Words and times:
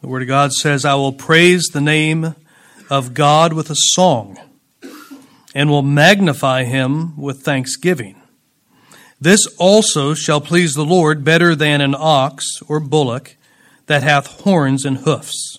The 0.00 0.08
Word 0.08 0.22
of 0.22 0.28
God 0.28 0.52
says, 0.52 0.84
I 0.84 0.94
will 0.94 1.12
praise 1.12 1.64
the 1.66 1.80
name 1.80 2.34
of 2.88 3.12
God 3.12 3.52
with 3.52 3.70
a 3.70 3.76
song 3.76 4.38
and 5.54 5.68
will 5.68 5.82
magnify 5.82 6.64
him 6.64 7.16
with 7.16 7.42
thanksgiving. 7.42 8.20
This 9.20 9.46
also 9.58 10.14
shall 10.14 10.40
please 10.40 10.72
the 10.72 10.84
Lord 10.84 11.22
better 11.22 11.54
than 11.54 11.82
an 11.82 11.94
ox 11.96 12.46
or 12.66 12.80
bullock 12.80 13.36
that 13.86 14.02
hath 14.02 14.26
horns 14.42 14.86
and 14.86 14.98
hoofs. 14.98 15.58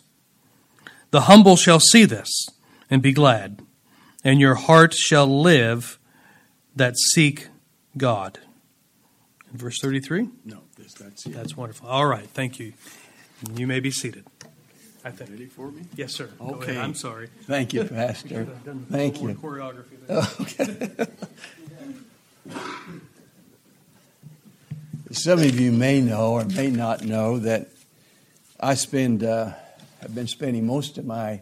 The 1.11 1.21
humble 1.21 1.55
shall 1.55 1.79
see 1.79 2.05
this 2.05 2.47
and 2.89 3.01
be 3.01 3.11
glad, 3.11 3.61
and 4.23 4.39
your 4.39 4.55
heart 4.55 4.93
shall 4.93 5.27
live 5.27 5.99
that 6.75 6.97
seek 6.97 7.49
God. 7.95 8.39
In 9.51 9.57
verse 9.57 9.79
33? 9.79 10.29
No, 10.45 10.61
this, 10.77 10.93
that's. 10.93 11.25
That's 11.25 11.55
wonderful. 11.55 11.87
All 11.87 12.05
right, 12.05 12.25
thank 12.25 12.57
you. 12.59 12.73
You 13.55 13.67
may 13.67 13.79
be 13.79 13.91
seated. 13.91 14.25
I 15.03 15.09
think. 15.09 15.31
Ready 15.31 15.45
for 15.47 15.71
me? 15.71 15.81
Yes, 15.95 16.13
sir. 16.13 16.29
Go 16.37 16.55
Okay. 16.55 16.71
ahead. 16.73 16.83
I'm 16.83 16.93
sorry. 16.95 17.29
Thank 17.47 17.73
you, 17.73 17.83
Pastor. 17.85 18.41
I've 18.41 18.63
done 18.65 18.85
Thank 18.89 19.21
you. 19.21 19.29
Choreography 19.29 19.97
there. 20.07 21.07
Some 25.11 25.39
of 25.39 25.59
you 25.59 25.71
may 25.71 26.01
know 26.01 26.33
or 26.33 26.45
may 26.45 26.69
not 26.69 27.03
know 27.03 27.39
that 27.39 27.67
I 28.59 28.75
spend, 28.75 29.23
uh, 29.23 29.51
I've 30.01 30.13
been 30.15 30.27
spending 30.27 30.65
most 30.65 30.97
of 30.97 31.05
my 31.05 31.41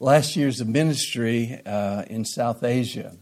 last 0.00 0.36
years 0.36 0.60
of 0.60 0.68
ministry 0.68 1.60
uh, 1.64 2.02
in 2.08 2.24
South 2.24 2.62
Asia. 2.64 3.12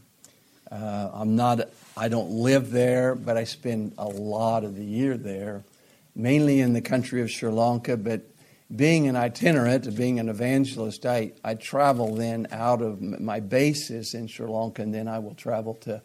Uh, 0.72 1.10
I'm 1.12 1.36
not, 1.36 1.60
I 1.96 2.08
don't 2.08 2.30
live 2.30 2.70
there, 2.70 3.14
but 3.14 3.36
I 3.36 3.44
spend 3.44 3.92
a 3.98 4.06
lot 4.08 4.64
of 4.64 4.74
the 4.74 4.84
year 4.84 5.16
there, 5.16 5.62
mainly 6.14 6.60
in 6.60 6.72
the 6.72 6.80
country 6.80 7.22
of 7.22 7.30
Sri 7.30 7.50
Lanka. 7.50 7.96
But 7.96 8.22
being 8.74 9.08
an 9.08 9.16
itinerant, 9.16 9.94
being 9.96 10.18
an 10.18 10.28
evangelist, 10.28 11.06
I, 11.06 11.32
I 11.44 11.54
travel 11.54 12.14
then 12.14 12.48
out 12.50 12.82
of 12.82 13.00
my 13.00 13.40
base 13.40 13.90
is 13.90 14.14
in 14.14 14.26
Sri 14.26 14.46
Lanka, 14.46 14.82
and 14.82 14.94
then 14.94 15.08
I 15.08 15.18
will 15.18 15.34
travel 15.34 15.74
to 15.82 16.02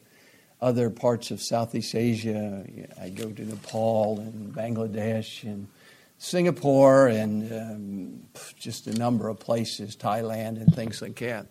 other 0.61 0.89
parts 0.89 1.31
of 1.31 1.41
Southeast 1.41 1.95
Asia. 1.95 2.65
I 3.01 3.09
go 3.09 3.31
to 3.31 3.45
Nepal 3.45 4.19
and 4.19 4.53
Bangladesh 4.53 5.43
and 5.43 5.67
Singapore 6.17 7.07
and 7.07 7.51
um, 7.53 8.19
just 8.59 8.87
a 8.87 8.93
number 8.93 9.29
of 9.29 9.39
places, 9.39 9.95
Thailand 9.95 10.57
and 10.61 10.75
things 10.75 11.01
like 11.01 11.15
that. 11.19 11.47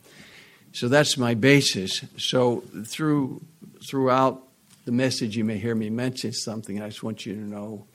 So 0.72 0.88
that's 0.88 1.16
my 1.16 1.32
basis. 1.32 2.04
So 2.18 2.62
through 2.84 3.42
throughout 3.88 4.42
the 4.84 4.92
message, 4.92 5.36
you 5.36 5.44
may 5.44 5.56
hear 5.56 5.74
me 5.74 5.88
mention 5.88 6.32
something. 6.32 6.82
I 6.82 6.88
just 6.88 7.02
want 7.02 7.24
you 7.24 7.34
to 7.34 7.40
know, 7.40 7.86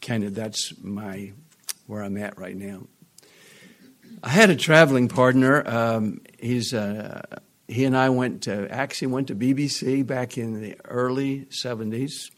kind 0.00 0.24
of 0.24 0.34
that's 0.34 0.72
my 0.82 1.32
where 1.86 2.02
I'm 2.02 2.16
at 2.18 2.38
right 2.38 2.56
now. 2.56 2.86
I 4.22 4.30
had 4.30 4.50
a 4.50 4.56
traveling 4.56 5.08
partner. 5.08 5.66
Um, 5.66 6.20
he's 6.38 6.74
uh, 6.74 7.22
he 7.66 7.84
and 7.84 7.96
I 7.96 8.08
went 8.08 8.42
to 8.42 8.68
actually 8.70 9.08
went 9.08 9.28
to 9.28 9.34
BBC 9.34 10.06
back 10.06 10.38
in 10.38 10.60
the 10.60 10.76
early 10.84 11.46
'70s, 11.46 12.30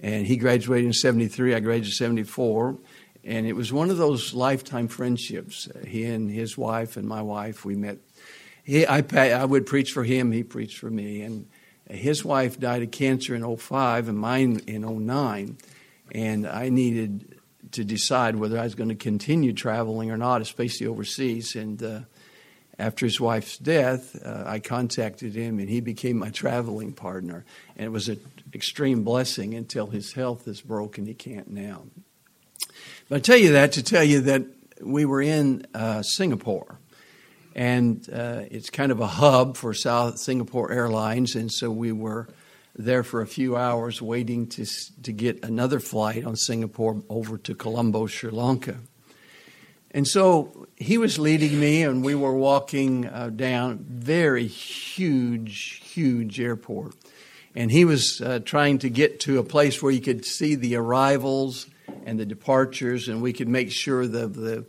and 0.00 0.26
he 0.26 0.36
graduated 0.36 0.86
in 0.86 0.92
'73. 0.92 1.54
I 1.54 1.60
graduated 1.60 1.88
in 1.88 1.92
'74, 1.92 2.78
and 3.24 3.46
it 3.46 3.54
was 3.54 3.72
one 3.72 3.90
of 3.90 3.96
those 3.96 4.34
lifetime 4.34 4.88
friendships. 4.88 5.68
He 5.86 6.04
and 6.04 6.30
his 6.30 6.58
wife 6.58 6.96
and 6.96 7.06
my 7.06 7.22
wife 7.22 7.64
we 7.64 7.76
met. 7.76 7.98
He, 8.64 8.86
I, 8.86 9.02
I 9.12 9.44
would 9.44 9.66
preach 9.66 9.92
for 9.92 10.04
him. 10.04 10.32
He 10.32 10.42
preached 10.42 10.78
for 10.78 10.90
me, 10.90 11.22
and 11.22 11.48
his 11.88 12.24
wife 12.24 12.58
died 12.58 12.82
of 12.82 12.90
cancer 12.90 13.34
in 13.34 13.56
05 13.56 14.08
and 14.08 14.18
mine 14.18 14.60
in 14.66 14.82
09, 14.82 15.58
and 16.12 16.46
I 16.46 16.68
needed 16.68 17.40
to 17.72 17.84
decide 17.84 18.36
whether 18.36 18.58
I 18.58 18.64
was 18.64 18.74
going 18.74 18.88
to 18.88 18.94
continue 18.94 19.52
traveling 19.52 20.10
or 20.10 20.16
not, 20.16 20.40
especially 20.40 20.86
overseas. 20.86 21.54
And 21.54 21.82
uh, 21.82 22.00
after 22.78 23.06
his 23.06 23.20
wife's 23.20 23.58
death, 23.58 24.16
uh, 24.24 24.44
I 24.46 24.58
contacted 24.58 25.34
him, 25.34 25.58
and 25.58 25.68
he 25.68 25.80
became 25.80 26.18
my 26.18 26.30
traveling 26.30 26.92
partner. 26.92 27.44
And 27.76 27.86
it 27.86 27.90
was 27.90 28.08
an 28.08 28.20
extreme 28.52 29.04
blessing 29.04 29.54
until 29.54 29.88
his 29.88 30.12
health 30.12 30.48
is 30.48 30.60
broken. 30.60 31.06
He 31.06 31.14
can't 31.14 31.50
now. 31.50 31.84
But 33.08 33.16
I 33.16 33.20
tell 33.20 33.36
you 33.36 33.52
that 33.52 33.72
to 33.72 33.82
tell 33.82 34.04
you 34.04 34.20
that 34.22 34.44
we 34.80 35.04
were 35.04 35.22
in 35.22 35.66
uh, 35.74 36.02
Singapore, 36.02 36.78
and 37.54 38.08
uh, 38.12 38.42
it's 38.50 38.70
kind 38.70 38.92
of 38.92 39.00
a 39.00 39.06
hub 39.06 39.56
for 39.56 39.74
South 39.74 40.18
Singapore 40.18 40.72
Airlines, 40.72 41.34
and 41.34 41.52
so 41.52 41.70
we 41.70 41.92
were 41.92 42.28
there 42.74 43.02
for 43.02 43.20
a 43.20 43.26
few 43.26 43.56
hours 43.56 44.00
waiting 44.00 44.46
to 44.48 44.64
to 45.02 45.12
get 45.12 45.44
another 45.44 45.80
flight 45.80 46.24
on 46.24 46.36
Singapore 46.36 47.02
over 47.08 47.38
to 47.38 47.54
Colombo, 47.54 48.06
Sri 48.06 48.30
Lanka. 48.30 48.76
And 49.92 50.06
so 50.06 50.68
he 50.76 50.98
was 50.98 51.18
leading 51.18 51.58
me, 51.58 51.82
and 51.82 52.04
we 52.04 52.14
were 52.14 52.34
walking 52.34 53.06
uh, 53.06 53.30
down 53.30 53.84
very 53.88 54.46
huge, 54.46 55.82
huge 55.82 56.40
airport. 56.40 56.94
And 57.56 57.72
he 57.72 57.84
was 57.84 58.20
uh, 58.20 58.38
trying 58.44 58.78
to 58.78 58.88
get 58.88 59.18
to 59.20 59.38
a 59.38 59.42
place 59.42 59.82
where 59.82 59.90
you 59.90 60.00
could 60.00 60.24
see 60.24 60.54
the 60.54 60.76
arrivals 60.76 61.66
and 62.06 62.20
the 62.20 62.26
departures, 62.26 63.08
and 63.08 63.20
we 63.20 63.32
could 63.32 63.48
make 63.48 63.72
sure 63.72 64.06
the, 64.06 64.28
the 64.28 64.66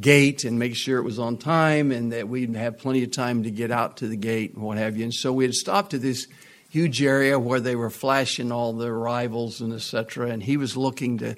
gate 0.00 0.44
and 0.44 0.58
make 0.58 0.74
sure 0.74 0.98
it 0.98 1.02
was 1.02 1.18
on 1.18 1.36
time 1.36 1.92
and 1.92 2.12
that 2.12 2.28
we'd 2.28 2.56
have 2.56 2.78
plenty 2.78 3.04
of 3.04 3.10
time 3.10 3.42
to 3.42 3.50
get 3.50 3.70
out 3.70 3.98
to 3.98 4.08
the 4.08 4.16
gate 4.16 4.54
and 4.54 4.62
what 4.62 4.78
have 4.78 4.96
you. 4.96 5.04
And 5.04 5.12
so 5.12 5.32
we 5.32 5.44
had 5.44 5.52
stopped 5.52 5.92
at 5.92 6.00
this 6.00 6.26
huge 6.72 7.02
area 7.02 7.38
where 7.38 7.60
they 7.60 7.76
were 7.76 7.90
flashing 7.90 8.50
all 8.50 8.72
the 8.72 8.86
arrivals 8.86 9.60
and 9.60 9.74
et 9.74 9.82
cetera, 9.82 10.30
and 10.30 10.42
he 10.42 10.56
was 10.56 10.74
looking 10.74 11.18
to 11.18 11.36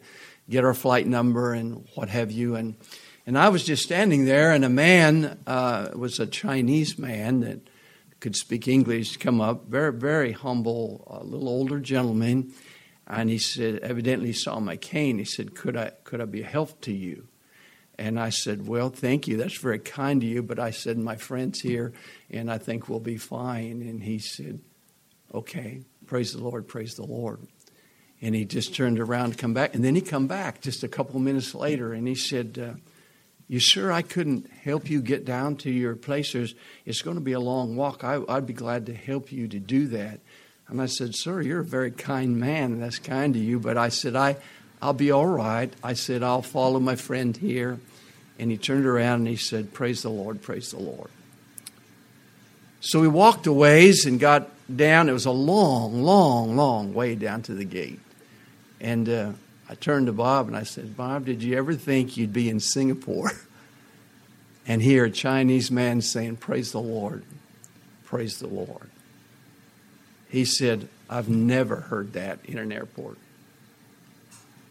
get 0.49 0.65
our 0.65 0.75
flight 0.75 1.09
number 1.09 1.53
and 1.53 1.89
what 1.97 2.09
have 2.09 2.31
you. 2.31 2.55
And 2.55 2.77
and 3.27 3.37
I 3.37 3.49
was 3.49 3.65
just 3.65 3.83
standing 3.83 4.27
there, 4.27 4.53
and 4.53 4.65
a 4.65 4.69
man 4.69 5.41
uh, 5.45 5.91
was 5.97 6.21
a 6.21 6.27
Chinese 6.27 6.99
man 6.99 7.41
that 7.41 7.59
could 8.21 8.37
speak 8.37 8.69
English 8.69 9.17
come 9.17 9.41
up, 9.41 9.67
very, 9.67 9.93
very 9.93 10.31
humble, 10.31 11.05
a 11.11 11.25
little 11.25 11.49
older 11.49 11.81
gentleman. 11.81 12.53
And 13.07 13.29
he 13.29 13.39
said, 13.39 13.81
evidently 13.81 14.33
saw 14.35 14.61
my 14.61 14.77
cane. 14.77 15.19
He 15.19 15.25
said, 15.25 15.55
could 15.55 15.77
I, 15.77 15.93
could 16.05 16.21
I 16.21 16.27
be 16.27 16.43
a 16.43 16.47
help 16.47 16.81
to 16.83 16.93
you? 16.93 17.27
And 17.99 18.21
I 18.21 18.31
said, 18.31 18.67
Well, 18.67 18.91
thank 18.91 19.29
you. 19.29 19.37
That's 19.37 19.59
very 19.59 19.79
kind 19.79 20.23
of 20.23 20.29
you. 20.29 20.43
But 20.43 20.59
I 20.59 20.71
said, 20.71 20.99
My 20.99 21.17
friend's 21.17 21.61
here, 21.61 21.93
and 22.31 22.51
I 22.51 22.59
think 22.59 22.89
we'll 22.89 23.01
be 23.01 23.17
fine. 23.17 23.83
And 23.83 24.03
he 24.03 24.19
said, 24.19 24.61
Okay, 25.33 25.83
praise 26.07 26.33
the 26.33 26.43
Lord, 26.43 26.69
praise 26.69 26.95
the 26.95 27.07
Lord. 27.07 27.41
And 28.21 28.35
he 28.35 28.45
just 28.45 28.75
turned 28.75 28.99
around 28.99 29.33
to 29.33 29.37
come 29.37 29.55
back. 29.55 29.75
And 29.75 29.85
then 29.85 29.95
he 29.95 30.01
come 30.01 30.27
back 30.27 30.61
just 30.61 30.83
a 30.83 30.89
couple 30.89 31.19
minutes 31.21 31.55
later, 31.55 31.93
and 31.93 32.09
he 32.09 32.15
said, 32.15 32.59
uh, 32.59 32.79
you 33.49 33.59
sure 33.59 33.93
I 33.93 34.03
couldn't 34.03 34.51
help 34.51 34.89
you 34.89 35.03
get 35.03 35.25
down 35.25 35.57
to 35.59 35.71
your 35.71 35.97
place? 35.97 36.33
There's, 36.33 36.55
it's 36.87 37.03
going 37.03 37.17
to 37.17 37.23
be 37.23 37.33
a 37.33 37.41
long 37.41 37.77
walk. 37.77 38.03
I, 38.03 38.21
I'd 38.29 38.47
be 38.47 38.55
glad 38.55 38.87
to 38.87 38.95
help 38.95 39.31
you 39.31 39.49
to 39.49 39.59
do 39.59 39.89
that. 39.89 40.21
And 40.69 40.81
I 40.81 40.87
said, 40.87 41.15
Sir, 41.15 41.43
you're 41.43 41.61
a 41.61 41.65
very 41.65 41.91
kind 41.91 42.39
man, 42.39 42.81
that's 42.81 42.99
kind 42.99 43.37
of 43.37 43.43
you. 43.43 43.61
But 43.61 43.77
I 43.77 43.91
said, 43.91 44.17
I, 44.17 44.37
I'll 44.81 44.95
be 44.95 45.11
all 45.11 45.27
right. 45.27 45.73
I 45.83 45.93
said, 45.93 46.23
I'll 46.23 46.43
follow 46.43 46.81
my 46.81 46.97
friend 46.97 47.37
here. 47.37 47.79
And 48.39 48.51
he 48.51 48.57
turned 48.57 48.87
around 48.87 49.21
and 49.21 49.29
he 49.29 49.37
said, 49.37 49.73
Praise 49.75 50.03
the 50.03 50.11
Lord, 50.11 50.41
praise 50.41 50.71
the 50.71 50.81
Lord. 50.81 51.11
So 52.81 53.01
we 53.01 53.09
walked 53.09 53.47
a 53.47 53.53
ways 53.53 54.05
and 54.07 54.19
got 54.19 54.51
down. 54.75 55.09
It 55.09 55.13
was 55.13 55.27
a 55.27 55.31
long, 55.31 56.03
long, 56.03 56.57
long 56.57 56.95
way 56.95 57.15
down 57.15 57.43
to 57.43 57.55
the 57.55 57.65
gate. 57.65 58.01
And 58.81 59.09
uh, 59.09 59.33
I 59.69 59.75
turned 59.75 60.07
to 60.07 60.13
Bob 60.13 60.49
and 60.49 60.57
I 60.57 60.65
said, 60.65 60.97
Bob, 60.97 61.27
did 61.27 61.43
you 61.43 61.57
ever 61.57 61.75
think 61.75 62.17
you'd 62.17 62.33
be 62.33 62.49
in 62.49 62.61
Singapore 62.61 63.33
and 64.67 64.83
hear 64.83 65.05
a 65.05 65.11
Chinese 65.11 65.71
man 65.71 66.01
saying, 66.01 66.37
Praise 66.37 66.73
the 66.73 66.81
Lord, 66.81 67.25
praise 68.05 68.39
the 68.39 68.49
Lord? 68.49 68.91
He 70.29 70.45
said, 70.45 70.89
I've 71.09 71.29
never 71.29 71.77
heard 71.77 72.15
that 72.15 72.41
in 72.45 72.59
an 72.59 72.73
airport. 72.73 73.19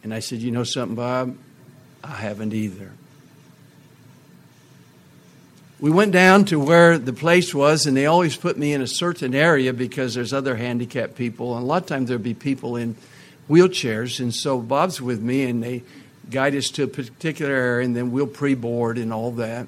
And 0.02 0.12
I 0.12 0.18
said, 0.18 0.40
You 0.40 0.50
know 0.50 0.64
something, 0.64 0.94
Bob? 0.94 1.36
I 2.02 2.08
haven't 2.08 2.52
either. 2.52 2.92
We 5.84 5.90
went 5.90 6.12
down 6.12 6.46
to 6.46 6.58
where 6.58 6.96
the 6.96 7.12
place 7.12 7.54
was, 7.54 7.84
and 7.84 7.94
they 7.94 8.06
always 8.06 8.38
put 8.38 8.56
me 8.56 8.72
in 8.72 8.80
a 8.80 8.86
certain 8.86 9.34
area 9.34 9.74
because 9.74 10.14
there's 10.14 10.32
other 10.32 10.56
handicapped 10.56 11.14
people. 11.14 11.54
And 11.54 11.62
a 11.62 11.66
lot 11.66 11.82
of 11.82 11.86
times 11.86 12.08
there'd 12.08 12.22
be 12.22 12.32
people 12.32 12.76
in 12.76 12.96
wheelchairs. 13.50 14.18
And 14.18 14.34
so 14.34 14.60
Bob's 14.60 15.02
with 15.02 15.20
me, 15.20 15.42
and 15.42 15.62
they 15.62 15.82
guide 16.30 16.54
us 16.54 16.70
to 16.70 16.84
a 16.84 16.86
particular 16.86 17.52
area, 17.52 17.84
and 17.84 17.94
then 17.94 18.12
we'll 18.12 18.26
pre 18.26 18.54
board 18.54 18.96
and 18.96 19.12
all 19.12 19.32
that. 19.32 19.66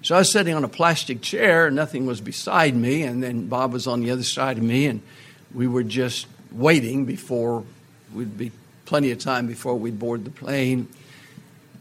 So 0.00 0.14
I 0.14 0.20
was 0.20 0.32
sitting 0.32 0.54
on 0.54 0.64
a 0.64 0.68
plastic 0.68 1.20
chair, 1.20 1.66
and 1.66 1.76
nothing 1.76 2.06
was 2.06 2.22
beside 2.22 2.74
me, 2.74 3.02
and 3.02 3.22
then 3.22 3.48
Bob 3.48 3.74
was 3.74 3.86
on 3.86 4.00
the 4.00 4.10
other 4.12 4.22
side 4.22 4.56
of 4.56 4.64
me, 4.64 4.86
and 4.86 5.02
we 5.52 5.68
were 5.68 5.84
just 5.84 6.26
waiting 6.50 7.04
before 7.04 7.64
we'd 8.14 8.38
be 8.38 8.50
plenty 8.86 9.10
of 9.10 9.18
time 9.18 9.46
before 9.46 9.74
we'd 9.74 9.98
board 9.98 10.24
the 10.24 10.30
plane. 10.30 10.88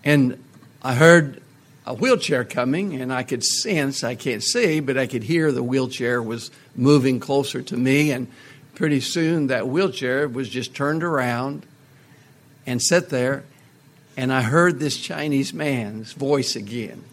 And 0.03 0.37
I 0.83 0.95
heard 0.95 1.41
a 1.85 1.93
wheelchair 1.93 2.43
coming, 2.43 3.01
and 3.01 3.11
I 3.11 3.23
could 3.23 3.43
sense, 3.43 4.03
I 4.03 4.15
can't 4.15 4.43
see, 4.43 4.79
but 4.79 4.97
I 4.97 5.07
could 5.07 5.23
hear 5.23 5.51
the 5.51 5.63
wheelchair 5.63 6.21
was 6.21 6.51
moving 6.75 7.19
closer 7.19 7.61
to 7.61 7.77
me, 7.77 8.11
and 8.11 8.27
pretty 8.75 8.99
soon 8.99 9.47
that 9.47 9.67
wheelchair 9.67 10.27
was 10.27 10.47
just 10.49 10.73
turned 10.75 11.03
around 11.03 11.65
and 12.65 12.81
sat 12.81 13.09
there 13.09 13.43
and 14.17 14.31
I 14.31 14.41
heard 14.41 14.79
this 14.79 14.97
Chinese 14.97 15.53
man's 15.53 16.13
voice 16.13 16.55
again. 16.55 17.03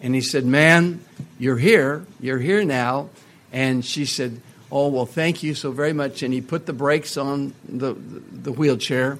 And 0.00 0.14
he 0.14 0.20
said, 0.20 0.44
Man, 0.44 1.04
you're 1.38 1.58
here. 1.58 2.06
You're 2.20 2.38
here 2.38 2.64
now. 2.64 3.10
And 3.52 3.84
she 3.84 4.04
said, 4.04 4.40
Oh, 4.70 4.88
well, 4.88 5.06
thank 5.06 5.42
you 5.42 5.54
so 5.54 5.72
very 5.72 5.92
much. 5.92 6.22
And 6.22 6.32
he 6.32 6.40
put 6.40 6.66
the 6.66 6.72
brakes 6.72 7.16
on 7.16 7.52
the, 7.68 7.94
the 7.94 8.52
wheelchair. 8.52 9.18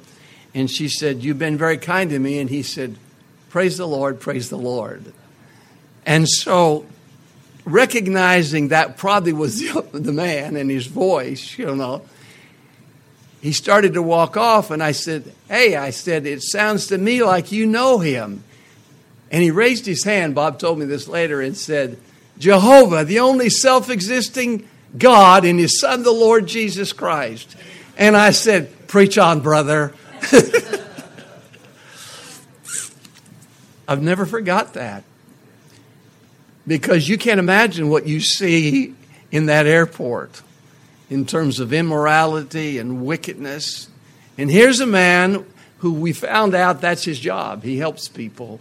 And 0.54 0.70
she 0.70 0.88
said, 0.88 1.22
You've 1.22 1.38
been 1.38 1.58
very 1.58 1.78
kind 1.78 2.10
to 2.10 2.18
me. 2.18 2.38
And 2.38 2.48
he 2.48 2.62
said, 2.62 2.96
Praise 3.50 3.76
the 3.76 3.86
Lord, 3.86 4.20
praise 4.20 4.48
the 4.48 4.56
Lord. 4.56 5.12
And 6.06 6.28
so, 6.28 6.86
recognizing 7.64 8.68
that 8.68 8.96
probably 8.96 9.32
was 9.32 9.60
the, 9.92 10.12
man 10.12 10.56
and 10.56 10.70
his 10.70 10.86
voice, 10.86 11.58
you 11.58 11.74
know, 11.74 12.02
he 13.40 13.50
started 13.50 13.94
to 13.94 14.02
walk 14.02 14.36
off. 14.36 14.70
And 14.70 14.80
I 14.80 14.92
said, 14.92 15.34
Hey, 15.48 15.74
I 15.74 15.90
said, 15.90 16.26
it 16.26 16.42
sounds 16.42 16.86
to 16.88 16.98
me 16.98 17.24
like 17.24 17.50
you 17.50 17.66
know 17.66 17.98
him. 17.98 18.44
And 19.32 19.42
he 19.42 19.50
raised 19.50 19.84
his 19.84 20.04
hand, 20.04 20.34
Bob 20.34 20.58
told 20.60 20.78
me 20.78 20.86
this 20.86 21.08
later, 21.08 21.40
and 21.40 21.56
said, 21.56 21.98
Jehovah, 22.38 23.04
the 23.04 23.18
only 23.18 23.50
self 23.50 23.90
existing 23.90 24.68
God 24.96 25.44
and 25.44 25.58
his 25.58 25.80
son, 25.80 26.04
the 26.04 26.12
Lord 26.12 26.46
Jesus 26.46 26.92
Christ. 26.92 27.56
And 27.96 28.16
I 28.16 28.30
said, 28.30 28.86
Preach 28.86 29.18
on, 29.18 29.40
brother. 29.40 29.92
I've 33.90 34.00
never 34.00 34.24
forgot 34.24 34.74
that. 34.74 35.02
Because 36.64 37.08
you 37.08 37.18
can't 37.18 37.40
imagine 37.40 37.88
what 37.88 38.06
you 38.06 38.20
see 38.20 38.94
in 39.32 39.46
that 39.46 39.66
airport 39.66 40.42
in 41.10 41.26
terms 41.26 41.58
of 41.58 41.72
immorality 41.72 42.78
and 42.78 43.04
wickedness. 43.04 43.88
And 44.38 44.48
here's 44.48 44.78
a 44.78 44.86
man 44.86 45.44
who 45.78 45.92
we 45.92 46.12
found 46.12 46.54
out 46.54 46.80
that's 46.80 47.02
his 47.02 47.18
job. 47.18 47.64
He 47.64 47.78
helps 47.78 48.06
people. 48.06 48.60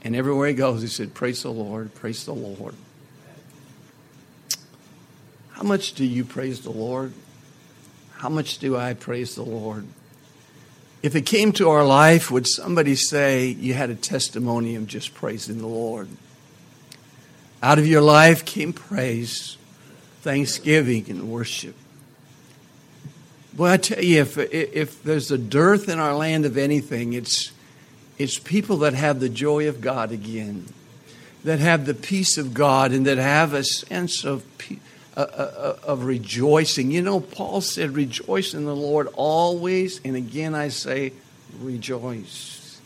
And 0.00 0.16
everywhere 0.16 0.48
he 0.48 0.54
goes, 0.54 0.80
he 0.80 0.88
said, 0.88 1.12
Praise 1.12 1.42
the 1.42 1.52
Lord, 1.52 1.94
praise 1.94 2.24
the 2.24 2.32
Lord. 2.32 2.74
How 5.50 5.64
much 5.64 5.92
do 5.92 6.04
you 6.06 6.24
praise 6.24 6.62
the 6.62 6.72
Lord? 6.72 7.12
How 8.14 8.30
much 8.30 8.56
do 8.56 8.74
I 8.74 8.94
praise 8.94 9.34
the 9.34 9.42
Lord? 9.42 9.86
If 11.02 11.16
it 11.16 11.26
came 11.26 11.50
to 11.52 11.68
our 11.68 11.84
life, 11.84 12.30
would 12.30 12.46
somebody 12.46 12.94
say 12.94 13.48
you 13.48 13.74
had 13.74 13.90
a 13.90 13.94
testimony 13.96 14.76
of 14.76 14.86
just 14.86 15.14
praising 15.14 15.58
the 15.58 15.66
Lord? 15.66 16.08
Out 17.60 17.78
of 17.78 17.86
your 17.86 18.00
life 18.00 18.44
came 18.44 18.72
praise, 18.72 19.56
thanksgiving, 20.20 21.06
and 21.08 21.28
worship. 21.28 21.74
Boy, 23.52 23.70
I 23.70 23.76
tell 23.78 24.02
you, 24.02 24.20
if, 24.20 24.38
if 24.38 25.02
there's 25.02 25.30
a 25.30 25.38
dearth 25.38 25.88
in 25.88 25.98
our 25.98 26.14
land 26.14 26.44
of 26.44 26.56
anything, 26.56 27.12
it's, 27.14 27.50
it's 28.16 28.38
people 28.38 28.78
that 28.78 28.94
have 28.94 29.18
the 29.18 29.28
joy 29.28 29.68
of 29.68 29.80
God 29.80 30.12
again, 30.12 30.66
that 31.42 31.58
have 31.58 31.84
the 31.84 31.94
peace 31.94 32.38
of 32.38 32.54
God, 32.54 32.92
and 32.92 33.06
that 33.06 33.18
have 33.18 33.54
a 33.54 33.64
sense 33.64 34.24
of 34.24 34.44
peace 34.56 34.78
Uh, 35.14 35.20
uh, 35.20 35.24
uh, 35.26 35.76
of 35.86 36.04
rejoicing. 36.04 36.90
You 36.90 37.02
know, 37.02 37.20
Paul 37.20 37.60
said, 37.60 37.90
Rejoice 37.90 38.54
in 38.54 38.64
the 38.64 38.74
Lord 38.74 39.08
always. 39.12 40.00
And 40.06 40.16
again, 40.16 40.54
I 40.54 40.68
say, 40.68 41.12
Rejoice. 41.60 42.80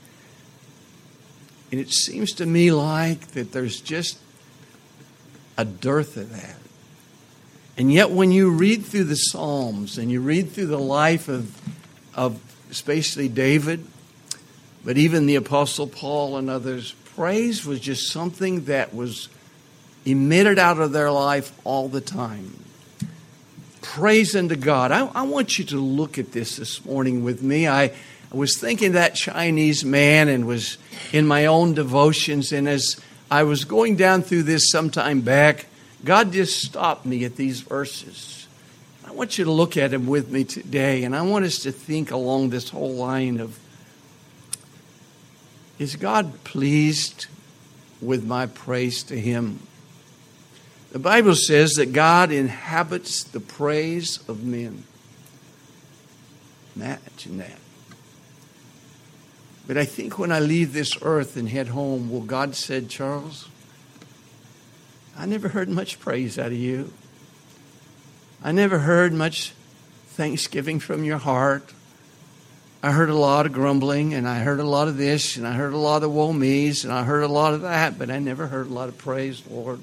And 1.71 1.81
it 1.81 1.91
seems 1.91 2.33
to 2.33 2.47
me 2.47 2.73
like 2.73 3.29
that 3.29 3.53
there's 3.53 3.81
just 3.81 4.19
a 5.57 5.65
dearth 5.65 6.17
of 6.17 6.33
that. 6.33 6.57
And 7.79 7.93
yet, 7.93 8.11
when 8.11 8.33
you 8.33 8.51
read 8.51 8.85
through 8.85 9.05
the 9.05 9.15
Psalms 9.15 9.97
and 9.97 10.11
you 10.11 10.21
read 10.21 10.51
through 10.51 10.67
the 10.67 10.81
life 10.81 11.29
of, 11.29 11.57
of 12.13 12.41
especially 12.73 13.29
David, 13.29 13.87
but 14.85 14.99
even 14.99 15.27
the 15.27 15.37
Apostle 15.37 15.87
Paul 15.87 16.39
and 16.39 16.51
others, 16.51 16.93
praise 17.15 17.65
was 17.65 17.79
just 17.79 18.11
something 18.11 18.65
that 18.65 18.93
was 18.93 19.29
emitted 20.07 20.59
out 20.59 20.79
of 20.79 20.93
their 20.93 21.11
life 21.11 21.53
all 21.65 21.89
the 21.89 22.01
time. 22.01 22.65
Praise 23.83 24.37
unto 24.37 24.57
God. 24.57 24.93
I, 24.93 25.07
I 25.07 25.23
want 25.23 25.59
you 25.59 25.65
to 25.67 25.79
look 25.79 26.17
at 26.17 26.33
this 26.33 26.57
this 26.57 26.85
morning 26.85 27.25
with 27.25 27.43
me. 27.43 27.67
I, 27.67 27.85
I 27.85 27.93
was 28.33 28.59
thinking 28.59 28.93
that 28.93 29.15
Chinese 29.15 29.85
man 29.85 30.29
and 30.29 30.47
was 30.47 30.79
in 31.13 31.27
my 31.27 31.47
own 31.47 31.75
devotions, 31.75 32.53
and 32.53 32.69
as 32.69 33.01
I 33.31 33.43
was 33.43 33.65
going 33.65 33.97
down 33.97 34.23
through 34.23 34.45
this 34.45 34.71
sometime 34.71 35.21
back, 35.21 35.67
God 36.05 36.33
just 36.33 36.63
stopped 36.63 37.05
me 37.05 37.25
at 37.25 37.37
these 37.37 37.61
verses. 37.61 38.47
I 39.05 39.13
want 39.13 39.39
you 39.39 39.45
to 39.45 39.51
look 39.51 39.77
at 39.77 39.91
them 39.91 40.07
with 40.07 40.31
me 40.31 40.45
today, 40.45 41.05
and 41.05 41.17
I 41.17 41.23
want 41.23 41.45
us 41.45 41.61
to 41.61 41.73
think 41.73 42.11
along 42.11 42.51
this 42.51 42.69
whole 42.69 42.95
line 42.95 43.41
of 43.41 43.59
Is 45.79 45.97
God 45.97 46.45
pleased 46.45 47.27
with 48.01 48.25
my 48.25 48.47
praise 48.47 49.03
to 49.05 49.19
Him? 49.19 49.61
The 50.97 51.03
Bible 51.03 51.35
says 51.35 51.75
that 51.75 51.93
God 51.93 52.33
inhabits 52.33 53.23
the 53.23 53.39
praise 53.39 54.19
of 54.31 54.45
men. 54.45 54.85
Imagine 56.75 57.37
that. 57.37 57.59
But 59.67 59.77
I 59.77 59.85
think 59.85 60.19
when 60.19 60.33
I 60.33 60.41
leave 60.41 60.73
this 60.73 60.97
earth 61.03 61.37
and 61.37 61.51
head 61.51 61.69
home, 61.69 62.11
well, 62.11 62.23
God 62.23 62.55
said, 62.55 62.89
Charles, 62.89 63.47
I 65.19 65.27
never 65.27 65.49
heard 65.49 65.69
much 65.69 66.01
praise 66.01 66.39
out 66.39 66.47
of 66.47 66.55
you. 66.55 66.95
I 68.43 68.53
never 68.53 68.79
heard 68.79 69.13
much 69.13 69.53
thanksgiving 70.07 70.81
from 70.81 71.05
your 71.05 71.19
heart. 71.19 71.75
I 72.83 72.93
heard 72.93 73.11
a 73.11 73.15
lot 73.15 73.45
of 73.45 73.53
grumbling, 73.53 74.15
and 74.15 74.27
I 74.27 74.39
heard 74.39 74.61
a 74.61 74.65
lot 74.65 74.89
of 74.89 74.97
this, 74.97 75.37
and 75.37 75.47
I 75.47 75.53
heard 75.53 75.75
a 75.75 75.77
lot 75.77 76.03
of 76.03 76.11
woe 76.11 76.33
me's, 76.33 76.85
and 76.85 76.93
I 76.95 77.03
heard 77.03 77.23
a 77.23 77.29
lot 77.29 77.53
of 77.53 77.61
that, 77.61 77.99
but 77.99 78.09
I 78.09 78.19
never 78.19 78.47
heard 78.47 78.69
a 78.69 78.73
lot 78.73 78.89
of 78.89 78.97
praise, 78.97 79.43
Lord. 79.47 79.81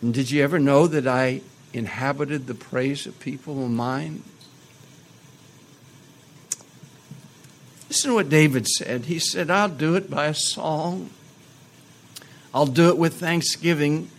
And 0.00 0.14
did 0.14 0.30
you 0.30 0.42
ever 0.42 0.58
know 0.58 0.86
that 0.86 1.06
I 1.06 1.42
inhabited 1.72 2.46
the 2.46 2.54
praise 2.54 3.06
of 3.06 3.18
people 3.20 3.64
of 3.64 3.70
mine? 3.70 4.22
Listen 7.88 8.10
to 8.10 8.14
what 8.14 8.28
David 8.28 8.66
said. 8.68 9.06
He 9.06 9.18
said, 9.18 9.50
I'll 9.50 9.68
do 9.68 9.94
it 9.94 10.10
by 10.10 10.26
a 10.26 10.34
song, 10.34 11.10
I'll 12.54 12.66
do 12.66 12.88
it 12.88 12.98
with 12.98 13.14
thanksgiving. 13.14 14.10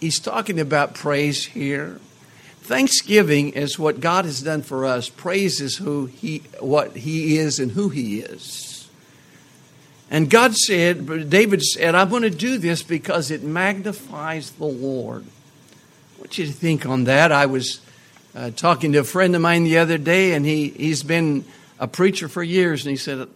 He's 0.00 0.20
talking 0.20 0.60
about 0.60 0.94
praise 0.94 1.46
here. 1.46 1.98
Thanksgiving 2.60 3.50
is 3.50 3.78
what 3.78 3.98
God 3.98 4.26
has 4.26 4.42
done 4.42 4.62
for 4.62 4.84
us. 4.84 5.08
Praise 5.08 5.60
is 5.60 5.78
who 5.78 6.06
he, 6.06 6.42
what 6.60 6.96
He 6.98 7.38
is 7.38 7.58
and 7.58 7.72
who 7.72 7.88
He 7.88 8.20
is. 8.20 8.67
And 10.10 10.30
God 10.30 10.54
said, 10.54 11.28
David 11.28 11.62
said, 11.62 11.94
I'm 11.94 12.08
going 12.08 12.22
to 12.22 12.30
do 12.30 12.58
this 12.58 12.82
because 12.82 13.30
it 13.30 13.42
magnifies 13.42 14.50
the 14.52 14.64
Lord. 14.64 15.24
I 15.24 16.20
want 16.20 16.38
you 16.38 16.46
to 16.46 16.52
think 16.52 16.86
on 16.86 17.04
that. 17.04 17.30
I 17.30 17.46
was 17.46 17.80
uh, 18.34 18.50
talking 18.50 18.92
to 18.92 18.98
a 18.98 19.04
friend 19.04 19.36
of 19.36 19.42
mine 19.42 19.64
the 19.64 19.78
other 19.78 19.98
day, 19.98 20.32
and 20.32 20.46
he, 20.46 20.68
he's 20.70 21.02
been 21.02 21.44
a 21.78 21.86
preacher 21.86 22.28
for 22.28 22.42
years, 22.42 22.84
and 22.84 22.90
he 22.90 22.96
said, 22.96 23.28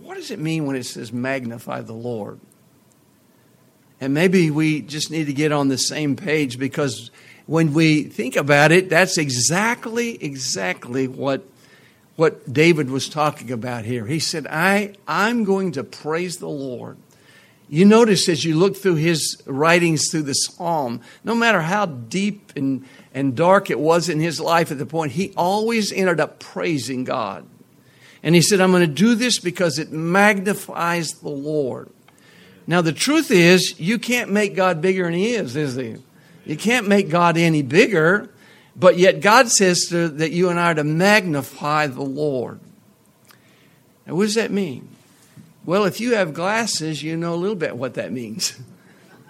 What 0.00 0.16
does 0.16 0.30
it 0.30 0.40
mean 0.40 0.66
when 0.66 0.74
it 0.74 0.84
says 0.84 1.12
magnify 1.12 1.82
the 1.82 1.94
Lord? 1.94 2.40
And 4.00 4.14
maybe 4.14 4.50
we 4.50 4.80
just 4.80 5.10
need 5.10 5.26
to 5.26 5.32
get 5.32 5.52
on 5.52 5.68
the 5.68 5.78
same 5.78 6.16
page 6.16 6.58
because 6.58 7.10
when 7.46 7.72
we 7.72 8.04
think 8.04 8.36
about 8.36 8.72
it, 8.72 8.90
that's 8.90 9.18
exactly, 9.18 10.22
exactly 10.22 11.08
what 11.08 11.44
what 12.18 12.52
David 12.52 12.90
was 12.90 13.08
talking 13.08 13.52
about 13.52 13.84
here. 13.84 14.04
He 14.04 14.18
said, 14.18 14.48
I, 14.48 14.94
I'm 15.06 15.44
going 15.44 15.70
to 15.72 15.84
praise 15.84 16.38
the 16.38 16.48
Lord. 16.48 16.96
You 17.68 17.84
notice 17.84 18.28
as 18.28 18.44
you 18.44 18.56
look 18.56 18.76
through 18.76 18.96
his 18.96 19.40
writings 19.46 20.10
through 20.10 20.22
the 20.22 20.32
psalm, 20.32 21.00
no 21.22 21.36
matter 21.36 21.60
how 21.60 21.86
deep 21.86 22.54
and, 22.56 22.84
and 23.14 23.36
dark 23.36 23.70
it 23.70 23.78
was 23.78 24.08
in 24.08 24.18
his 24.18 24.40
life 24.40 24.72
at 24.72 24.78
the 24.78 24.84
point, 24.84 25.12
he 25.12 25.32
always 25.36 25.92
ended 25.92 26.18
up 26.18 26.40
praising 26.40 27.04
God. 27.04 27.46
And 28.24 28.34
he 28.34 28.42
said, 28.42 28.60
I'm 28.60 28.72
going 28.72 28.80
to 28.80 28.92
do 28.92 29.14
this 29.14 29.38
because 29.38 29.78
it 29.78 29.92
magnifies 29.92 31.12
the 31.12 31.28
Lord. 31.28 31.88
Now, 32.66 32.80
the 32.80 32.92
truth 32.92 33.30
is, 33.30 33.78
you 33.78 33.96
can't 34.00 34.32
make 34.32 34.56
God 34.56 34.82
bigger 34.82 35.04
than 35.04 35.14
he 35.14 35.34
is, 35.34 35.54
is 35.54 35.76
he? 35.76 35.98
You 36.44 36.56
can't 36.56 36.88
make 36.88 37.10
God 37.10 37.36
any 37.36 37.62
bigger. 37.62 38.28
But 38.78 38.96
yet 38.96 39.20
God 39.20 39.50
says 39.50 39.86
to, 39.90 40.08
that 40.08 40.30
you 40.30 40.50
and 40.50 40.58
I 40.58 40.70
are 40.70 40.74
to 40.74 40.84
magnify 40.84 41.88
the 41.88 42.02
Lord. 42.02 42.60
Now, 44.06 44.14
what 44.14 44.24
does 44.24 44.36
that 44.36 44.50
mean? 44.52 44.88
Well, 45.64 45.84
if 45.84 46.00
you 46.00 46.14
have 46.14 46.32
glasses, 46.32 47.02
you 47.02 47.16
know 47.16 47.34
a 47.34 47.36
little 47.36 47.56
bit 47.56 47.76
what 47.76 47.94
that 47.94 48.12
means. 48.12 48.58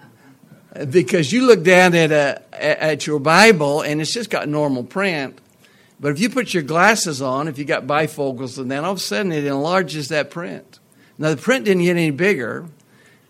because 0.91 1.33
you 1.33 1.47
look 1.47 1.63
down 1.63 1.95
at, 1.95 2.11
uh, 2.11 2.39
a, 2.53 2.83
at 2.83 3.07
your 3.07 3.19
Bible 3.19 3.81
and 3.81 3.99
it's 3.99 4.13
just 4.13 4.29
got 4.29 4.47
normal 4.47 4.83
print. 4.83 5.39
But 5.99 6.11
if 6.13 6.19
you 6.19 6.29
put 6.29 6.53
your 6.53 6.63
glasses 6.63 7.21
on, 7.21 7.47
if 7.47 7.57
you 7.57 7.65
got 7.65 7.85
bifocals, 7.85 8.57
and 8.57 8.71
then 8.71 8.85
all 8.85 8.93
of 8.93 8.97
a 8.99 9.01
sudden 9.01 9.31
it 9.31 9.43
enlarges 9.45 10.07
that 10.09 10.31
print. 10.31 10.79
Now, 11.17 11.31
the 11.31 11.41
print 11.41 11.65
didn't 11.65 11.83
get 11.83 11.97
any 11.97 12.11
bigger, 12.11 12.67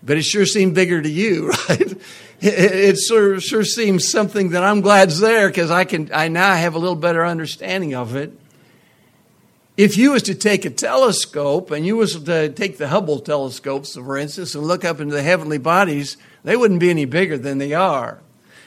but 0.02 0.18
it 0.18 0.24
sure 0.24 0.46
seemed 0.46 0.76
bigger 0.76 1.02
to 1.02 1.10
you, 1.10 1.50
right? 1.70 1.94
it, 2.42 2.98
sure, 2.98 3.40
sure 3.40 3.64
seems 3.64 4.10
something 4.10 4.50
that 4.50 4.64
I'm 4.64 4.82
glad's 4.82 5.20
there 5.20 5.50
because 5.50 5.72
I 5.72 5.84
can 5.84 6.10
I 6.14 6.28
now 6.28 6.56
have 6.56 6.76
a 6.76 6.80
little 6.80 6.96
better 6.96 7.26
understanding 7.26 7.96
of 7.96 8.16
it. 8.16 8.32
If 9.76 9.98
you 9.98 10.12
was 10.12 10.24
to 10.24 10.36
take 10.36 10.66
a 10.66 10.70
telescope 10.70 11.72
and 11.72 11.86
you 11.86 11.96
was 11.96 12.22
to 12.22 12.50
take 12.50 12.78
the 12.78 12.90
Hubble 12.90 13.20
telescopes, 13.20 13.96
for 13.96 14.18
instance, 14.18 14.54
and 14.54 14.66
look 14.66 14.84
up 14.84 15.00
into 15.00 15.16
the 15.16 15.24
heavenly 15.24 15.58
bodies, 15.58 16.18
they 16.44 16.58
wouldn't 16.58 16.82
be 16.82 16.90
any 16.90 17.06
bigger 17.06 17.38
than 17.38 17.60
they 17.60 17.74
are. 17.74 18.20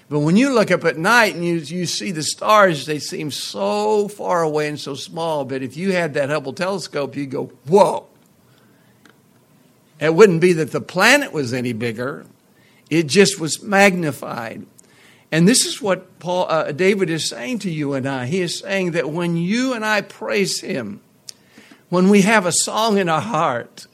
But 0.08 0.20
when 0.20 0.36
you 0.36 0.52
look 0.52 0.70
up 0.70 0.84
at 0.84 0.98
night 0.98 1.34
and 1.34 1.44
you, 1.44 1.56
you 1.56 1.86
see 1.86 2.10
the 2.10 2.22
stars, 2.22 2.86
they 2.86 2.98
seem 2.98 3.30
so 3.30 4.08
far 4.08 4.42
away 4.42 4.68
and 4.68 4.78
so 4.78 4.94
small. 4.94 5.44
But 5.44 5.62
if 5.62 5.76
you 5.76 5.92
had 5.92 6.14
that 6.14 6.28
Hubble 6.28 6.52
telescope, 6.52 7.16
you'd 7.16 7.30
go, 7.30 7.46
whoa. 7.66 8.06
It 10.02 10.16
wouldn't 10.16 10.40
be 10.40 10.52
that 10.54 10.72
the 10.72 10.80
planet 10.80 11.32
was 11.32 11.52
any 11.52 11.72
bigger, 11.72 12.26
it 12.90 13.06
just 13.06 13.38
was 13.38 13.62
magnified. 13.62 14.66
And 15.30 15.48
this 15.48 15.64
is 15.64 15.80
what 15.80 16.18
Paul, 16.18 16.46
uh, 16.50 16.72
David 16.72 17.08
is 17.08 17.26
saying 17.26 17.60
to 17.60 17.70
you 17.70 17.94
and 17.94 18.06
I. 18.06 18.26
He 18.26 18.42
is 18.42 18.58
saying 18.58 18.90
that 18.90 19.10
when 19.10 19.36
you 19.36 19.72
and 19.72 19.82
I 19.82 20.02
praise 20.02 20.60
Him, 20.60 21.00
when 21.88 22.10
we 22.10 22.22
have 22.22 22.44
a 22.44 22.52
song 22.52 22.98
in 22.98 23.08
our 23.08 23.20
heart, 23.20 23.86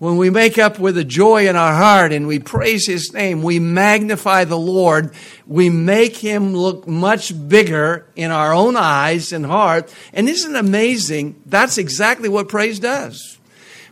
when 0.00 0.16
we 0.16 0.30
make 0.30 0.58
up 0.58 0.80
with 0.80 0.98
a 0.98 1.04
joy 1.04 1.48
in 1.48 1.54
our 1.54 1.74
heart 1.74 2.12
and 2.12 2.26
we 2.26 2.40
praise 2.40 2.86
His 2.86 3.12
name, 3.14 3.42
we 3.42 3.60
magnify 3.60 4.44
the 4.44 4.58
Lord, 4.58 5.14
we 5.46 5.70
make 5.70 6.16
Him 6.16 6.54
look 6.54 6.88
much 6.88 7.32
bigger 7.48 8.06
in 8.16 8.32
our 8.32 8.52
own 8.52 8.76
eyes 8.76 9.32
and 9.32 9.46
heart. 9.46 9.94
And 10.12 10.28
isn't 10.28 10.56
it 10.56 10.58
amazing? 10.58 11.40
That's 11.46 11.78
exactly 11.78 12.28
what 12.28 12.48
praise 12.48 12.80
does. 12.80 13.38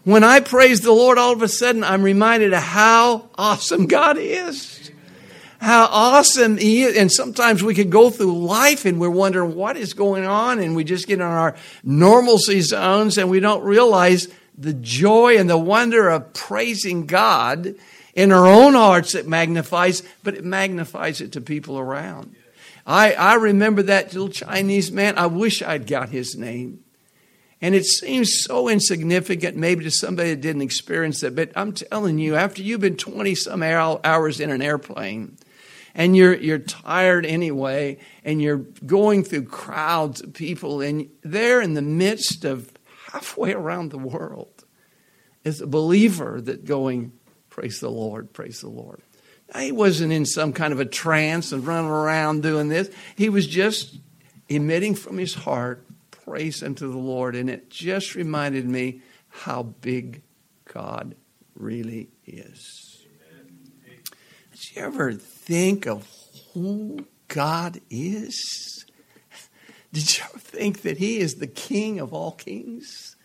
When 0.04 0.25
I 0.25 0.40
praise 0.40 0.80
the 0.80 0.92
Lord, 0.92 1.19
all 1.19 1.33
of 1.33 1.42
a 1.42 1.49
sudden 1.49 1.85
I'm 1.85 2.02
reminded 2.02 2.52
of 2.52 2.62
how 2.62 3.30
awesome 3.37 3.87
God 3.87 4.16
is 4.19 4.80
how 5.61 5.87
awesome 5.90 6.57
he 6.57 6.83
is. 6.83 6.97
And 6.97 7.12
sometimes 7.12 7.62
we 7.62 7.75
can 7.75 7.90
go 7.90 8.11
through 8.11 8.47
life 8.47 8.87
and 8.87 8.99
we're 8.99 9.11
wondering 9.11 9.54
what 9.54 9.76
is 9.76 9.92
going 9.92 10.25
on, 10.25 10.59
and 10.59 10.75
we 10.75 10.85
just 10.85 11.07
get 11.07 11.14
in 11.14 11.23
our 11.23 11.54
normalcy 11.85 12.61
zones 12.62 13.19
and 13.19 13.30
we 13.30 13.40
don't 13.40 13.62
realize 13.62 14.28
the 14.57 14.73
joy 14.73 15.38
and 15.38 15.49
the 15.49 15.59
wonder 15.59 16.09
of 16.09 16.33
praising 16.33 17.07
God 17.07 17.75
in 18.14 18.33
our 18.33 18.47
own 18.47 18.75
hearts 18.75 19.14
it 19.14 19.28
magnifies, 19.28 20.02
but 20.23 20.35
it 20.35 20.45
magnifies 20.45 21.21
it 21.21 21.33
to 21.33 21.40
people 21.40 21.78
around. 21.78 22.35
I, 22.87 23.12
I 23.12 23.35
remember 23.35 23.83
that 23.85 24.12
little 24.12 24.28
Chinese 24.28 24.90
man. 24.90 25.16
I 25.16 25.26
wish 25.26 25.62
I'd 25.62 25.87
got 25.87 26.09
his 26.09 26.37
name. 26.37 26.83
And 27.62 27.75
it 27.75 27.85
seems 27.85 28.43
so 28.43 28.69
insignificant, 28.69 29.57
maybe 29.57 29.85
to 29.85 29.90
somebody 29.90 30.31
that 30.31 30.40
didn't 30.40 30.62
experience 30.62 31.23
it. 31.23 31.37
But 31.37 31.52
I'm 31.55 31.73
telling 31.73 32.19
you, 32.19 32.35
after 32.35 32.62
you've 32.62 32.81
been 32.81 32.97
20 32.97 33.35
some 33.35 33.62
hours 33.62 34.40
in 34.40 34.50
an 34.50 34.62
airplane, 34.62 35.37
and 35.95 36.17
you're, 36.17 36.35
you're 36.35 36.59
tired 36.59 37.26
anyway, 37.26 37.99
and 38.25 38.40
you're 38.40 38.64
going 38.87 39.25
through 39.25 39.45
crowds 39.45 40.23
of 40.23 40.33
people, 40.33 40.81
and 40.81 41.11
they're 41.23 41.61
in 41.61 41.75
the 41.75 41.83
midst 41.83 42.45
of 42.45 42.73
halfway 43.12 43.52
around 43.52 43.90
the 43.90 43.99
world 43.99 44.64
is 45.45 45.61
a 45.61 45.67
believer 45.67 46.40
that 46.40 46.64
going, 46.64 47.12
Praise 47.50 47.81
the 47.81 47.90
Lord, 47.90 48.33
praise 48.33 48.61
the 48.61 48.69
Lord. 48.69 49.02
Now, 49.52 49.61
he 49.61 49.73
wasn't 49.73 50.12
in 50.12 50.25
some 50.25 50.52
kind 50.52 50.73
of 50.73 50.81
a 50.81 50.85
trance 50.85 51.50
and 51.50 51.67
running 51.67 51.90
around 51.90 52.43
doing 52.43 52.69
this. 52.69 52.88
He 53.17 53.29
was 53.29 53.47
just 53.47 53.99
emitting 54.49 54.95
from 54.95 55.19
his 55.19 55.35
heart 55.35 55.85
praise 56.25 56.62
unto 56.62 56.91
the 56.91 56.99
Lord, 56.99 57.35
and 57.35 57.49
it 57.50 57.71
just 57.71 58.15
reminded 58.15 58.69
me 58.69 59.03
how 59.29 59.62
big 59.62 60.23
God 60.73 61.15
really 61.55 62.09
is. 62.27 63.05
Did 64.53 64.77
you 64.77 64.83
ever 64.83 65.12
think 65.12 65.87
of 65.87 66.07
who 66.53 67.07
God 67.29 67.81
is? 67.91 68.85
Did 69.93 70.17
you 70.19 70.25
ever 70.25 70.39
think 70.39 70.83
that 70.83 70.99
He 70.99 71.19
is 71.19 71.37
the 71.37 71.47
King 71.47 71.99
of 72.00 72.12
all 72.12 72.33
kings? 72.33 73.17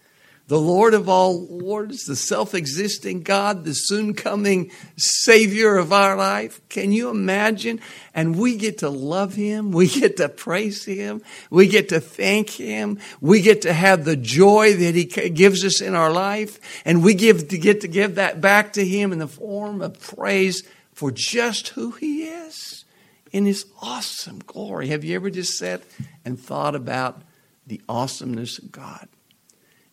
The 0.47 0.59
Lord 0.59 0.93
of 0.93 1.09
all 1.09 1.47
lords, 1.47 2.05
the 2.05 2.15
self 2.15 2.53
existing 2.53 3.23
God, 3.23 3.63
the 3.63 3.73
soon 3.73 4.13
coming 4.13 4.69
Savior 4.95 5.75
of 5.77 5.91
our 5.91 6.15
life. 6.15 6.61
Can 6.69 6.91
you 6.91 7.09
imagine? 7.09 7.79
And 8.13 8.37
we 8.37 8.55
get 8.55 8.79
to 8.79 8.89
love 8.89 9.33
Him. 9.33 9.71
We 9.75 9.87
get 9.87 10.17
to 10.17 10.29
praise 10.29 10.85
Him. 10.85 11.23
We 11.49 11.67
get 11.67 11.89
to 11.89 11.99
thank 11.99 12.51
Him. 12.51 12.99
We 13.21 13.41
get 13.41 13.63
to 13.63 13.73
have 13.73 14.05
the 14.05 14.15
joy 14.15 14.75
that 14.75 14.93
He 14.93 15.05
gives 15.05 15.65
us 15.65 15.81
in 15.81 15.95
our 15.95 16.11
life. 16.11 16.59
And 16.85 17.03
we 17.03 17.15
give 17.15 17.47
to 17.47 17.57
get 17.57 17.81
to 17.81 17.87
give 17.87 18.15
that 18.15 18.39
back 18.39 18.73
to 18.73 18.85
Him 18.85 19.11
in 19.11 19.17
the 19.17 19.27
form 19.27 19.81
of 19.81 19.99
praise 19.99 20.61
for 20.93 21.11
just 21.11 21.69
who 21.69 21.91
He 21.91 22.25
is 22.25 22.85
in 23.31 23.47
His 23.47 23.65
awesome 23.81 24.39
glory. 24.45 24.89
Have 24.89 25.03
you 25.03 25.15
ever 25.15 25.31
just 25.31 25.57
sat 25.57 25.81
and 26.23 26.39
thought 26.39 26.75
about 26.75 27.23
the 27.65 27.81
awesomeness 27.89 28.59
of 28.59 28.71
God? 28.71 29.07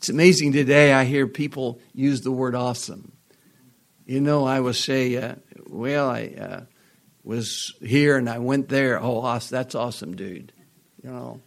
It's 0.02 0.08
amazing 0.08 0.50
today 0.50 0.92
I 0.92 1.04
hear 1.04 1.28
people 1.28 1.78
use 1.94 2.22
the 2.22 2.32
word 2.32 2.56
awesome. 2.56 3.12
You 4.04 4.20
know, 4.20 4.44
I 4.44 4.58
will 4.58 4.74
say, 4.74 5.14
uh, 5.14 5.36
well, 5.68 6.10
I 6.10 6.24
uh, 6.24 6.60
was 7.22 7.72
here 7.80 8.16
and 8.16 8.28
I 8.28 8.40
went 8.40 8.68
there. 8.68 9.00
Oh, 9.00 9.20
awesome. 9.20 9.56
that's 9.56 9.76
awesome, 9.76 10.16
dude. 10.16 10.52
You 11.04 11.10
know, 11.12 11.40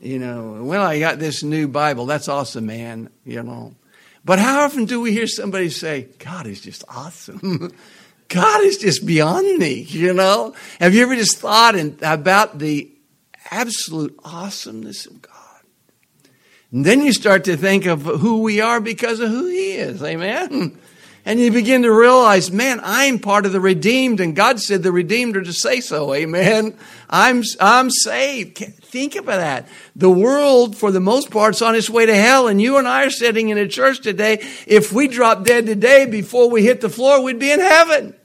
you 0.00 0.18
know, 0.18 0.64
well, 0.64 0.82
I 0.82 0.98
got 0.98 1.20
this 1.20 1.44
new 1.44 1.68
Bible. 1.68 2.06
That's 2.06 2.26
awesome, 2.26 2.66
man. 2.66 3.10
You 3.24 3.44
know. 3.44 3.76
But 4.24 4.40
how 4.40 4.64
often 4.64 4.86
do 4.86 5.00
we 5.00 5.12
hear 5.12 5.28
somebody 5.28 5.70
say, 5.70 6.08
God 6.18 6.48
is 6.48 6.60
just 6.60 6.82
awesome? 6.88 7.70
God 8.28 8.64
is 8.64 8.78
just 8.78 9.06
beyond 9.06 9.56
me, 9.56 9.82
you 9.82 10.14
know? 10.14 10.56
Have 10.80 10.96
you 10.96 11.04
ever 11.04 11.14
just 11.14 11.38
thought 11.38 11.76
in, 11.76 11.96
about 12.02 12.58
the 12.58 12.90
absolute 13.52 14.18
awesomeness 14.24 15.06
of 15.06 15.22
God? 15.22 15.33
And 16.74 16.84
then 16.84 17.02
you 17.02 17.12
start 17.12 17.44
to 17.44 17.56
think 17.56 17.86
of 17.86 18.02
who 18.02 18.42
we 18.42 18.60
are 18.60 18.80
because 18.80 19.20
of 19.20 19.30
who 19.30 19.46
He 19.46 19.74
is. 19.74 20.02
Amen? 20.02 20.76
And 21.24 21.38
you 21.38 21.52
begin 21.52 21.82
to 21.82 21.92
realize, 21.92 22.50
man, 22.50 22.80
I'm 22.82 23.20
part 23.20 23.46
of 23.46 23.52
the 23.52 23.60
redeemed, 23.60 24.18
and 24.18 24.34
God 24.34 24.58
said 24.60 24.82
the 24.82 24.90
redeemed 24.90 25.36
are 25.36 25.44
to 25.44 25.52
say 25.52 25.80
so. 25.80 26.12
Amen. 26.12 26.76
I'm, 27.08 27.44
I'm 27.60 27.90
saved. 27.90 28.58
Think 28.58 29.14
about 29.14 29.36
that. 29.36 29.68
The 29.94 30.10
world, 30.10 30.76
for 30.76 30.90
the 30.90 30.98
most 30.98 31.30
part, 31.30 31.54
is 31.54 31.62
on 31.62 31.76
its 31.76 31.88
way 31.88 32.06
to 32.06 32.14
hell, 32.14 32.48
and 32.48 32.60
you 32.60 32.76
and 32.76 32.88
I 32.88 33.04
are 33.04 33.10
sitting 33.10 33.50
in 33.50 33.56
a 33.56 33.68
church 33.68 34.00
today. 34.00 34.44
If 34.66 34.92
we 34.92 35.06
drop 35.06 35.44
dead 35.44 35.66
today 35.66 36.06
before 36.06 36.50
we 36.50 36.64
hit 36.64 36.80
the 36.80 36.90
floor, 36.90 37.22
we'd 37.22 37.38
be 37.38 37.52
in 37.52 37.60
heaven. 37.60 38.16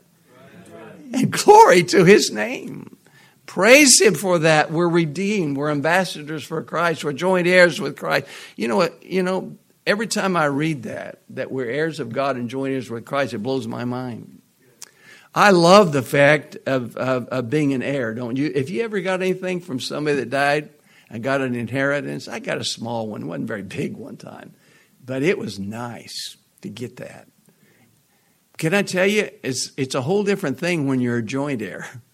And 1.13 1.32
glory 1.32 1.84
to 1.84 2.03
his 2.03 2.32
name. 2.32 2.88
Praise 3.50 4.00
him 4.00 4.13
for 4.13 4.38
that. 4.38 4.70
We're 4.70 4.88
redeemed. 4.88 5.58
We're 5.58 5.72
ambassadors 5.72 6.44
for 6.44 6.62
Christ. 6.62 7.03
We're 7.03 7.13
joint 7.13 7.48
heirs 7.48 7.82
with 7.82 7.98
Christ. 7.98 8.27
You 8.56 8.68
know 8.68 8.75
what? 8.75 9.01
You 9.01 9.24
know, 9.24 9.58
every 9.88 10.06
time 10.06 10.38
I 10.38 10.46
read 10.46 10.84
that, 10.84 11.24
that 11.29 11.50
we're 11.50 11.65
heirs 11.65 12.00
of 12.00 12.13
God 12.13 12.36
and 12.36 12.48
joint 12.48 12.75
heirs 12.75 12.91
with 12.91 13.06
Christ, 13.06 13.34
it 13.34 13.39
blows 13.39 13.65
my 13.65 13.86
mind. 13.86 14.44
I 15.34 15.50
love 15.50 15.94
the 15.94 16.03
fact 16.03 16.58
of, 16.68 16.96
of, 16.96 17.27
of, 17.29 17.50
being 17.50 17.74
an 17.74 17.82
heir, 17.82 18.13
don't 18.13 18.36
you? 18.36 18.51
If 18.53 18.70
you 18.70 18.84
ever 18.84 19.01
got 19.01 19.20
anything 19.24 19.62
from 19.62 19.79
somebody 19.79 20.18
that 20.18 20.29
died 20.29 20.70
and 21.10 21.24
got 21.24 21.41
an 21.41 21.56
inheritance, 21.56 22.27
I 22.27 22.38
got 22.38 22.60
a 22.60 22.63
small 22.63 23.08
one. 23.08 23.24
It 23.24 23.25
wasn't 23.25 23.48
very 23.48 23.63
big 23.63 23.98
one 23.98 24.18
time, 24.18 24.53
but 25.03 25.24
it 25.24 25.39
was 25.39 25.58
nice 25.58 26.38
to 26.62 26.70
get 26.70 26.98
that. 26.98 27.27
Can 28.60 28.75
I 28.75 28.84
tell 28.84 29.08
you, 29.08 29.32
it's, 29.41 29.72
it's 29.75 29.96
a 29.96 30.01
whole 30.01 30.24
different 30.24 30.60
thing 30.60 30.88
when 30.88 31.01
you're 31.01 31.18
a 31.18 31.24
joint 31.24 31.63
heir. 31.63 31.89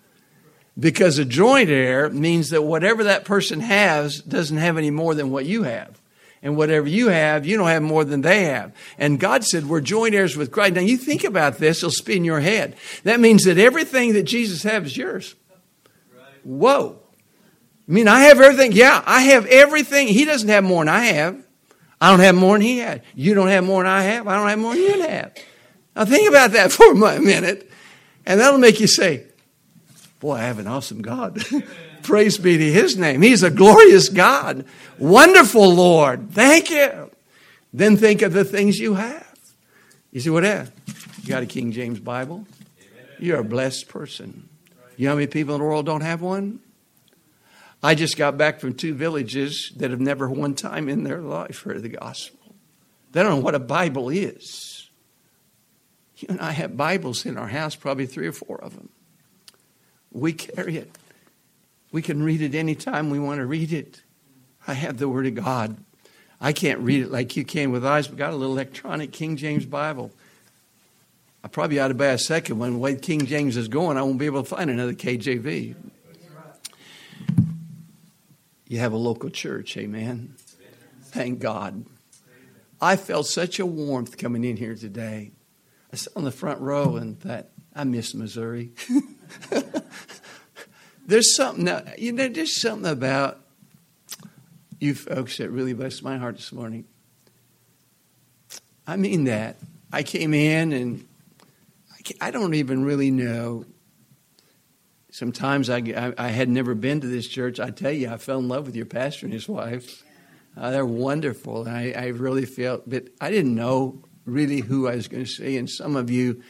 Because 0.77 1.17
a 1.17 1.25
joint 1.25 1.69
heir 1.69 2.09
means 2.09 2.49
that 2.49 2.63
whatever 2.63 3.05
that 3.05 3.23
person 3.23 3.61
has 3.61 4.19
doesn't 4.21 4.57
have 4.57 4.77
any 4.77 4.91
more 4.91 5.15
than 5.15 5.31
what 5.31 5.45
you 5.45 5.63
have. 5.63 6.01
And 6.41 6.57
whatever 6.57 6.87
you 6.87 7.07
have, 7.07 7.45
you 7.45 7.57
don't 7.57 7.69
have 7.69 7.81
more 7.81 8.03
than 8.03 8.21
they 8.21 8.43
have. 8.43 8.75
And 8.99 9.19
God 9.19 9.43
said, 9.43 9.67
We're 9.67 9.81
joint 9.81 10.13
heirs 10.13 10.37
with 10.37 10.51
Christ. 10.51 10.75
Now, 10.75 10.81
you 10.81 10.97
think 10.97 11.23
about 11.23 11.57
this, 11.57 11.79
it'll 11.79 11.91
spin 11.91 12.23
your 12.23 12.41
head. 12.41 12.75
That 13.03 13.19
means 13.19 13.45
that 13.45 13.57
everything 13.57 14.13
that 14.13 14.23
Jesus 14.23 14.61
has 14.63 14.83
is 14.83 14.97
yours. 14.97 15.35
Whoa. 16.43 16.99
I 17.87 17.91
mean, 17.91 18.07
I 18.07 18.21
have 18.21 18.39
everything. 18.39 18.73
Yeah, 18.73 19.01
I 19.05 19.21
have 19.21 19.45
everything. 19.47 20.07
He 20.07 20.25
doesn't 20.25 20.49
have 20.49 20.63
more 20.63 20.83
than 20.83 20.93
I 20.93 21.05
have. 21.05 21.43
I 21.99 22.11
don't 22.11 22.19
have 22.19 22.35
more 22.35 22.55
than 22.55 22.61
he 22.61 22.79
had. 22.79 23.03
You 23.15 23.33
don't 23.33 23.47
have 23.47 23.63
more 23.63 23.83
than 23.83 23.91
I 23.91 24.03
have. 24.03 24.27
I 24.27 24.37
don't 24.37 24.49
have 24.49 24.59
more 24.59 24.75
than 24.75 24.83
you 24.83 25.01
have. 25.01 25.35
Now, 25.95 26.05
think 26.05 26.29
about 26.29 26.51
that 26.51 26.71
for 26.71 26.91
a 26.91 26.95
minute, 26.95 27.71
and 28.25 28.39
that'll 28.39 28.59
make 28.59 28.79
you 28.79 28.87
say, 28.87 29.25
Boy, 30.25 30.37
I 30.37 30.41
have 30.45 30.57
an 30.57 30.65
awesome 30.65 31.03
God. 31.03 31.39
Praise 32.01 32.39
be 32.39 32.57
to 32.57 32.71
his 32.71 32.97
name. 32.97 33.21
He's 33.21 33.43
a 33.43 33.51
glorious 33.51 34.09
God. 34.09 34.65
Wonderful 34.97 35.71
Lord. 35.71 36.31
Thank 36.31 36.71
you. 36.71 37.11
Then 37.71 37.95
think 37.95 38.23
of 38.23 38.33
the 38.33 38.43
things 38.43 38.79
you 38.79 38.95
have. 38.95 39.37
You 40.11 40.21
see 40.21 40.31
what 40.31 40.41
that? 40.41 40.71
You 41.21 41.29
got 41.29 41.43
a 41.43 41.45
King 41.45 41.71
James 41.71 41.99
Bible? 41.99 42.47
You're 43.19 43.41
a 43.41 43.43
blessed 43.43 43.87
person. 43.87 44.49
You 44.97 45.05
know 45.05 45.11
how 45.11 45.15
many 45.17 45.27
people 45.27 45.53
in 45.53 45.61
the 45.61 45.67
world 45.67 45.85
don't 45.85 46.01
have 46.01 46.23
one? 46.23 46.59
I 47.83 47.93
just 47.93 48.17
got 48.17 48.35
back 48.35 48.59
from 48.59 48.73
two 48.73 48.95
villages 48.95 49.73
that 49.77 49.91
have 49.91 50.01
never 50.01 50.27
one 50.27 50.55
time 50.55 50.89
in 50.89 51.03
their 51.03 51.21
life 51.21 51.61
heard 51.61 51.83
the 51.83 51.89
gospel. 51.89 52.55
They 53.11 53.21
don't 53.21 53.29
know 53.29 53.43
what 53.43 53.53
a 53.53 53.59
Bible 53.59 54.09
is. 54.09 54.89
You 56.17 56.29
and 56.31 56.41
I 56.41 56.49
have 56.49 56.75
Bibles 56.75 57.27
in 57.27 57.37
our 57.37 57.49
house, 57.49 57.75
probably 57.75 58.07
three 58.07 58.25
or 58.25 58.31
four 58.31 58.59
of 58.59 58.75
them. 58.75 58.89
We 60.15 60.31
carry 60.31 60.77
it. 60.77 60.89
We 61.91 62.01
can 62.01 62.23
read 62.23 62.41
it 62.41 62.55
anytime 62.55 63.09
we 63.09 63.19
want 63.19 63.39
to 63.39 63.45
read 63.45 63.73
it. 63.73 64.01
I 64.65 64.73
have 64.73 64.97
the 64.97 65.09
Word 65.09 65.27
of 65.27 65.35
God. 65.35 65.75
I 66.39 66.53
can't 66.53 66.79
read 66.79 67.03
it 67.03 67.11
like 67.11 67.35
you 67.35 67.43
can 67.43 67.71
with 67.71 67.85
eyes, 67.85 68.07
but 68.07 68.17
got 68.17 68.31
a 68.31 68.35
little 68.35 68.53
electronic 68.53 69.11
King 69.11 69.35
James 69.35 69.65
Bible. 69.65 70.11
I 71.43 71.49
probably 71.49 71.79
ought 71.79 71.89
to 71.89 71.93
buy 71.93 72.07
a 72.07 72.17
second 72.17 72.59
one. 72.59 72.73
The 72.73 72.79
way 72.79 72.95
King 72.95 73.25
James 73.25 73.57
is 73.57 73.67
going, 73.67 73.97
I 73.97 74.03
won't 74.03 74.17
be 74.17 74.25
able 74.25 74.41
to 74.41 74.49
find 74.49 74.69
another 74.69 74.93
KJV. 74.93 75.75
You 78.67 78.79
have 78.79 78.93
a 78.93 78.97
local 78.97 79.29
church, 79.29 79.75
amen. 79.75 80.35
Thank 81.03 81.39
God. 81.39 81.85
I 82.81 82.95
felt 82.95 83.27
such 83.27 83.59
a 83.59 83.65
warmth 83.65 84.17
coming 84.17 84.45
in 84.45 84.55
here 84.55 84.75
today. 84.75 85.33
I 85.91 85.97
sat 85.97 86.13
on 86.15 86.23
the 86.23 86.31
front 86.31 86.61
row 86.61 86.95
and 86.95 87.19
thought, 87.19 87.47
I 87.75 87.83
miss 87.83 88.13
Missouri. 88.13 88.71
there's 91.05 91.35
something, 91.35 91.67
you 91.97 92.11
know, 92.11 92.27
there's 92.27 92.59
something 92.59 92.91
about 92.91 93.39
you 94.79 94.93
folks 94.93 95.37
that 95.37 95.49
really 95.49 95.73
blessed 95.73 96.03
my 96.03 96.17
heart 96.17 96.35
this 96.35 96.51
morning. 96.51 96.85
I 98.87 98.97
mean 98.97 99.25
that. 99.25 99.57
I 99.91 100.03
came 100.03 100.33
in 100.33 100.73
and 100.73 101.07
I, 102.21 102.31
don't 102.31 102.53
even 102.53 102.83
really 102.83 103.11
know. 103.11 103.65
Sometimes 105.09 105.69
I, 105.69 105.77
I, 105.77 106.13
I, 106.17 106.27
had 106.27 106.49
never 106.49 106.75
been 106.75 107.01
to 107.01 107.07
this 107.07 107.27
church. 107.27 107.59
I 107.59 107.71
tell 107.71 107.91
you, 107.91 108.09
I 108.09 108.17
fell 108.17 108.39
in 108.39 108.47
love 108.47 108.65
with 108.67 108.75
your 108.75 108.85
pastor 108.85 109.25
and 109.25 109.33
his 109.33 109.47
wife. 109.47 110.03
Uh, 110.57 110.71
they're 110.71 110.85
wonderful. 110.85 111.67
I, 111.67 111.93
I 111.95 112.07
really 112.07 112.45
felt, 112.45 112.87
but 112.89 113.07
I 113.19 113.31
didn't 113.31 113.55
know 113.55 114.03
really 114.25 114.59
who 114.59 114.87
I 114.87 114.95
was 114.95 115.07
going 115.07 115.23
to 115.23 115.29
see. 115.29 115.57
And 115.57 115.69
some 115.69 115.95
of 115.95 116.09
you, 116.11 116.43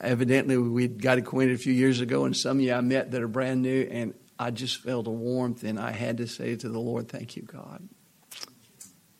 evidently, 0.00 0.56
we 0.56 0.88
got 0.88 1.18
acquainted 1.18 1.54
a 1.54 1.58
few 1.58 1.72
years 1.72 2.00
ago, 2.00 2.24
and 2.24 2.36
some 2.36 2.58
of 2.58 2.62
you 2.62 2.72
I 2.74 2.80
met 2.80 3.10
that 3.12 3.22
are 3.22 3.28
brand 3.28 3.62
new, 3.62 3.88
and 3.90 4.14
I 4.38 4.50
just 4.50 4.82
felt 4.82 5.06
a 5.06 5.10
warmth, 5.10 5.64
and 5.64 5.78
I 5.78 5.92
had 5.92 6.18
to 6.18 6.26
say 6.26 6.56
to 6.56 6.68
the 6.68 6.78
Lord, 6.78 7.08
Thank 7.08 7.36
you, 7.36 7.42
God. 7.42 7.88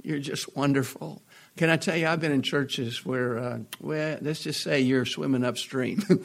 You're 0.03 0.19
just 0.19 0.55
wonderful. 0.55 1.23
Can 1.57 1.71
I 1.71 1.77
tell 1.77 1.97
you, 1.97 2.07
I've 2.09 2.21
been 2.21 2.33
in 2.33 2.43
churches 2.43 3.07
where, 3.07 3.39
uh, 3.39 3.59
well, 3.81 4.19
let's 4.21 4.43
just 4.43 4.63
say 4.63 4.81
you're 4.81 5.07
swimming 5.07 5.45
upstream. 5.45 6.03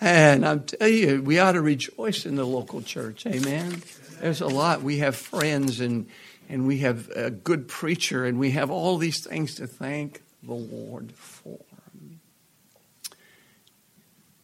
and 0.00 0.44
I'm 0.44 0.64
telling 0.64 0.94
you, 0.94 1.22
we 1.22 1.38
ought 1.38 1.52
to 1.52 1.60
rejoice 1.60 2.26
in 2.26 2.34
the 2.34 2.46
local 2.46 2.82
church. 2.82 3.24
Amen. 3.26 3.82
There's 4.20 4.40
a 4.40 4.48
lot. 4.48 4.82
We 4.82 4.98
have 4.98 5.14
friends 5.14 5.80
and 5.80 6.08
and 6.48 6.66
we 6.66 6.78
have 6.78 7.08
a 7.10 7.30
good 7.30 7.68
preacher 7.68 8.24
and 8.24 8.38
we 8.38 8.50
have 8.50 8.70
all 8.70 8.98
these 8.98 9.24
things 9.24 9.54
to 9.56 9.66
thank 9.66 10.22
the 10.46 10.54
Lord 10.54 11.12
for. 11.12 11.58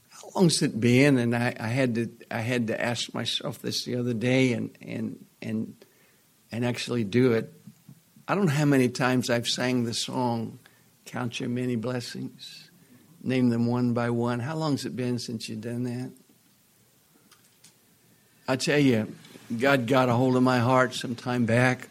How 0.08 0.28
long's 0.34 0.62
it 0.62 0.80
been? 0.80 1.18
And 1.18 1.34
I, 1.34 1.54
I 1.58 1.68
had 1.68 1.94
to 1.96 2.10
I 2.30 2.40
had 2.40 2.68
to 2.68 2.80
ask 2.80 3.12
myself 3.14 3.60
this 3.60 3.84
the 3.84 3.96
other 3.96 4.14
day 4.14 4.52
and 4.52 4.70
and 4.80 5.24
and 5.42 5.74
and 6.52 6.64
actually 6.64 7.04
do 7.04 7.32
it. 7.32 7.52
I 8.28 8.34
don't 8.34 8.46
know 8.46 8.52
how 8.52 8.64
many 8.64 8.88
times 8.88 9.28
I've 9.28 9.48
sang 9.48 9.84
the 9.84 9.94
song, 9.94 10.60
Count 11.04 11.40
Your 11.40 11.48
Many 11.48 11.76
Blessings, 11.76 12.70
name 13.22 13.48
them 13.48 13.66
one 13.66 13.92
by 13.92 14.10
one. 14.10 14.38
How 14.38 14.56
long's 14.56 14.84
it 14.84 14.94
been 14.94 15.18
since 15.18 15.48
you've 15.48 15.62
done 15.62 15.82
that? 15.84 16.12
I 18.46 18.56
tell 18.56 18.78
you, 18.78 19.12
God 19.58 19.86
got 19.86 20.08
a 20.08 20.12
hold 20.12 20.36
of 20.36 20.42
my 20.42 20.58
heart 20.58 20.94
some 20.94 21.14
time 21.14 21.44
back. 21.44 21.88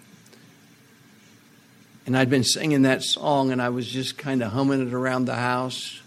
And 2.10 2.18
I'd 2.18 2.32
been 2.32 2.44
singing 2.44 2.82
that 2.82 3.04
song 3.04 3.52
and 3.52 3.62
I 3.62 3.70
was 3.70 3.88
just 3.88 4.18
kind 4.18 4.42
of 4.42 4.52
humming 4.52 4.88
it 4.88 4.96
around 4.96 5.26
the 5.26 5.36
house. 5.36 6.02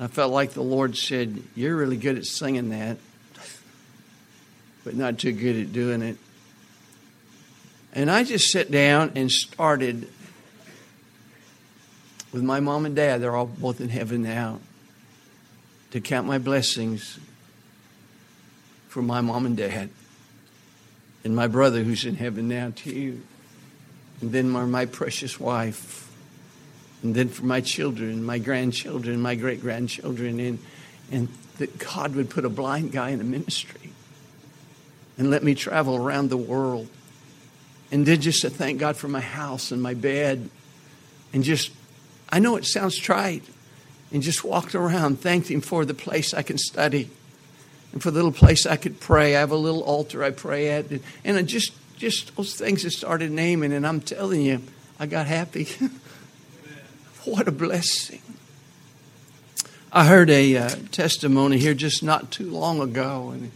I 0.00 0.06
felt 0.06 0.32
like 0.32 0.52
the 0.52 0.62
Lord 0.62 0.96
said, 0.96 1.42
You're 1.54 1.76
really 1.76 1.98
good 1.98 2.16
at 2.16 2.24
singing 2.24 2.70
that, 2.70 2.96
but 4.82 4.94
not 4.94 5.18
too 5.18 5.32
good 5.32 5.56
at 5.56 5.70
doing 5.70 6.00
it. 6.00 6.16
And 7.92 8.10
I 8.10 8.24
just 8.24 8.46
sat 8.46 8.70
down 8.70 9.12
and 9.14 9.30
started 9.30 10.08
with 12.32 12.42
my 12.42 12.60
mom 12.60 12.86
and 12.86 12.96
dad. 12.96 13.20
They're 13.20 13.36
all 13.36 13.44
both 13.44 13.82
in 13.82 13.90
heaven 13.90 14.22
now. 14.22 14.58
To 15.90 16.00
count 16.00 16.26
my 16.26 16.38
blessings 16.38 17.20
for 18.88 19.02
my 19.02 19.20
mom 19.20 19.44
and 19.44 19.58
dad 19.58 19.90
and 21.24 21.36
my 21.36 21.46
brother 21.46 21.82
who's 21.82 22.06
in 22.06 22.14
heaven 22.14 22.48
now 22.48 22.72
to 22.74 22.90
you. 22.90 23.20
And 24.22 24.32
then 24.32 24.52
for 24.52 24.66
my 24.66 24.86
precious 24.86 25.38
wife. 25.38 26.10
And 27.02 27.14
then 27.14 27.28
for 27.28 27.44
my 27.44 27.60
children, 27.60 28.24
my 28.24 28.38
grandchildren, 28.38 29.20
my 29.20 29.34
great 29.34 29.60
grandchildren, 29.60 30.38
and, 30.40 30.58
and 31.10 31.28
that 31.58 31.78
God 31.78 32.14
would 32.14 32.30
put 32.30 32.44
a 32.44 32.48
blind 32.48 32.92
guy 32.92 33.10
in 33.10 33.20
a 33.20 33.24
ministry 33.24 33.90
and 35.18 35.30
let 35.30 35.42
me 35.42 35.54
travel 35.54 35.96
around 35.96 36.30
the 36.30 36.36
world. 36.36 36.88
And 37.90 38.06
then 38.06 38.20
just 38.20 38.40
to 38.42 38.50
thank 38.50 38.80
God 38.80 38.96
for 38.96 39.08
my 39.08 39.20
house 39.20 39.70
and 39.70 39.82
my 39.82 39.94
bed. 39.94 40.48
And 41.32 41.44
just, 41.44 41.70
I 42.30 42.38
know 42.38 42.56
it 42.56 42.64
sounds 42.64 42.96
trite, 42.96 43.42
and 44.12 44.22
just 44.22 44.44
walked 44.44 44.74
around, 44.74 45.20
thanked 45.20 45.48
Him 45.48 45.60
for 45.60 45.84
the 45.84 45.94
place 45.94 46.32
I 46.32 46.42
can 46.42 46.58
study 46.58 47.10
and 47.92 48.02
for 48.02 48.10
the 48.10 48.16
little 48.16 48.32
place 48.32 48.66
I 48.66 48.76
could 48.76 49.00
pray. 49.00 49.36
I 49.36 49.40
have 49.40 49.50
a 49.50 49.56
little 49.56 49.82
altar 49.82 50.24
I 50.24 50.30
pray 50.30 50.70
at. 50.70 50.86
And 51.24 51.36
I 51.36 51.42
just, 51.42 51.72
just 51.96 52.36
those 52.36 52.54
things 52.54 52.84
I 52.84 52.88
started 52.88 53.30
naming, 53.30 53.72
and 53.72 53.86
I'm 53.86 54.00
telling 54.00 54.42
you, 54.42 54.62
I 54.98 55.06
got 55.06 55.26
happy. 55.26 55.68
what 57.24 57.48
a 57.48 57.52
blessing. 57.52 58.22
I 59.92 60.06
heard 60.06 60.30
a 60.30 60.56
uh, 60.56 60.70
testimony 60.90 61.58
here 61.58 61.74
just 61.74 62.02
not 62.02 62.30
too 62.30 62.50
long 62.50 62.80
ago, 62.80 63.30
and 63.30 63.52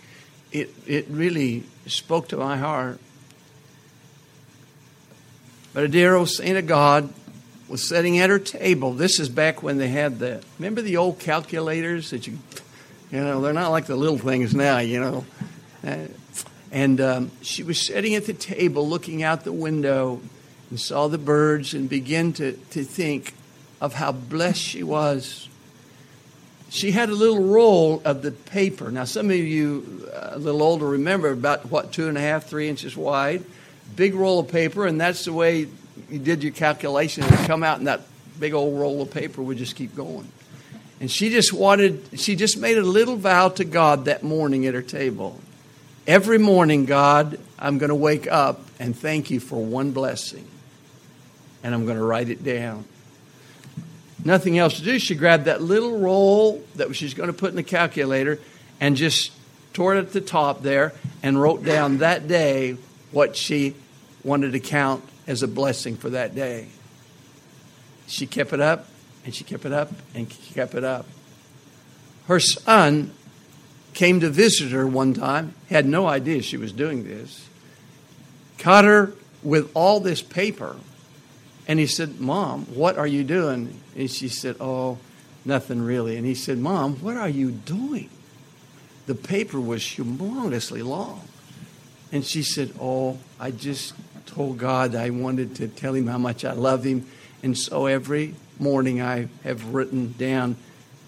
it, 0.53 0.75
it 0.87 1.07
really 1.09 1.65
spoke 1.87 2.29
to 2.29 2.37
my 2.37 2.57
heart. 2.57 3.01
But 5.73 5.85
a 5.85 5.89
dear 5.89 6.15
old 6.15 6.31
saint 6.31 6.57
of 6.57 6.67
God 6.67 7.13
was 7.69 7.87
sitting 7.87 8.19
at 8.19 8.31
her 8.31 8.39
table. 8.39 8.93
This 8.93 9.19
is 9.19 9.29
back 9.29 9.63
when 9.63 9.79
they 9.79 9.89
had 9.89 10.19
the, 10.19 10.43
remember 10.59 10.83
the 10.83 10.97
old 10.97 11.19
calculators 11.19 12.11
that 12.11 12.27
you 12.27 12.39
you 13.11 13.21
know, 13.21 13.41
they're 13.41 13.53
not 13.53 13.71
like 13.71 13.87
the 13.87 13.97
little 13.97 14.19
things 14.19 14.55
now, 14.55 14.79
you 14.79 15.01
know. 15.01 15.25
Uh, 15.87 16.07
and 16.73 17.01
um, 17.01 17.31
she 17.43 17.63
was 17.63 17.81
sitting 17.81 18.15
at 18.15 18.27
the 18.27 18.33
table 18.33 18.89
looking 18.89 19.23
out 19.23 19.45
the 19.45 19.53
window 19.53 20.21
and 20.71 20.81
saw 20.81 21.09
the 21.09 21.19
birds 21.19 21.75
and 21.75 21.89
began 21.89 22.33
to, 22.35 22.53
to 22.71 22.85
think 22.85 23.35
of 23.81 23.95
how 23.95 24.13
blessed 24.13 24.61
she 24.61 24.83
was. 24.83 25.49
She 26.69 26.91
had 26.91 27.09
a 27.09 27.15
little 27.15 27.45
roll 27.45 28.03
of 28.05 28.23
the 28.23 28.33
paper. 28.33 28.91
Now, 28.91 29.05
some 29.05 29.31
of 29.31 29.37
you 29.37 30.09
uh, 30.13 30.31
a 30.33 30.39
little 30.39 30.63
older 30.63 30.87
remember 30.87 31.31
about 31.31 31.71
what, 31.71 31.93
two 31.93 32.09
and 32.09 32.19
a 32.19 32.21
half, 32.21 32.47
three 32.47 32.69
inches 32.69 32.97
wide. 32.97 33.45
Big 33.95 34.15
roll 34.15 34.41
of 34.41 34.49
paper, 34.49 34.85
and 34.85 35.01
that's 35.01 35.25
the 35.27 35.33
way 35.33 35.69
you 36.11 36.19
did 36.19 36.43
your 36.43 36.53
calculation. 36.53 37.23
It 37.23 37.31
would 37.31 37.47
come 37.47 37.63
out, 37.63 37.79
and 37.79 37.87
that 37.87 38.01
big 38.41 38.53
old 38.53 38.79
roll 38.79 39.01
of 39.01 39.13
paper 39.13 39.43
would 39.43 39.59
just 39.59 39.77
keep 39.77 39.95
going. 39.95 40.29
And 41.01 41.11
she 41.11 41.31
just 41.31 41.53
wanted, 41.53 42.03
she 42.19 42.35
just 42.35 42.59
made 42.59 42.79
a 42.79 42.83
little 42.83 43.17
vow 43.17 43.51
to 43.51 43.65
God 43.65 44.07
that 44.07 44.25
morning 44.25 44.67
at 44.67 44.75
her 44.75 44.83
table. 44.83 45.39
Every 46.07 46.39
morning, 46.39 46.85
God, 46.85 47.41
I'm 47.59 47.79
going 47.79 47.89
to 47.89 47.97
wake 47.97 48.31
up 48.31 48.61
and 48.79 48.97
thank 48.97 49.31
you 49.31 49.41
for 49.41 49.57
one 49.57 49.91
blessing. 49.91 50.47
And 51.65 51.75
I'm 51.75 51.85
going 51.85 51.97
to 51.97 52.05
write 52.05 52.29
it 52.29 52.45
down. 52.45 52.85
Nothing 54.25 54.57
else 54.57 54.77
to 54.79 54.83
do. 54.83 55.01
She 55.01 55.17
grabbed 55.17 55.47
that 55.47 55.63
little 55.63 55.99
roll 55.99 56.63
that 56.77 56.95
she's 56.95 57.13
going 57.13 57.27
to 57.27 57.33
put 57.33 57.51
in 57.51 57.57
the 57.57 57.65
calculator 57.65 58.39
and 58.81 58.97
just 58.97 59.33
tore 59.73 59.97
it 59.97 59.99
at 59.99 60.13
the 60.13 60.21
top 60.21 60.63
there 60.63 60.93
and 61.25 61.41
wrote 61.41 61.65
down 61.65 61.99
that 61.99 62.29
day 62.29 62.77
what 63.11 63.35
she 63.35 63.75
wanted 64.23 64.53
to 64.53 64.61
count 64.61 65.03
as 65.27 65.43
a 65.43 65.49
blessing 65.49 65.97
for 65.97 66.11
that 66.11 66.37
day. 66.37 66.69
She 68.07 68.27
kept 68.27 68.53
it 68.53 68.61
up 68.61 68.87
and 69.25 69.35
she 69.35 69.43
kept 69.43 69.65
it 69.65 69.73
up 69.73 69.91
and 70.15 70.31
kept 70.31 70.75
it 70.77 70.85
up. 70.85 71.07
Her 72.29 72.39
son 72.39 73.13
came 73.97 74.21
to 74.21 74.29
visit 74.29 74.73
her 74.73 74.87
one 74.87 75.15
time, 75.15 75.55
had 75.71 75.87
no 75.87 76.07
idea 76.07 76.43
she 76.43 76.59
was 76.59 76.71
doing 76.71 77.05
this, 77.05 77.49
caught 78.59 78.85
her 78.85 79.15
with 79.43 79.71
all 79.75 80.01
this 80.01 80.21
paper. 80.21 80.77
And 81.67 81.79
he 81.79 81.87
said, 81.87 82.21
Mom, 82.21 82.67
what 82.67 82.99
are 82.99 83.07
you 83.07 83.25
doing? 83.25 83.81
And 83.97 84.11
she 84.11 84.29
said, 84.29 84.57
Oh, 84.61 84.99
nothing 85.47 85.81
really. 85.81 86.17
And 86.17 86.27
he 86.27 86.35
said, 86.35 86.59
Mom, 86.59 86.97
what 86.97 87.17
are 87.17 87.29
you 87.29 87.51
doing? 87.51 88.11
The 89.07 89.15
paper 89.15 89.59
was 89.59 89.83
humongously 89.83 90.85
long. 90.85 91.27
And 92.13 92.25
she 92.25 92.43
said, 92.43 92.75
Oh, 92.79 93.19
I 93.41 93.51
just 93.51 93.95
told 94.27 94.59
God 94.59 94.95
I 94.95 95.09
wanted 95.09 95.57
to 95.57 95.69
tell 95.69 95.95
him 95.95 96.07
how 96.07 96.19
much 96.19 96.45
I 96.45 96.53
love 96.53 96.85
him. 96.85 97.07
And 97.43 97.57
so 97.57 97.87
every 97.87 98.35
morning 98.59 99.01
I 99.01 99.29
have 99.43 99.73
written 99.73 100.13
down 100.19 100.57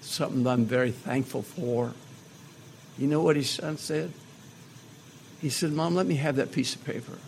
something 0.00 0.44
that 0.44 0.50
I'm 0.50 0.64
very 0.64 0.90
thankful 0.90 1.42
for. 1.42 1.92
You 2.98 3.06
know 3.06 3.22
what 3.22 3.36
his 3.36 3.48
son 3.48 3.76
said? 3.76 4.12
He 5.40 5.50
said, 5.50 5.72
Mom, 5.72 5.94
let 5.94 6.06
me 6.06 6.16
have 6.16 6.36
that 6.36 6.52
piece 6.52 6.74
of 6.74 6.84
paper. 6.84 7.18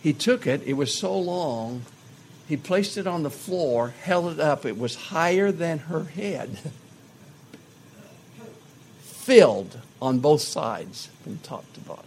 He 0.00 0.12
took 0.12 0.46
it, 0.46 0.62
it 0.64 0.74
was 0.74 0.94
so 0.94 1.18
long, 1.18 1.82
he 2.46 2.56
placed 2.56 2.96
it 2.96 3.06
on 3.06 3.24
the 3.24 3.30
floor, 3.30 3.94
held 4.02 4.32
it 4.32 4.40
up. 4.40 4.64
It 4.64 4.78
was 4.78 4.94
higher 4.94 5.50
than 5.50 5.80
her 5.80 6.04
head, 6.04 6.58
filled 9.00 9.80
on 10.00 10.20
both 10.20 10.40
sides 10.40 11.08
from 11.22 11.38
top 11.38 11.70
to 11.74 11.80
bottom. 11.80 12.04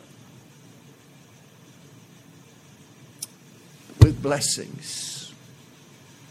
with 4.01 4.21
blessings 4.21 5.31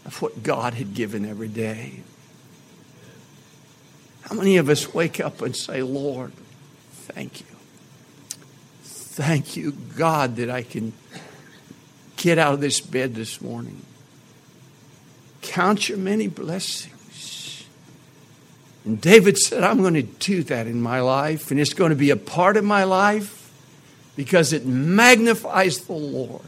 of 0.05 0.21
what 0.21 0.43
God 0.43 0.73
had 0.73 0.93
given 0.93 1.25
every 1.25 1.47
day. 1.47 2.01
How 4.31 4.37
many 4.37 4.55
of 4.55 4.69
us 4.69 4.93
wake 4.93 5.19
up 5.19 5.41
and 5.41 5.53
say, 5.53 5.83
Lord, 5.83 6.31
thank 6.93 7.41
you? 7.41 7.45
Thank 8.81 9.57
you, 9.57 9.73
God, 9.73 10.37
that 10.37 10.49
I 10.49 10.63
can 10.63 10.93
get 12.15 12.37
out 12.37 12.53
of 12.53 12.61
this 12.61 12.79
bed 12.79 13.13
this 13.13 13.41
morning. 13.41 13.81
Count 15.41 15.89
your 15.89 15.97
many 15.97 16.29
blessings. 16.29 17.65
And 18.85 19.01
David 19.01 19.37
said, 19.37 19.65
I'm 19.65 19.81
going 19.81 19.95
to 19.95 20.01
do 20.01 20.43
that 20.43 20.65
in 20.65 20.81
my 20.81 21.01
life, 21.01 21.51
and 21.51 21.59
it's 21.59 21.73
going 21.73 21.89
to 21.89 21.97
be 21.97 22.11
a 22.11 22.15
part 22.15 22.55
of 22.55 22.63
my 22.63 22.85
life 22.85 23.51
because 24.15 24.53
it 24.53 24.65
magnifies 24.65 25.79
the 25.79 25.91
Lord. 25.91 26.41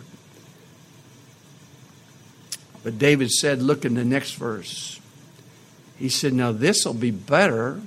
But 2.81 2.97
David 2.97 3.29
said, 3.29 3.61
look 3.61 3.83
in 3.83 3.95
the 3.95 4.05
next 4.05 4.35
verse. 4.35 5.01
He 5.97 6.09
said, 6.09 6.33
Now 6.33 6.51
this 6.51 6.85
will 6.85 6.93
be 6.93 7.11
better 7.11 7.81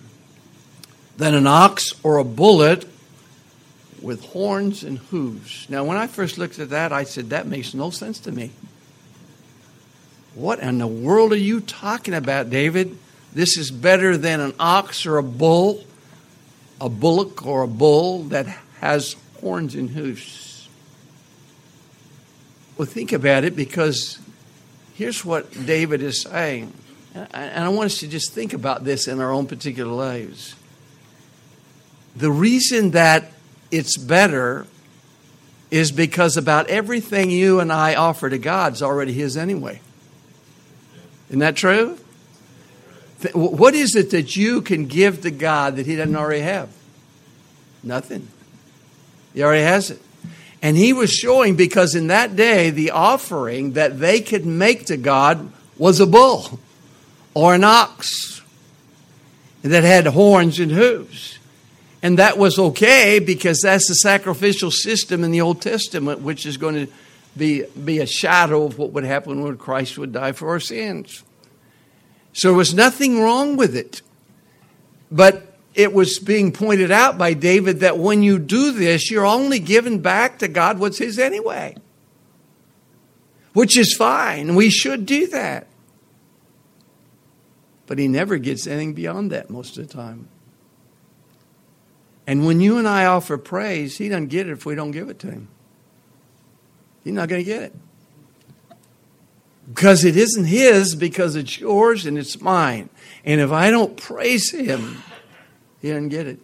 than 1.17 1.35
an 1.35 1.47
ox 1.47 1.93
or 2.03 2.19
a 2.19 2.25
bullock 2.25 2.85
with 4.01 4.25
horns 4.27 4.85
and 4.85 4.99
hooves. 4.99 5.67
Now, 5.69 5.85
when 5.85 5.97
I 5.97 6.07
first 6.07 6.39
looked 6.39 6.59
at 6.59 6.71
that, 6.71 6.93
I 6.93 7.05
said, 7.05 7.31
That 7.31 7.47
makes 7.47 7.75
no 7.75 7.91
sense 7.91 8.21
to 8.21 8.33
me. 8.33 8.51
What 10.35 10.61
in 10.61 10.79
the 10.79 10.87
world 10.87 11.33
are 11.33 11.37
you 11.37 11.61
talking 11.61 12.15
about, 12.15 12.51
David? 12.51 12.99
This 13.33 13.57
is 13.57 13.71
better 13.71 14.17
than 14.17 14.41
an 14.41 14.55
ox 14.61 15.07
or 15.07 15.17
a 15.17 15.23
bull, 15.23 15.85
a 16.81 16.89
bullock 16.89 17.47
or 17.47 17.63
a 17.63 17.69
bull 17.69 18.25
that 18.25 18.47
has 18.81 19.17
horns 19.41 19.75
and 19.75 19.91
hooves. 19.91 20.69
Well, 22.77 22.87
think 22.87 23.13
about 23.13 23.45
it 23.45 23.57
because 23.57 24.19
here's 24.95 25.25
what 25.25 25.67
David 25.67 26.03
is 26.03 26.21
saying. 26.23 26.73
And 27.17 27.65
I 27.65 27.69
want 27.71 27.87
us 27.87 27.99
to 27.99 28.09
just 28.09 28.33
think 28.33 28.53
about 28.53 28.85
this 28.85 29.09
in 29.09 29.21
our 29.21 29.33
own 29.33 29.47
particular 29.47 29.91
lives. 29.91 30.55
The 32.15 32.31
reason 32.31 32.91
that 32.91 33.33
it's 33.71 33.97
better 33.97 34.67
is 35.71 35.93
because 35.93 36.37
about 36.37 36.69
everything 36.69 37.31
you 37.31 37.61
and 37.61 37.73
I 37.73 37.95
offer 37.95 38.29
to 38.29 38.39
God 38.39 38.75
is 38.75 38.83
already 38.83 39.13
His 39.13 39.37
anyway. 39.37 39.81
Isn't 41.29 41.41
that 41.41 41.57
true? 41.57 41.99
What 43.33 43.75
is 43.75 43.97
it 43.97 44.11
that 44.11 44.37
you 44.37 44.61
can 44.61 44.87
give 44.87 45.23
to 45.23 45.31
God 45.31 45.77
that 45.77 45.87
He 45.87 45.97
doesn't 45.97 46.15
already 46.15 46.43
have? 46.43 46.69
Nothing. 47.83 48.29
He 49.33 49.43
already 49.43 49.65
has 49.65 49.91
it. 49.91 50.01
And 50.63 50.77
He 50.77 50.93
was 50.93 51.11
showing 51.11 51.57
because 51.57 51.95
in 51.95 52.09
that 52.09 52.37
day, 52.37 52.71
the 52.71 52.91
offering 52.91 53.73
that 53.73 53.99
they 53.99 54.21
could 54.21 54.45
make 54.45 54.87
to 54.87 54.97
God 54.97 55.51
was 55.79 55.99
a 55.99 56.07
bull 56.07 56.61
or 57.37 57.55
an 57.55 57.65
ox 57.65 58.41
that 59.61 59.85
had 59.85 60.07
horns 60.07 60.59
and 60.59 60.73
hooves. 60.73 61.39
And 62.03 62.19
that 62.19 62.39
was 62.39 62.59
okay 62.59 63.19
because 63.19 63.61
that's 63.61 63.89
the 63.89 63.95
sacrificial 63.97 64.71
system 64.71 65.23
in 65.23 65.33
the 65.33 65.43
Old 65.43 65.61
Testament, 65.61 66.23
which 66.23 66.47
is 66.47 66.57
going 66.57 66.87
to 66.87 66.93
be, 67.37 67.65
be 67.65 67.99
a 67.99 68.07
shadow 68.07 68.65
of 68.65 68.79
what 68.79 68.93
would 68.93 69.05
happen 69.05 69.43
when 69.43 69.59
Christ 69.59 69.99
would 69.99 70.15
die 70.15 70.33
for 70.33 70.49
our 70.49 70.61
sins. 70.61 71.25
So 72.33 72.49
there 72.49 72.57
was 72.57 72.73
nothing 72.73 73.21
wrong 73.21 73.59
with 73.59 73.77
it. 73.77 74.01
But 75.13 75.59
it 75.75 75.93
was 75.93 76.19
being 76.19 76.53
pointed 76.53 76.91
out 76.91 77.19
by 77.19 77.35
David 77.35 77.81
that 77.81 77.99
when 77.99 78.23
you 78.23 78.39
do 78.39 78.73
this, 78.73 79.11
you're 79.11 79.27
only 79.27 79.59
giving 79.59 79.99
back 79.99 80.39
to 80.39 80.49
God 80.49 80.79
what's 80.79 80.97
His 80.97 81.19
anyway, 81.19 81.77
which 83.53 83.77
is 83.77 83.95
fine. 83.95 84.55
We 84.55 84.71
should 84.71 85.05
do 85.05 85.27
that. 85.27 85.67
But 87.87 87.99
He 87.99 88.09
never 88.09 88.39
gets 88.39 88.67
anything 88.67 88.95
beyond 88.95 89.31
that 89.31 89.51
most 89.51 89.79
of 89.79 89.87
the 89.87 89.93
time. 89.93 90.29
And 92.27 92.45
when 92.45 92.61
you 92.61 92.79
and 92.79 92.89
I 92.89 93.07
offer 93.07 93.39
praise, 93.39 93.99
He 93.99 94.09
doesn't 94.09 94.29
get 94.29 94.49
it 94.49 94.53
if 94.53 94.67
we 94.67 94.75
don't 94.75 94.91
give 94.91 95.09
it 95.09 95.19
to 95.21 95.31
Him. 95.31 95.49
He's 97.05 97.13
not 97.13 97.29
going 97.29 97.41
to 97.41 97.45
get 97.45 97.63
it. 97.63 97.75
Because 99.69 100.05
it 100.05 100.17
isn't 100.17 100.47
His, 100.47 100.95
because 100.97 101.37
it's 101.37 101.61
yours 101.61 102.07
and 102.07 102.19
it's 102.19 102.41
mine. 102.41 102.89
And 103.25 103.41
if 103.41 103.53
I 103.53 103.71
don't 103.71 103.97
praise 103.97 104.51
Him, 104.51 105.03
He 105.81 105.89
doesn't 105.89 106.09
get 106.09 106.27
it. 106.27 106.41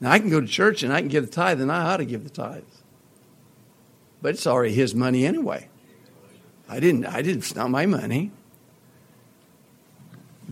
Now, 0.00 0.10
I 0.10 0.18
can 0.18 0.28
go 0.28 0.40
to 0.40 0.46
church 0.46 0.82
and 0.82 0.92
I 0.92 1.00
can 1.00 1.08
give 1.08 1.24
the 1.24 1.32
tithe, 1.32 1.62
and 1.62 1.72
I 1.72 1.82
ought 1.82 1.96
to 1.98 2.04
give 2.04 2.24
the 2.24 2.30
tithe. 2.30 2.64
But 4.20 4.34
it's 4.34 4.46
already 4.46 4.74
His 4.74 4.94
money 4.94 5.24
anyway. 5.24 5.68
I 6.68 6.80
didn't, 6.80 7.06
I 7.06 7.22
didn't, 7.22 7.38
it's 7.38 7.54
not 7.54 7.70
my 7.70 7.86
money. 7.86 8.32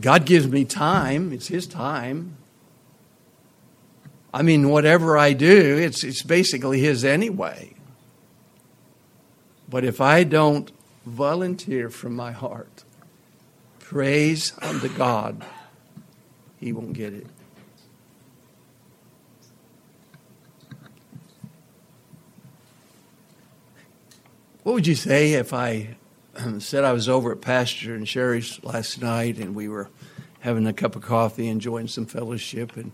God 0.02 0.26
gives 0.26 0.48
me 0.48 0.64
time, 0.64 1.32
it's 1.32 1.46
His 1.46 1.66
time. 1.66 2.36
I 4.34 4.42
mean, 4.42 4.68
whatever 4.68 5.16
I 5.16 5.32
do, 5.32 5.78
it's, 5.78 6.02
it's 6.02 6.22
basically 6.22 6.80
His 6.80 7.04
anyway. 7.04 7.74
But 9.68 9.84
if 9.84 10.00
I 10.00 10.24
don't 10.24 10.72
volunteer 11.06 11.88
from 11.88 12.16
my 12.16 12.32
heart, 12.32 12.82
praise 13.78 14.52
unto 14.60 14.88
God, 14.88 15.44
He 16.58 16.72
won't 16.72 16.94
get 16.94 17.12
it. 17.14 17.26
What 24.64 24.72
would 24.74 24.86
you 24.86 24.94
say 24.96 25.34
if 25.34 25.52
I 25.52 25.96
said 26.58 26.84
I 26.84 26.92
was 26.92 27.08
over 27.08 27.32
at 27.32 27.40
Pastor 27.40 27.94
and 27.94 28.08
Sherry's 28.08 28.62
last 28.62 29.00
night 29.00 29.38
and 29.38 29.54
we 29.54 29.68
were 29.68 29.88
having 30.40 30.66
a 30.66 30.72
cup 30.72 30.96
of 30.96 31.02
coffee, 31.02 31.48
enjoying 31.48 31.86
some 31.86 32.04
fellowship, 32.04 32.76
and 32.76 32.90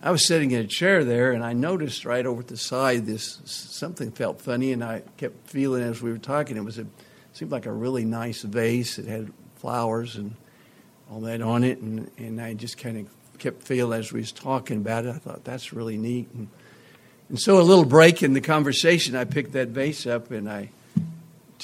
I 0.00 0.10
was 0.10 0.26
sitting 0.26 0.50
in 0.50 0.60
a 0.60 0.66
chair 0.66 1.02
there, 1.02 1.32
and 1.32 1.42
I 1.42 1.54
noticed 1.54 2.04
right 2.04 2.24
over 2.24 2.40
at 2.40 2.48
the 2.48 2.56
side 2.58 3.06
this 3.06 3.40
something 3.46 4.12
felt 4.12 4.40
funny, 4.40 4.70
and 4.72 4.84
I 4.84 5.02
kept 5.16 5.48
feeling 5.48 5.82
as 5.82 6.02
we 6.02 6.12
were 6.12 6.18
talking. 6.18 6.56
It 6.56 6.64
was 6.64 6.78
a 6.78 6.86
seemed 7.32 7.50
like 7.50 7.66
a 7.66 7.72
really 7.72 8.04
nice 8.04 8.42
vase. 8.42 8.98
It 8.98 9.06
had 9.06 9.32
flowers 9.56 10.16
and 10.16 10.36
all 11.10 11.20
that 11.22 11.40
on 11.40 11.64
it, 11.64 11.78
and 11.78 12.10
and 12.18 12.40
I 12.40 12.52
just 12.52 12.76
kind 12.76 12.98
of 12.98 13.38
kept 13.38 13.62
feeling 13.62 13.98
as 13.98 14.12
we 14.12 14.20
was 14.20 14.30
talking 14.30 14.76
about 14.76 15.06
it. 15.06 15.14
I 15.14 15.18
thought 15.18 15.42
that's 15.42 15.72
really 15.72 15.96
neat, 15.96 16.28
and 16.34 16.48
and 17.28 17.40
so 17.40 17.58
a 17.58 17.62
little 17.62 17.86
break 17.86 18.22
in 18.22 18.34
the 18.34 18.40
conversation, 18.40 19.16
I 19.16 19.24
picked 19.24 19.52
that 19.52 19.68
vase 19.68 20.06
up 20.06 20.30
and 20.30 20.48
I 20.50 20.68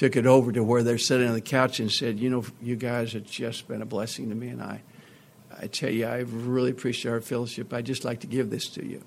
took 0.01 0.15
it 0.15 0.25
over 0.25 0.51
to 0.51 0.63
where 0.63 0.81
they're 0.81 0.97
sitting 0.97 1.27
on 1.27 1.35
the 1.35 1.41
couch 1.41 1.79
and 1.79 1.91
said, 1.91 2.19
"You 2.19 2.31
know, 2.31 2.43
you 2.59 2.75
guys 2.75 3.13
have 3.13 3.23
just 3.23 3.67
been 3.67 3.83
a 3.83 3.85
blessing 3.85 4.29
to 4.29 4.35
me, 4.35 4.47
and 4.47 4.59
I." 4.59 4.81
I 5.59 5.67
tell 5.67 5.91
you, 5.91 6.07
I 6.07 6.19
really 6.19 6.71
appreciate 6.71 7.11
our 7.11 7.21
fellowship. 7.21 7.71
I'd 7.71 7.85
just 7.85 8.03
like 8.03 8.21
to 8.21 8.27
give 8.27 8.49
this 8.49 8.67
to 8.69 8.83
you. 8.83 9.03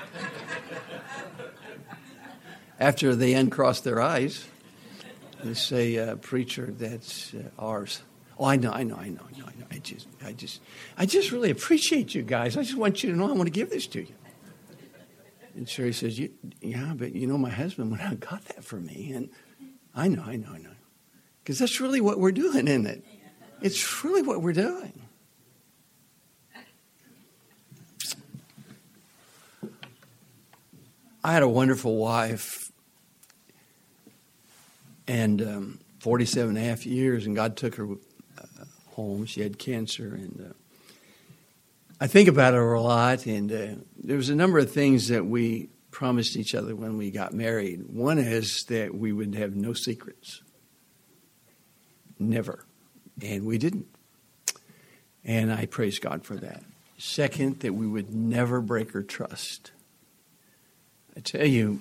After 2.80 3.14
they 3.14 3.34
uncross 3.34 3.82
their 3.82 4.00
eyes, 4.00 4.44
they 5.44 5.54
say, 5.54 5.98
uh, 5.98 6.16
"Preacher, 6.16 6.74
that's 6.76 7.32
uh, 7.32 7.50
ours." 7.56 8.02
Oh, 8.40 8.46
I 8.46 8.56
know, 8.56 8.72
I 8.72 8.82
know, 8.82 8.96
I 8.96 9.10
know, 9.10 9.22
I 9.22 9.38
know, 9.38 9.46
I 9.46 9.60
know. 9.60 9.66
I 9.70 9.78
just, 9.78 10.08
I 10.24 10.32
just, 10.32 10.60
I 10.98 11.06
just 11.06 11.30
really 11.30 11.50
appreciate 11.50 12.12
you 12.12 12.22
guys. 12.22 12.56
I 12.56 12.64
just 12.64 12.76
want 12.76 13.04
you 13.04 13.12
to 13.12 13.16
know 13.16 13.28
I 13.28 13.34
want 13.34 13.46
to 13.46 13.50
give 13.50 13.70
this 13.70 13.86
to 13.88 14.00
you. 14.00 14.14
And 15.54 15.68
Sherry 15.68 15.92
says, 15.92 16.18
"Yeah, 16.60 16.94
but 16.96 17.14
you 17.14 17.28
know, 17.28 17.38
my 17.38 17.50
husband 17.50 17.92
went 17.92 18.02
out 18.02 18.10
and 18.10 18.20
got 18.20 18.44
that 18.46 18.64
for 18.64 18.80
me, 18.80 19.12
and 19.12 19.30
I 19.94 20.08
know, 20.08 20.22
I 20.22 20.36
know, 20.36 20.50
I 20.52 20.58
know, 20.58 20.70
because 21.42 21.58
that's 21.58 21.80
really 21.80 22.00
what 22.00 22.18
we're 22.18 22.32
doing, 22.32 22.68
isn't 22.68 22.86
it? 22.86 23.04
It's 23.60 24.04
really 24.04 24.22
what 24.22 24.42
we're 24.42 24.52
doing." 24.52 25.00
I 31.22 31.32
had 31.32 31.42
a 31.42 31.48
wonderful 31.48 31.96
wife, 31.96 32.72
and 35.06 35.42
um, 35.42 35.80
47 35.98 36.56
and 36.56 36.58
a 36.58 36.68
half 36.68 36.86
years, 36.86 37.26
and 37.26 37.36
God 37.36 37.58
took 37.58 37.74
her 37.74 37.86
uh, 38.38 38.64
home. 38.92 39.26
She 39.26 39.42
had 39.42 39.58
cancer, 39.58 40.14
and 40.14 40.50
uh, 40.50 40.54
I 42.00 42.06
think 42.06 42.28
about 42.28 42.54
her 42.54 42.72
a 42.72 42.80
lot. 42.80 43.26
And 43.26 43.52
uh, 43.52 43.82
there 44.02 44.16
was 44.16 44.30
a 44.30 44.34
number 44.34 44.58
of 44.58 44.72
things 44.72 45.08
that 45.08 45.26
we 45.26 45.68
promised 45.90 46.36
each 46.36 46.54
other 46.54 46.74
when 46.74 46.96
we 46.96 47.10
got 47.10 47.32
married. 47.32 47.86
One 47.88 48.18
is 48.18 48.64
that 48.64 48.94
we 48.94 49.12
would 49.12 49.34
have 49.34 49.54
no 49.56 49.72
secrets, 49.72 50.42
never, 52.18 52.64
and 53.22 53.44
we 53.44 53.58
didn't. 53.58 53.86
And 55.24 55.52
I 55.52 55.66
praise 55.66 55.98
God 55.98 56.24
for 56.24 56.36
that. 56.36 56.62
Second, 56.98 57.60
that 57.60 57.74
we 57.74 57.86
would 57.86 58.14
never 58.14 58.60
break 58.60 58.92
her 58.92 59.02
trust. 59.02 59.72
I 61.16 61.20
tell 61.20 61.46
you, 61.46 61.80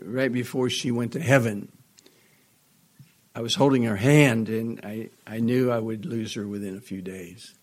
right 0.00 0.32
before 0.32 0.70
she 0.70 0.90
went 0.90 1.12
to 1.12 1.20
heaven, 1.20 1.70
I 3.34 3.40
was 3.40 3.54
holding 3.54 3.84
her 3.84 3.96
hand 3.96 4.48
and 4.48 4.80
I, 4.82 5.10
I 5.26 5.38
knew 5.40 5.70
I 5.70 5.78
would 5.78 6.04
lose 6.04 6.34
her 6.34 6.46
within 6.46 6.76
a 6.76 6.80
few 6.80 7.02
days. 7.02 7.54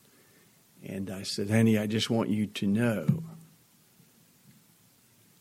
And 0.85 1.09
I 1.09 1.23
said, 1.23 1.49
honey, 1.49 1.77
I 1.77 1.87
just 1.87 2.09
want 2.09 2.29
you 2.29 2.47
to 2.47 2.67
know 2.67 3.07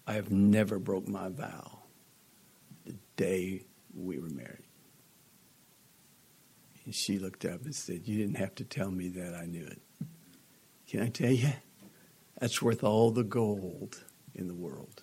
I 0.06 0.14
have 0.14 0.30
never 0.30 0.78
broke 0.78 1.08
my 1.08 1.28
vow 1.28 1.80
the 2.84 2.94
day 3.16 3.64
we 3.94 4.18
were 4.18 4.28
married. 4.28 4.62
And 6.84 6.94
she 6.94 7.18
looked 7.18 7.44
up 7.44 7.64
and 7.64 7.74
said, 7.74 8.02
You 8.04 8.16
didn't 8.18 8.36
have 8.36 8.54
to 8.56 8.64
tell 8.64 8.90
me 8.90 9.08
that. 9.08 9.34
I 9.34 9.46
knew 9.46 9.66
it. 9.66 9.80
Can 10.88 11.02
I 11.02 11.08
tell 11.08 11.32
you? 11.32 11.52
That's 12.38 12.62
worth 12.62 12.84
all 12.84 13.10
the 13.10 13.24
gold 13.24 14.04
in 14.34 14.46
the 14.46 14.54
world. 14.54 15.02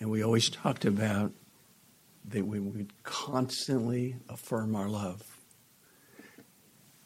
And 0.00 0.10
we 0.10 0.22
always 0.22 0.50
talked 0.50 0.84
about 0.84 1.32
that 2.26 2.46
we 2.46 2.60
would 2.60 2.92
constantly 3.04 4.16
affirm 4.28 4.76
our 4.76 4.88
love. 4.88 5.33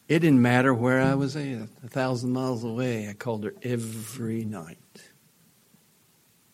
It 0.08 0.20
didn't 0.20 0.40
matter 0.40 0.72
where 0.72 1.02
I 1.02 1.14
was 1.14 1.36
at, 1.36 1.68
a 1.84 1.88
thousand 1.88 2.32
miles 2.32 2.64
away. 2.64 3.10
I 3.10 3.12
called 3.12 3.44
her 3.44 3.54
every 3.62 4.42
night. 4.42 4.78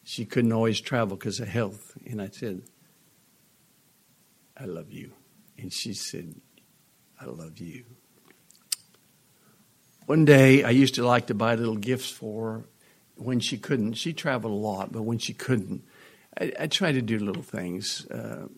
She 0.03 0.25
couldn't 0.25 0.53
always 0.53 0.81
travel 0.81 1.17
because 1.17 1.39
of 1.39 1.47
health. 1.47 1.97
And 2.05 2.21
I 2.21 2.29
said, 2.29 2.63
I 4.59 4.65
love 4.65 4.91
you. 4.91 5.13
And 5.57 5.73
she 5.73 5.95
said, 5.95 6.35
I 7.21 7.27
love 7.27 7.59
you. 7.61 7.85
One 10.07 10.25
day, 10.25 10.65
I 10.65 10.71
used 10.71 10.97
to 10.97 11.07
like 11.07 11.29
to 11.29 11.35
buy 11.35 11.55
little 11.55 11.77
gifts 11.77 12.11
for 12.11 12.53
her 12.53 12.65
when 13.15 13.39
she 13.39 13.57
couldn't. 13.57 13.95
She 13.95 14.13
traveled 14.13 14.53
a 14.53 14.57
lot, 14.57 14.93
but 14.93 15.03
when 15.03 15.19
she 15.19 15.33
couldn't, 15.33 15.85
I, 16.39 16.53
I 16.59 16.67
tried 16.67 16.93
to 16.93 17.03
do 17.03 17.21
little 17.21 17.45
things. 17.45 18.05
Uh, 18.11 18.49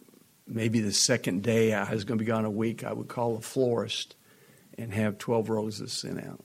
maybe 0.47 0.81
the 0.81 0.93
second 0.93 1.43
day 1.43 1.75
I 1.75 1.93
was 1.93 2.05
going 2.05 2.19
to 2.19 2.25
be 2.25 2.29
gone 2.29 2.47
a 2.47 2.51
week, 2.51 2.83
I 2.83 2.95
would 2.95 3.09
call 3.09 3.37
a 3.37 3.41
florist 3.43 4.17
and 4.79 4.93
have 4.93 5.19
12 5.19 5.49
roses 5.49 5.93
sent 5.93 6.23
out 6.25 6.45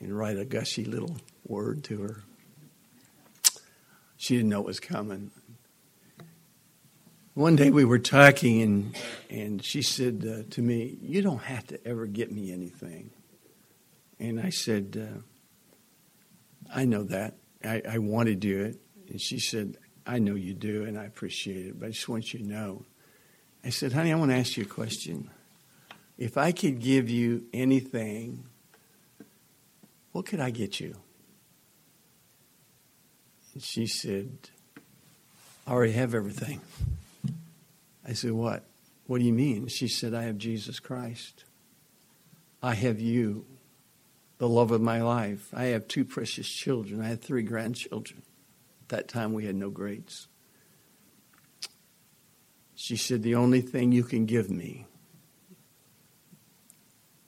and 0.00 0.16
write 0.16 0.38
a 0.38 0.44
gushy 0.44 0.84
little 0.84 1.16
word 1.46 1.84
to 1.84 2.02
her. 2.02 2.22
She 4.16 4.36
didn't 4.36 4.50
know 4.50 4.60
it 4.60 4.66
was 4.66 4.80
coming. 4.80 5.30
One 7.34 7.56
day 7.56 7.70
we 7.70 7.84
were 7.84 7.98
talking, 7.98 8.60
and, 8.60 8.96
and 9.30 9.64
she 9.64 9.80
said 9.80 10.24
uh, 10.28 10.50
to 10.50 10.60
me, 10.60 10.98
You 11.00 11.22
don't 11.22 11.42
have 11.42 11.66
to 11.68 11.86
ever 11.86 12.06
get 12.06 12.30
me 12.30 12.52
anything. 12.52 13.10
And 14.20 14.38
I 14.38 14.50
said, 14.50 14.96
uh, 14.96 15.20
I 16.72 16.84
know 16.84 17.04
that. 17.04 17.36
I, 17.64 17.82
I 17.88 17.98
want 17.98 18.28
to 18.28 18.34
do 18.34 18.62
it. 18.62 18.76
And 19.08 19.20
she 19.20 19.38
said, 19.40 19.76
I 20.06 20.18
know 20.18 20.34
you 20.34 20.54
do, 20.54 20.84
and 20.84 20.98
I 20.98 21.04
appreciate 21.04 21.66
it, 21.66 21.80
but 21.80 21.86
I 21.86 21.90
just 21.90 22.08
want 22.08 22.32
you 22.32 22.40
to 22.40 22.46
know. 22.46 22.84
I 23.64 23.70
said, 23.70 23.92
honey, 23.92 24.12
I 24.12 24.16
want 24.16 24.30
to 24.30 24.36
ask 24.36 24.56
you 24.56 24.64
a 24.64 24.66
question. 24.66 25.30
If 26.22 26.38
I 26.38 26.52
could 26.52 26.78
give 26.78 27.10
you 27.10 27.46
anything, 27.52 28.44
what 30.12 30.24
could 30.24 30.38
I 30.38 30.50
get 30.50 30.78
you? 30.78 30.94
And 33.54 33.60
she 33.60 33.88
said, 33.88 34.30
I 35.66 35.72
already 35.72 35.94
have 35.94 36.14
everything. 36.14 36.60
I 38.06 38.12
said, 38.12 38.30
What? 38.30 38.62
What 39.08 39.18
do 39.18 39.24
you 39.24 39.32
mean? 39.32 39.66
She 39.66 39.88
said, 39.88 40.14
I 40.14 40.22
have 40.22 40.38
Jesus 40.38 40.78
Christ. 40.78 41.42
I 42.62 42.74
have 42.74 43.00
you 43.00 43.44
the 44.38 44.48
love 44.48 44.70
of 44.70 44.80
my 44.80 45.02
life. 45.02 45.48
I 45.52 45.64
have 45.64 45.88
two 45.88 46.04
precious 46.04 46.48
children. 46.48 47.00
I 47.00 47.08
had 47.08 47.20
three 47.20 47.42
grandchildren. 47.42 48.22
At 48.82 48.88
that 48.90 49.08
time, 49.08 49.32
we 49.32 49.46
had 49.46 49.56
no 49.56 49.70
grades. 49.70 50.28
She 52.76 52.94
said, 52.94 53.24
The 53.24 53.34
only 53.34 53.60
thing 53.60 53.90
you 53.90 54.04
can 54.04 54.24
give 54.24 54.52
me 54.52 54.86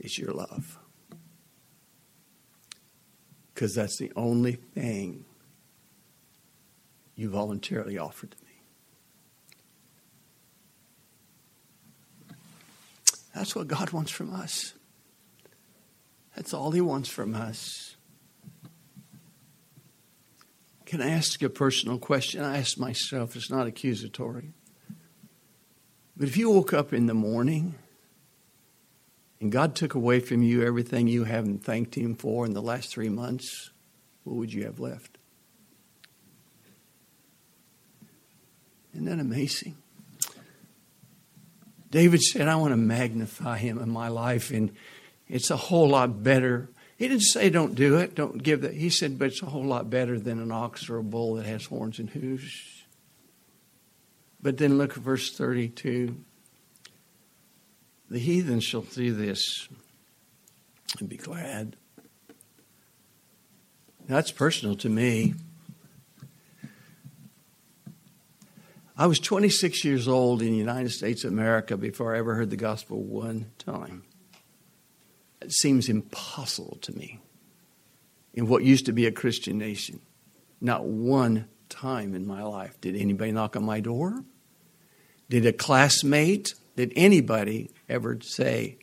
is 0.05 0.19
your 0.19 0.33
love. 0.33 0.79
Because 3.53 3.75
that's 3.75 3.97
the 3.97 4.13
only 4.15 4.53
thing 4.53 5.25
you 7.17 7.31
voluntarily 7.31 7.97
offered 7.97 8.33
to 8.33 8.37
me. 8.45 8.51
That's 13.35 13.57
what 13.57 13.67
God 13.67 13.91
wants 13.91 14.11
from 14.11 14.33
us. 14.33 14.75
That's 16.37 16.53
all 16.53 16.73
He 16.73 16.81
wants 16.81 17.09
from 17.09 17.35
us. 17.35 17.97
Can 20.85 21.01
I 21.01 21.11
ask 21.11 21.43
a 21.43 21.49
personal 21.49 21.99
question? 21.99 22.45
I 22.45 22.59
ask 22.59 22.79
myself, 22.79 23.35
it's 23.37 23.51
not 23.51 23.67
accusatory. 23.67 24.53
But 26.17 26.29
if 26.29 26.37
you 26.37 26.51
woke 26.51 26.73
up 26.73 26.93
in 26.93 27.07
the 27.07 27.15
morning 27.15 27.77
and 29.41 29.53
God 29.53 29.75
took 29.75 29.95
away 29.95 30.21
from 30.21 30.43
you 30.43 30.63
everything 30.63 31.07
you 31.07 31.25
haven't 31.25 31.65
thanked 31.65 31.97
Him 31.97 32.15
for 32.15 32.47
in 32.47 32.55
the 32.55 32.63
last 32.63 32.91
three 32.91 33.09
months, 33.09 33.71
what 34.25 34.37
would 34.37 34.53
you 34.53 34.65
have 34.65 34.81
left? 34.81 35.19
Isn't 38.95 39.07
that 39.07 39.19
amazing? 39.19 39.77
David 41.91 42.23
said, 42.23 42.49
I 42.49 42.57
want 42.57 42.73
to 42.73 42.77
magnify 42.77 43.59
Him 43.59 43.79
in 43.79 43.91
my 43.91 44.09
life. 44.09 44.51
And 44.51 44.73
it's 45.29 45.51
a 45.51 45.57
whole 45.57 45.89
lot 45.89 46.23
better. 46.23 46.69
He 46.97 47.09
didn't 47.09 47.23
say 47.23 47.51
don't 47.51 47.75
do 47.75 47.99
it, 47.99 48.15
don't 48.15 48.43
give 48.43 48.63
that. 48.63 48.75
He 48.75 48.91
said, 48.91 49.19
but 49.19 49.29
it's 49.29 49.43
a 49.43 49.47
whole 49.47 49.65
lot 49.65 49.91
better 49.91 50.19
than 50.19 50.41
an 50.41 50.53
ox 50.53 50.89
or 50.89 50.99
a 50.99 51.05
bull 51.05 51.35
that 51.35 51.47
has 51.47 51.67
horns 51.67 51.99
and 51.99 52.09
hooves. 52.09 52.85
But 54.41 54.59
then 54.59 54.79
look 54.79 54.97
at 54.97 55.03
verse 55.03 55.37
32. 55.37 56.17
The 58.11 58.19
heathen 58.19 58.61
shall 58.61 58.85
see 58.85 59.11
this 59.11 59.69
and 61.01 61.09
be 61.09 61.17
glad. 61.17 61.77
Now, 64.07 64.17
that's 64.17 64.31
personal 64.31 64.77
to 64.77 64.89
me. 64.89 65.35
I 68.97 69.07
was 69.07 69.19
26 69.19 69.85
years 69.85 70.07
old 70.07 70.41
in 70.41 70.53
the 70.53 70.57
United 70.57 70.91
States 70.91 71.25
of 71.25 71.33
America 71.33 71.77
before 71.77 72.15
I 72.15 72.19
ever 72.19 72.35
heard 72.35 72.51
the 72.51 72.57
gospel 72.57 73.03
one 73.03 73.51
time. 73.59 74.05
It 75.41 75.53
seems 75.53 75.89
impossible 75.89 76.79
to 76.83 76.93
me 76.97 77.19
in 78.35 78.47
what 78.47 78.63
used 78.63 78.87
to 78.87 78.93
be 78.93 79.07
a 79.07 79.13
Christian 79.13 79.59
nation. 79.59 80.01
Not 80.61 80.85
one 80.85 81.49
time 81.69 82.15
in 82.15 82.27
my 82.27 82.43
life 82.43 82.81
did 82.81 82.95
anybody 82.95 83.33
knock 83.33 83.57
on 83.57 83.65
my 83.65 83.81
door. 83.81 84.25
Did 85.29 85.45
a 85.47 85.53
classmate, 85.53 86.55
did 86.77 86.93
anybody 86.97 87.71
ever 87.89 88.19
say, 88.21 88.79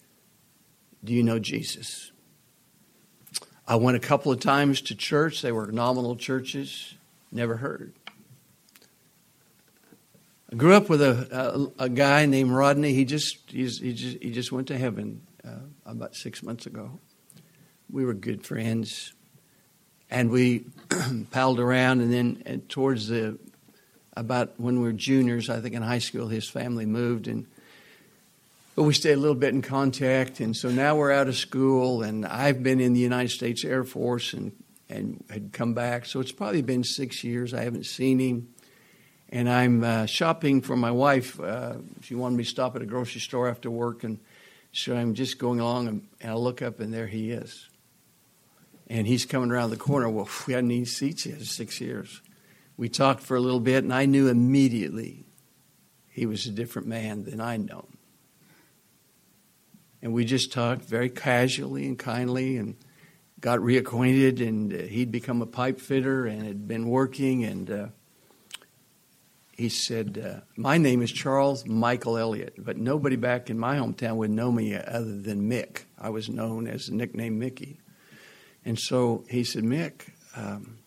Do 1.03 1.13
you 1.13 1.23
know 1.23 1.39
Jesus? 1.39 2.11
I 3.67 3.75
went 3.75 3.97
a 3.97 4.01
couple 4.01 4.31
of 4.31 4.39
times 4.39 4.81
to 4.81 4.95
church. 4.95 5.41
They 5.41 5.51
were 5.51 5.67
nominal 5.71 6.15
churches. 6.15 6.95
Never 7.31 7.57
heard. 7.57 7.93
I 10.51 10.55
grew 10.57 10.73
up 10.73 10.89
with 10.89 11.01
a, 11.01 11.71
a, 11.79 11.85
a 11.85 11.89
guy 11.89 12.25
named 12.25 12.51
Rodney. 12.51 12.93
He 12.93 13.05
just, 13.05 13.37
he 13.49 13.63
just, 13.65 14.21
he 14.21 14.31
just 14.31 14.51
went 14.51 14.67
to 14.67 14.77
heaven 14.77 15.21
uh, 15.45 15.59
about 15.85 16.15
six 16.15 16.43
months 16.43 16.65
ago. 16.65 16.99
We 17.89 18.03
were 18.03 18.13
good 18.13 18.45
friends, 18.45 19.13
and 20.09 20.29
we 20.29 20.65
palled 21.31 21.59
around. 21.59 22.01
And 22.01 22.11
then 22.11 22.43
and 22.45 22.67
towards 22.67 23.07
the 23.07 23.39
about 24.17 24.59
when 24.59 24.81
we 24.81 24.83
were 24.83 24.93
juniors, 24.93 25.49
I 25.49 25.61
think 25.61 25.73
in 25.73 25.81
high 25.81 25.99
school, 25.99 26.27
his 26.27 26.49
family 26.49 26.85
moved, 26.85 27.27
and 27.27 27.47
but 28.75 28.83
we 28.83 28.93
stayed 28.93 29.13
a 29.13 29.17
little 29.17 29.35
bit 29.35 29.53
in 29.53 29.61
contact. 29.61 30.39
And 30.39 30.55
so 30.55 30.69
now 30.69 30.95
we're 30.95 31.11
out 31.11 31.27
of 31.27 31.35
school, 31.35 32.03
and 32.03 32.25
I've 32.25 32.63
been 32.63 32.79
in 32.79 32.93
the 32.93 32.99
United 32.99 33.29
States 33.29 33.63
Air 33.65 33.83
Force 33.83 34.33
and 34.33 34.53
and 34.91 35.23
had 35.29 35.53
come 35.53 35.73
back. 35.73 36.05
So 36.05 36.19
it's 36.19 36.31
probably 36.31 36.61
been 36.61 36.83
six 36.83 37.23
years. 37.23 37.53
I 37.53 37.63
haven't 37.63 37.85
seen 37.85 38.19
him. 38.19 38.53
And 39.29 39.49
I'm 39.49 39.83
uh, 39.83 40.05
shopping 40.05 40.61
for 40.61 40.75
my 40.75 40.91
wife. 40.91 41.39
Uh, 41.39 41.77
she 42.01 42.15
wanted 42.15 42.35
me 42.35 42.43
to 42.43 42.49
stop 42.49 42.75
at 42.75 42.81
a 42.81 42.85
grocery 42.85 43.21
store 43.21 43.47
after 43.47 43.71
work, 43.71 44.03
and 44.03 44.19
so 44.73 44.95
I'm 44.95 45.13
just 45.13 45.39
going 45.39 45.61
along, 45.61 45.87
and, 45.87 46.07
and 46.19 46.31
I 46.31 46.35
look 46.35 46.61
up, 46.61 46.81
and 46.81 46.93
there 46.93 47.07
he 47.07 47.31
is. 47.31 47.69
And 48.87 49.07
he's 49.07 49.25
coming 49.25 49.49
around 49.49 49.69
the 49.69 49.77
corner. 49.77 50.09
Well, 50.09 50.27
we 50.47 50.53
hadn't 50.53 50.85
seen 50.85 51.09
each 51.09 51.27
other 51.27 51.45
six 51.45 51.79
years. 51.79 52.21
We 52.75 52.89
talked 52.89 53.21
for 53.21 53.37
a 53.37 53.39
little 53.39 53.61
bit, 53.61 53.85
and 53.85 53.93
I 53.93 54.05
knew 54.05 54.27
immediately 54.27 55.23
he 56.09 56.25
was 56.25 56.45
a 56.45 56.51
different 56.51 56.89
man 56.89 57.23
than 57.23 57.39
I'd 57.39 57.65
known. 57.65 57.90
And 60.01 60.13
we 60.13 60.25
just 60.25 60.51
talked 60.51 60.83
very 60.83 61.09
casually 61.09 61.85
and 61.85 61.97
kindly, 61.97 62.57
and 62.57 62.75
got 63.39 63.59
reacquainted. 63.59 64.45
And 64.45 64.73
uh, 64.73 64.77
he'd 64.83 65.11
become 65.11 65.41
a 65.41 65.45
pipe 65.45 65.79
fitter 65.79 66.25
and 66.25 66.43
had 66.43 66.67
been 66.67 66.87
working, 66.87 67.43
and 67.43 67.69
uh, 67.69 67.87
he 69.61 69.69
said, 69.69 70.17
uh, 70.17 70.41
My 70.55 70.79
name 70.79 71.03
is 71.03 71.11
Charles 71.11 71.67
Michael 71.67 72.17
Elliott, 72.17 72.55
but 72.57 72.77
nobody 72.77 73.15
back 73.15 73.49
in 73.49 73.59
my 73.59 73.77
hometown 73.77 74.15
would 74.15 74.31
know 74.31 74.51
me 74.51 74.75
other 74.75 75.17
than 75.17 75.49
Mick. 75.49 75.83
I 75.99 76.09
was 76.09 76.29
known 76.29 76.67
as 76.67 76.87
the 76.87 76.95
nickname 76.95 77.37
Mickey. 77.37 77.79
And 78.65 78.79
so 78.79 79.23
he 79.29 79.43
said, 79.43 79.63
Mick, 79.63 80.09
um, 80.35 80.79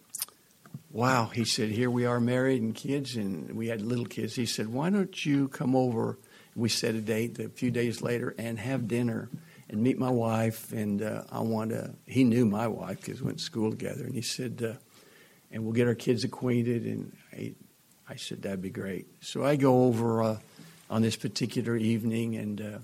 wow. 0.90 1.26
He 1.26 1.44
said, 1.44 1.70
Here 1.70 1.90
we 1.90 2.04
are 2.04 2.18
married 2.18 2.62
and 2.62 2.74
kids, 2.74 3.14
and 3.14 3.52
we 3.52 3.68
had 3.68 3.80
little 3.80 4.06
kids. 4.06 4.34
He 4.34 4.46
said, 4.46 4.66
Why 4.68 4.90
don't 4.90 5.24
you 5.24 5.48
come 5.48 5.76
over? 5.76 6.18
We 6.56 6.68
set 6.68 6.94
a 6.94 7.00
date 7.00 7.38
a 7.38 7.48
few 7.48 7.70
days 7.70 8.00
later 8.02 8.34
and 8.38 8.58
have 8.58 8.86
dinner 8.86 9.28
and 9.68 9.82
meet 9.82 9.98
my 9.98 10.10
wife. 10.10 10.72
And 10.72 11.02
uh, 11.02 11.24
I 11.30 11.40
want 11.40 11.70
to, 11.70 11.94
he 12.06 12.24
knew 12.24 12.46
my 12.46 12.68
wife 12.68 13.00
because 13.00 13.20
we 13.20 13.26
went 13.26 13.38
to 13.38 13.44
school 13.44 13.70
together. 13.70 14.04
And 14.04 14.14
he 14.14 14.22
said, 14.22 14.62
uh, 14.62 14.78
and 15.50 15.64
we'll 15.64 15.72
get 15.72 15.86
our 15.86 15.94
kids 15.94 16.24
acquainted. 16.24 16.84
And 16.84 17.16
I, 17.32 17.54
I 18.08 18.16
said, 18.16 18.42
that'd 18.42 18.62
be 18.62 18.70
great. 18.70 19.06
So 19.20 19.44
I 19.44 19.56
go 19.56 19.84
over 19.84 20.22
uh, 20.22 20.38
on 20.90 21.02
this 21.02 21.16
particular 21.16 21.76
evening 21.76 22.36
and 22.36 22.60
uh, 22.60 22.78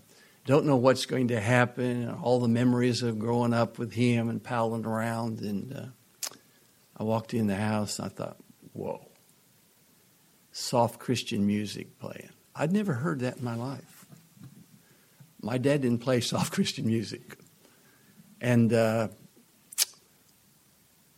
don't 0.47 0.67
know 0.67 0.77
what's 0.77 1.07
going 1.07 1.29
to 1.29 1.41
happen. 1.41 2.09
All 2.23 2.41
the 2.41 2.49
memories 2.49 3.03
of 3.03 3.19
growing 3.19 3.53
up 3.53 3.79
with 3.79 3.93
him 3.93 4.29
and 4.29 4.43
palling 4.43 4.87
around. 4.87 5.41
And 5.41 5.73
uh, 5.73 6.31
I 6.97 7.05
walked 7.05 7.35
in 7.35 7.47
the 7.47 7.57
house 7.57 7.99
and 7.99 8.07
I 8.07 8.09
thought, 8.09 8.37
whoa, 8.73 9.07
soft 10.53 10.99
Christian 10.99 11.47
music 11.47 11.99
playing. 11.99 12.31
I'd 12.61 12.73
never 12.73 12.93
heard 12.93 13.21
that 13.21 13.39
in 13.39 13.45
my 13.45 13.55
life. 13.55 14.05
My 15.41 15.57
dad 15.57 15.81
didn't 15.81 16.01
play 16.01 16.21
soft 16.21 16.53
Christian 16.53 16.85
music. 16.87 17.39
And 18.39 18.71
uh, 18.71 19.09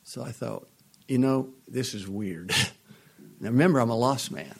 so 0.05 0.23
I 0.23 0.31
thought, 0.31 0.69
you 1.09 1.19
know, 1.19 1.49
this 1.67 1.95
is 1.95 2.07
weird. 2.07 2.55
now 3.41 3.49
remember, 3.49 3.81
I'm 3.81 3.91
a 3.91 3.97
lost 3.97 4.31
man. 4.31 4.55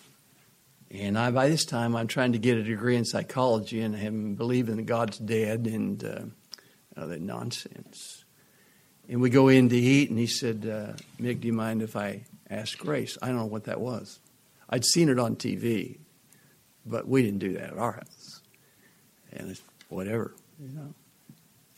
And 0.91 1.17
I, 1.17 1.31
by 1.31 1.49
this 1.49 1.65
time, 1.65 1.95
I'm 1.95 2.09
trying 2.09 2.33
to 2.33 2.39
get 2.39 2.59
a 2.59 2.65
degree 2.65 2.97
in 2.97 3.05
psychology 3.05 3.81
and 3.81 3.95
am 3.95 4.35
believing 4.35 4.75
that 4.75 4.87
God's 4.87 5.19
dead 5.19 5.69
and 5.69 6.05
uh, 6.05 7.01
all 7.01 7.07
that 7.07 7.23
nonsense. 7.23 8.25
And 9.09 9.21
we 9.21 9.31
go 9.31 9.47
in 9.47 9.69
to 9.69 9.77
eat, 9.77 10.11
and 10.11 10.19
he 10.19 10.27
said, 10.27 10.67
uh, 10.67 11.01
Mick, 11.23 11.43
do 11.43 11.47
you 11.47 11.53
mind 11.53 11.81
if 11.81 11.95
I 11.95 12.25
ask 12.51 12.77
Grace? 12.77 13.17
I 13.23 13.29
don't 13.29 13.37
know 13.37 13.47
what 13.47 13.65
that 13.65 13.81
was. 13.81 14.19
I'd 14.69 14.85
seen 14.85 15.09
it 15.09 15.21
on 15.21 15.37
TV, 15.37 15.99
but 16.85 17.07
we 17.07 17.23
didn't 17.23 17.41
do 17.41 17.55
that 17.55 17.73
at 17.73 17.79
our 17.79 17.93
house. 17.93 18.41
And 19.33 19.51
it's 19.51 19.63
whatever, 19.89 20.35
you 20.61 20.69
know. 20.69 20.95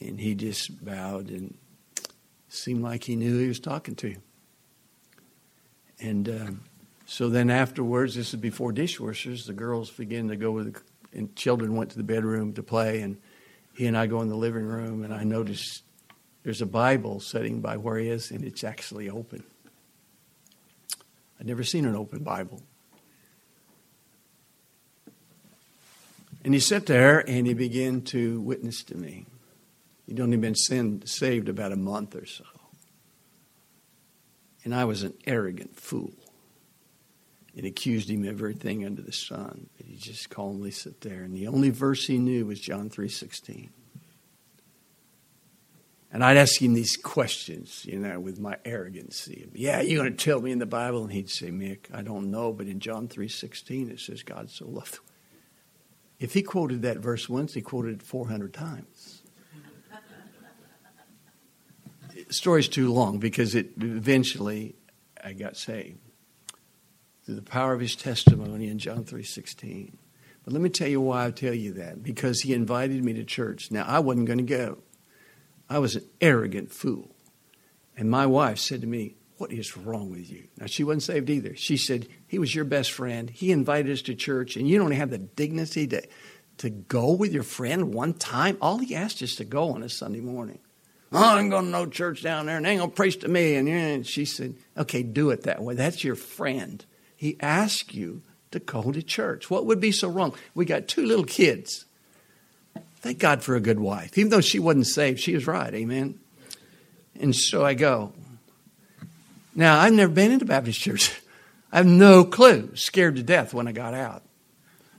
And 0.01 0.21
he 0.21 0.35
just 0.35 0.85
bowed 0.85 1.31
and 1.31 1.57
seemed 2.49 2.83
like 2.83 3.05
he 3.05 3.17
knew 3.17 3.39
he 3.39 3.49
was 3.49 3.61
talking 3.61 3.95
to. 3.97 4.17
And 6.01 6.29
um, 6.29 6.65
so 7.07 7.29
then 7.29 7.49
afterwards, 7.49 8.15
this 8.15 8.35
is 8.35 8.41
before 8.41 8.73
dishwashers, 8.73 9.47
the 9.47 9.53
girls 9.53 9.91
began 9.91 10.29
to 10.29 10.37
go 10.37 10.51
with 10.51 10.75
the 10.75 10.81
and 11.15 11.35
children 11.37 11.77
went 11.77 11.91
to 11.91 11.97
the 11.97 12.03
bedroom 12.03 12.53
to 12.55 12.63
play, 12.63 13.01
and 13.01 13.17
he 13.75 13.87
and 13.87 13.97
I 13.97 14.07
go 14.07 14.21
in 14.21 14.29
the 14.29 14.37
living 14.37 14.65
room, 14.65 15.05
and 15.05 15.15
I 15.15 15.25
notice 15.25 15.83
there's 16.43 16.61
a 16.61 16.67
Bible 16.67 17.21
sitting 17.21 17.61
by 17.61 17.77
where 17.77 17.99
he 17.99 18.09
is, 18.09 18.31
and 18.31 18.45
it's 18.45 18.65
actually 18.65 19.09
open. 19.09 19.45
I'd 21.39 21.47
never 21.47 21.65
seen 21.65 21.85
an 21.85 21.97
open 21.97 22.23
Bible. 22.23 22.63
And 26.45 26.53
he 26.53 26.61
sat 26.61 26.87
there 26.87 27.29
and 27.29 27.47
he 27.47 27.55
began 27.55 28.03
to 28.03 28.41
witness 28.41 28.85
to 28.85 28.97
me. 28.97 29.27
He'd 30.07 30.21
only 30.21 30.37
been 30.37 30.55
sin, 30.55 31.03
saved 31.07 31.49
about 31.49 31.73
a 31.73 31.77
month 31.77 32.15
or 32.15 32.27
so. 32.27 32.45
And 34.63 34.75
I 34.75 34.85
was 34.85 35.03
an 35.03 35.15
arrogant 35.27 35.77
fool 35.77 36.13
and 37.57 37.65
accused 37.65 38.11
him 38.11 38.23
of 38.25 38.29
everything 38.29 38.85
under 38.85 39.01
the 39.01 39.13
sun. 39.13 39.69
But 39.77 39.87
he 39.87 39.97
just 39.97 40.29
calmly 40.29 40.71
sat 40.71 41.01
there. 41.01 41.23
And 41.23 41.35
the 41.35 41.47
only 41.47 41.71
verse 41.71 42.07
he 42.07 42.19
knew 42.19 42.47
was 42.47 42.61
John 42.61 42.91
3.16. 42.91 43.71
And 46.13 46.23
I'd 46.23 46.37
ask 46.37 46.61
him 46.61 46.75
these 46.75 46.97
questions, 46.97 47.85
you 47.87 47.99
know, 47.99 48.21
with 48.21 48.39
my 48.39 48.57
arrogancy. 48.65 49.49
Yeah, 49.53 49.81
you're 49.81 50.03
going 50.03 50.17
to 50.17 50.25
tell 50.25 50.41
me 50.41 50.53
in 50.53 50.61
the 50.61 50.67
Bible? 50.67 51.03
And 51.03 51.13
he'd 51.13 51.31
say, 51.31 51.51
Mick, 51.51 51.93
I 51.93 52.03
don't 52.03 52.31
know, 52.31 52.53
but 52.53 52.67
in 52.67 52.81
John 52.81 53.09
3.16 53.09 53.91
it 53.91 54.01
says 54.01 54.23
God 54.23 54.51
so 54.51 54.67
loved. 54.67 55.01
If 56.25 56.33
he 56.33 56.41
quoted 56.41 56.81
that 56.81 57.01
verse 57.01 57.29
once, 57.29 57.53
he 57.53 57.61
quoted 57.61 57.97
it 57.97 58.03
400 58.03 58.55
times. 58.55 59.21
the 62.27 62.33
story's 62.33 62.67
too 62.67 62.91
long 62.91 63.19
because 63.19 63.55
it 63.55 63.73
eventually 63.79 64.75
I 65.23 65.35
got 65.35 65.59
saved 65.59 65.99
through 67.27 67.35
the 67.35 67.43
power 67.43 67.75
of 67.75 67.81
his 67.81 67.95
testimony 67.95 68.69
in 68.69 68.79
John 68.79 69.05
3:16. 69.05 69.99
But 70.45 70.55
let 70.55 70.63
me 70.63 70.71
tell 70.71 70.89
you 70.89 71.03
why 71.03 71.27
I 71.27 71.31
tell 71.31 71.53
you 71.53 71.75
that 71.75 72.03
because 72.03 72.41
he 72.41 72.55
invited 72.55 73.05
me 73.05 73.13
to 73.13 73.25
church. 73.25 73.71
Now 73.71 73.85
I 73.87 73.99
wasn't 73.99 74.27
going 74.27 74.39
to 74.39 74.45
go. 74.45 74.79
I 75.69 75.79
was 75.79 75.95
an 75.95 76.07
arrogant 76.23 76.73
fool. 76.73 77.15
And 77.99 78.11
my 78.11 78.25
wife 78.25 78.59
said 78.59 78.81
to 78.81 78.87
me, 78.87 79.17
"What 79.45 79.53
is 79.53 79.77
wrong 79.77 80.11
with 80.11 80.31
you?" 80.31 80.45
Now 80.59 80.67
she 80.67 80.85
wasn't 80.85 81.03
saved 81.03 81.29
either. 81.29 81.55
She 81.55 81.77
said, 81.77 82.09
"He 82.27 82.39
was 82.39 82.55
your 82.55 82.65
best 82.65 82.93
friend. 82.93 83.29
He 83.29 83.53
invited 83.53 83.93
us 83.93 84.01
to 84.03 84.15
church 84.15 84.57
and 84.57 84.67
you 84.67 84.79
don't 84.79 84.93
have 84.93 85.11
the 85.11 85.19
dignity 85.19 85.87
to 85.89 86.03
to 86.57 86.71
go 86.71 87.13
with 87.13 87.33
your 87.33 87.43
friend 87.43 87.93
one 87.93 88.15
time. 88.15 88.57
All 88.61 88.79
he 88.79 88.95
asked 88.95 89.21
is 89.21 89.37
to 89.37 89.45
go 89.45 89.73
on 89.73 89.83
a 89.83 89.89
Sunday 89.91 90.21
morning." 90.21 90.61
Oh, 91.13 91.37
I'm 91.37 91.49
going 91.49 91.67
to 91.67 91.71
no 91.71 91.87
church 91.87 92.23
down 92.23 92.47
there 92.47 92.57
and 92.57 92.65
they 92.65 92.71
ain't 92.71 92.81
going 92.81 92.91
to 92.91 92.97
preach 92.97 93.21
to 93.21 93.29
me. 93.29 93.55
And 93.55 94.05
she 94.05 94.25
said, 94.25 94.57
okay, 94.77 95.05
do 95.05 95.31
it 95.31 95.43
that 95.43 95.63
way. 95.63 95.75
That's 95.75 96.03
your 96.03 96.17
friend. 96.17 96.85
He 97.15 97.37
asked 97.41 97.95
you 97.95 98.23
to 98.51 98.59
go 98.59 98.91
to 98.91 99.01
church. 99.01 99.49
What 99.49 99.65
would 99.67 99.79
be 99.79 99.93
so 99.93 100.09
wrong? 100.09 100.35
We 100.55 100.65
got 100.65 100.89
two 100.89 101.07
little 101.07 101.25
kids. 101.25 101.85
Thank 102.97 103.21
God 103.21 103.45
for 103.45 103.55
a 103.55 103.61
good 103.61 103.79
wife. 103.79 104.19
Even 104.19 104.31
though 104.31 104.41
she 104.41 104.59
wasn't 104.59 104.87
saved, 104.87 105.21
she 105.21 105.35
was 105.35 105.47
right. 105.47 105.73
Amen. 105.73 106.19
And 107.21 107.35
so 107.35 107.65
I 107.65 107.75
go. 107.75 108.13
Now, 109.55 109.79
I've 109.79 109.93
never 109.93 110.13
been 110.13 110.33
into 110.33 110.45
Baptist 110.45 110.81
church. 110.81 111.21
I 111.73 111.79
have 111.79 111.87
no 111.87 112.25
clue. 112.25 112.75
Scared 112.77 113.17
to 113.17 113.23
death 113.23 113.55
when 113.55 113.69
I 113.69 113.73
got 113.73 113.95
out 113.95 114.23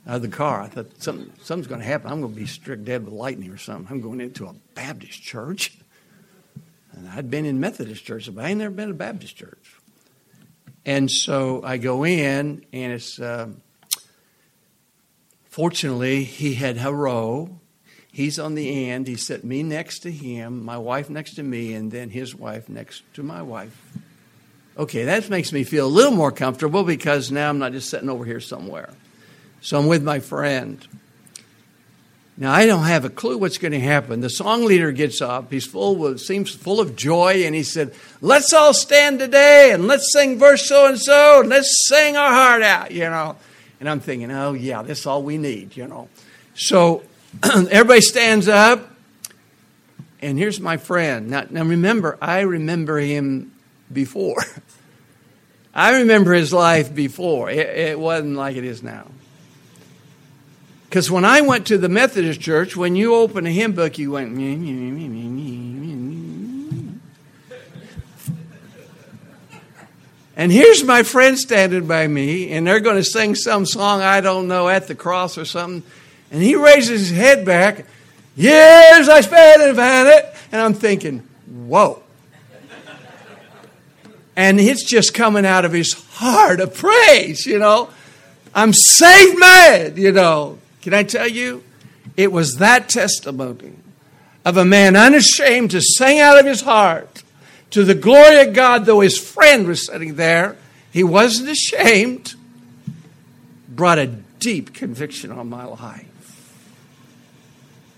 of 0.05 0.21
the 0.21 0.27
car. 0.27 0.61
I 0.61 0.67
thought 0.67 1.01
something, 1.01 1.31
something's 1.41 1.67
going 1.67 1.81
to 1.81 1.87
happen. 1.87 2.11
I'm 2.11 2.21
going 2.21 2.33
to 2.33 2.39
be 2.39 2.45
struck 2.45 2.83
dead 2.83 3.05
with 3.05 3.13
lightning 3.13 3.51
or 3.51 3.57
something. 3.57 3.87
I'm 3.89 4.01
going 4.01 4.21
into 4.21 4.45
a 4.45 4.53
Baptist 4.73 5.21
church. 5.21 5.77
And 6.93 7.09
I'd 7.09 7.29
been 7.29 7.45
in 7.45 7.59
Methodist 7.59 8.05
church, 8.05 8.33
but 8.33 8.45
I 8.45 8.49
ain't 8.49 8.59
never 8.59 8.73
been 8.73 8.87
to 8.89 8.93
Baptist 8.93 9.35
church. 9.35 9.75
And 10.85 11.09
so 11.09 11.61
I 11.63 11.77
go 11.77 12.05
in, 12.05 12.63
and 12.71 12.93
it's 12.93 13.19
uh, 13.19 13.49
fortunately 15.49 16.23
he 16.23 16.53
had 16.53 16.77
a 16.77 16.93
row. 16.93 17.59
He's 18.11 18.39
on 18.39 18.55
the 18.55 18.89
end. 18.89 19.07
He 19.07 19.15
set 19.15 19.43
me 19.43 19.63
next 19.63 19.99
to 19.99 20.11
him, 20.11 20.63
my 20.63 20.77
wife 20.77 21.09
next 21.09 21.33
to 21.35 21.43
me, 21.43 21.73
and 21.73 21.91
then 21.91 22.11
his 22.11 22.33
wife 22.35 22.69
next 22.69 23.01
to 23.15 23.23
my 23.23 23.41
wife. 23.41 23.77
Okay, 24.77 25.05
that 25.05 25.29
makes 25.29 25.53
me 25.53 25.63
feel 25.63 25.87
a 25.87 25.87
little 25.87 26.11
more 26.11 26.31
comfortable 26.31 26.83
because 26.83 27.31
now 27.31 27.49
I'm 27.49 27.59
not 27.59 27.71
just 27.71 27.89
sitting 27.89 28.09
over 28.09 28.25
here 28.25 28.41
somewhere. 28.41 28.89
So 29.61 29.79
I'm 29.79 29.87
with 29.87 30.03
my 30.03 30.19
friend. 30.19 30.85
Now 32.37 32.51
I 32.53 32.65
don't 32.65 32.83
have 32.83 33.05
a 33.05 33.09
clue 33.09 33.37
what's 33.37 33.57
going 33.57 33.71
to 33.71 33.79
happen. 33.79 34.19
The 34.19 34.29
song 34.29 34.65
leader 34.65 34.91
gets 34.91 35.21
up. 35.21 35.49
He's 35.49 35.65
full 35.65 36.05
of, 36.05 36.19
seems 36.19 36.53
full 36.53 36.81
of 36.81 36.97
joy, 36.97 37.45
and 37.45 37.55
he 37.55 37.63
said, 37.63 37.93
"Let's 38.19 38.51
all 38.51 38.73
stand 38.73 39.19
today 39.19 39.71
and 39.71 39.87
let's 39.87 40.11
sing 40.11 40.37
verse 40.37 40.67
so 40.67 40.87
and 40.87 40.99
so, 40.99 41.39
and 41.39 41.49
let's 41.49 41.85
sing 41.87 42.17
our 42.17 42.29
heart 42.29 42.61
out." 42.61 42.91
You 42.91 43.05
know, 43.05 43.37
and 43.79 43.89
I'm 43.89 44.01
thinking, 44.01 44.29
"Oh 44.31 44.51
yeah, 44.51 44.81
this 44.81 44.99
is 44.99 45.05
all 45.05 45.23
we 45.23 45.37
need." 45.37 45.77
You 45.77 45.87
know, 45.87 46.09
so 46.53 47.03
everybody 47.43 48.01
stands 48.01 48.49
up, 48.49 48.85
and 50.21 50.37
here's 50.37 50.59
my 50.59 50.75
friend. 50.75 51.29
Now, 51.29 51.45
now 51.49 51.63
remember, 51.63 52.17
I 52.21 52.41
remember 52.41 52.99
him 52.99 53.54
before. 53.91 54.43
I 55.75 55.99
remember 55.99 56.33
his 56.33 56.53
life 56.53 56.95
before. 56.95 57.49
It, 57.49 57.67
it 57.67 57.99
wasn't 57.99 58.35
like 58.35 58.55
it 58.55 58.63
is 58.63 58.81
now. 58.81 59.07
Because 60.89 61.11
when 61.11 61.25
I 61.25 61.41
went 61.41 61.67
to 61.67 61.77
the 61.77 61.89
Methodist 61.89 62.39
church, 62.39 62.77
when 62.77 62.95
you 62.95 63.15
open 63.15 63.45
a 63.45 63.51
hymn 63.51 63.73
book, 63.73 63.97
you 63.97 64.11
went. 64.11 64.31
And 70.37 70.51
here's 70.51 70.83
my 70.83 71.03
friend 71.03 71.37
standing 71.37 71.87
by 71.87 72.07
me, 72.07 72.51
and 72.51 72.65
they're 72.65 72.79
going 72.79 72.95
to 72.95 73.03
sing 73.03 73.35
some 73.35 73.65
song 73.65 74.01
I 74.01 74.21
don't 74.21 74.47
know 74.47 74.69
at 74.69 74.87
the 74.87 74.95
cross 74.95 75.37
or 75.37 75.43
something. 75.43 75.83
And 76.31 76.41
he 76.41 76.55
raises 76.55 77.09
his 77.09 77.11
head 77.11 77.45
back. 77.45 77.85
Years 78.37 79.09
I 79.09 79.19
spent 79.21 79.61
in 79.61 79.77
it. 79.77 80.35
And 80.51 80.61
I'm 80.61 80.73
thinking, 80.73 81.27
whoa. 81.45 82.04
And 84.35 84.59
it's 84.59 84.83
just 84.83 85.13
coming 85.13 85.45
out 85.45 85.65
of 85.65 85.71
his 85.71 85.93
heart 85.93 86.59
of 86.59 86.73
praise, 86.73 87.45
you 87.45 87.57
know. 87.57 87.89
I'm 88.53 88.73
saved 88.73 89.39
mad, 89.39 89.97
you 89.97 90.11
know. 90.11 90.59
Can 90.81 90.93
I 90.93 91.03
tell 91.03 91.27
you? 91.27 91.63
It 92.17 92.31
was 92.31 92.55
that 92.55 92.89
testimony 92.89 93.73
of 94.45 94.57
a 94.57 94.65
man 94.65 94.95
unashamed 94.95 95.71
to 95.71 95.81
sing 95.81 96.19
out 96.19 96.39
of 96.39 96.45
his 96.45 96.61
heart 96.61 97.23
to 97.71 97.83
the 97.83 97.95
glory 97.95 98.39
of 98.41 98.53
God, 98.53 98.85
though 98.85 99.01
his 99.01 99.17
friend 99.17 99.67
was 99.67 99.85
sitting 99.85 100.15
there. 100.15 100.55
He 100.91 101.03
wasn't 101.03 101.49
ashamed, 101.49 102.35
brought 103.67 103.99
a 103.99 104.07
deep 104.07 104.73
conviction 104.73 105.31
on 105.31 105.49
my 105.49 105.65
life. 105.65 106.05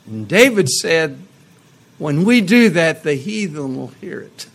And 0.07 0.27
David 0.27 0.69
said, 0.69 1.19
When 1.97 2.23
we 2.23 2.41
do 2.41 2.69
that, 2.69 3.03
the 3.03 3.15
heathen 3.15 3.75
will 3.75 3.91
hear 4.01 4.21
it 4.21 4.47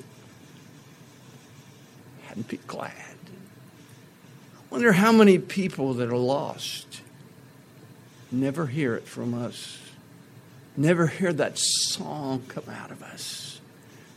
and 2.32 2.46
be 2.46 2.58
glad. 2.66 2.92
I 2.92 4.60
wonder 4.70 4.92
how 4.92 5.12
many 5.12 5.38
people 5.38 5.94
that 5.94 6.08
are 6.08 6.16
lost 6.16 7.02
never 8.30 8.66
hear 8.66 8.94
it 8.94 9.06
from 9.06 9.34
us. 9.34 9.78
Never 10.76 11.06
hear 11.06 11.32
that 11.34 11.58
song 11.58 12.42
come 12.48 12.64
out 12.70 12.90
of 12.90 13.02
us. 13.02 13.60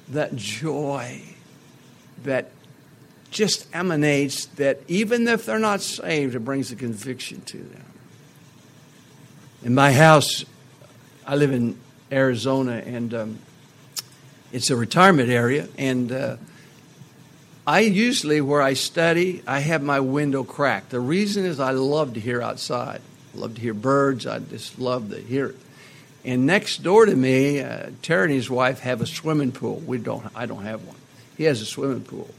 That 0.09 0.35
joy, 0.35 1.21
that 2.23 2.51
just 3.31 3.67
emanates 3.75 4.45
that 4.45 4.79
even 4.87 5.27
if 5.27 5.45
they're 5.45 5.59
not 5.59 5.81
saved, 5.81 6.35
it 6.35 6.39
brings 6.39 6.71
a 6.71 6.75
conviction 6.75 7.41
to 7.41 7.57
them. 7.57 7.85
In 9.63 9.75
my 9.75 9.91
house, 9.91 10.45
I 11.27 11.35
live 11.35 11.51
in 11.51 11.77
Arizona, 12.11 12.81
and 12.85 13.13
um, 13.13 13.39
it's 14.53 14.69
a 14.69 14.75
retirement 14.77 15.29
area, 15.29 15.67
and 15.77 16.11
uh, 16.11 16.37
I 17.67 17.79
usually, 17.79 18.41
where 18.41 18.61
I 18.61 18.73
study, 18.73 19.41
I 19.47 19.59
have 19.59 19.81
my 19.81 19.99
window 19.99 20.43
cracked. 20.43 20.91
The 20.91 20.99
reason 20.99 21.45
is 21.45 21.59
I 21.59 21.71
love 21.71 22.13
to 22.13 22.19
hear 22.19 22.41
outside. 22.41 23.01
I 23.33 23.37
love 23.37 23.55
to 23.55 23.61
hear 23.61 23.73
birds. 23.73 24.27
I 24.27 24.39
just 24.39 24.77
love 24.77 25.09
to 25.09 25.19
hear 25.19 25.47
it. 25.47 25.55
And 26.23 26.45
next 26.45 26.83
door 26.83 27.05
to 27.05 27.15
me, 27.15 27.61
uh, 27.61 27.91
Terry 28.01 28.25
and 28.25 28.33
his 28.33 28.49
wife 28.49 28.79
have 28.79 29.01
a 29.01 29.05
swimming 29.05 29.51
pool. 29.51 29.77
We 29.85 29.97
don't. 29.97 30.25
I 30.35 30.45
don't 30.45 30.63
have 30.63 30.83
one. 30.85 30.95
He 31.37 31.43
has 31.43 31.61
a 31.61 31.65
swimming 31.65 32.01
pool, 32.01 32.29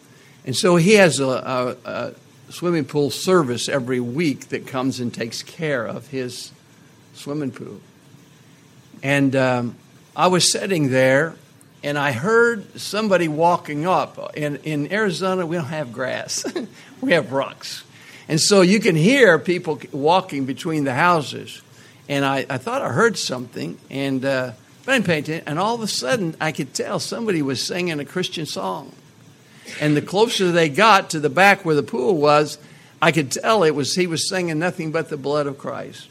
and 0.44 0.56
so 0.56 0.76
he 0.76 0.94
has 0.94 1.20
a, 1.20 1.26
a, 1.26 1.76
a 1.84 2.14
swimming 2.50 2.84
pool 2.84 3.10
service 3.10 3.68
every 3.68 4.00
week 4.00 4.48
that 4.48 4.66
comes 4.66 4.98
and 4.98 5.12
takes 5.12 5.42
care 5.42 5.84
of 5.84 6.08
his 6.08 6.50
swimming 7.14 7.52
pool. 7.52 7.80
And 9.02 9.36
um, 9.36 9.76
I 10.16 10.28
was 10.28 10.50
sitting 10.50 10.90
there, 10.90 11.36
and 11.86 11.98
I 11.98 12.12
heard 12.12 12.78
somebody 12.80 13.28
walking 13.28 13.86
up. 13.86 14.36
In, 14.36 14.56
in 14.56 14.92
Arizona, 14.92 15.46
we 15.46 15.56
don't 15.56 15.66
have 15.66 15.92
grass, 15.92 16.44
we 17.00 17.12
have 17.12 17.32
rocks. 17.32 17.84
And 18.28 18.40
so 18.40 18.60
you 18.60 18.80
can 18.80 18.96
hear 18.96 19.38
people 19.38 19.80
walking 19.92 20.46
between 20.46 20.84
the 20.84 20.94
houses 20.94 21.62
and 22.08 22.24
I, 22.24 22.46
I 22.48 22.58
thought 22.58 22.82
I 22.82 22.90
heard 22.90 23.18
something, 23.18 23.78
and 23.90 24.24
uh, 24.24 24.52
but 24.84 24.92
I 24.92 24.94
didn't 24.96 25.06
pay 25.06 25.18
attention. 25.18 25.48
And 25.48 25.58
all 25.58 25.74
of 25.74 25.80
a 25.80 25.88
sudden, 25.88 26.36
I 26.40 26.52
could 26.52 26.72
tell 26.72 27.00
somebody 27.00 27.42
was 27.42 27.64
singing 27.64 27.98
a 27.98 28.04
Christian 28.04 28.46
song. 28.46 28.92
And 29.80 29.96
the 29.96 30.02
closer 30.02 30.52
they 30.52 30.68
got 30.68 31.10
to 31.10 31.20
the 31.20 31.30
back 31.30 31.64
where 31.64 31.74
the 31.74 31.82
pool 31.82 32.16
was, 32.16 32.58
I 33.02 33.10
could 33.10 33.32
tell 33.32 33.64
it 33.64 33.74
was 33.74 33.94
he 33.94 34.06
was 34.06 34.28
singing 34.28 34.58
nothing 34.58 34.92
but 34.92 35.08
the 35.08 35.16
blood 35.16 35.46
of 35.46 35.58
Christ, 35.58 36.08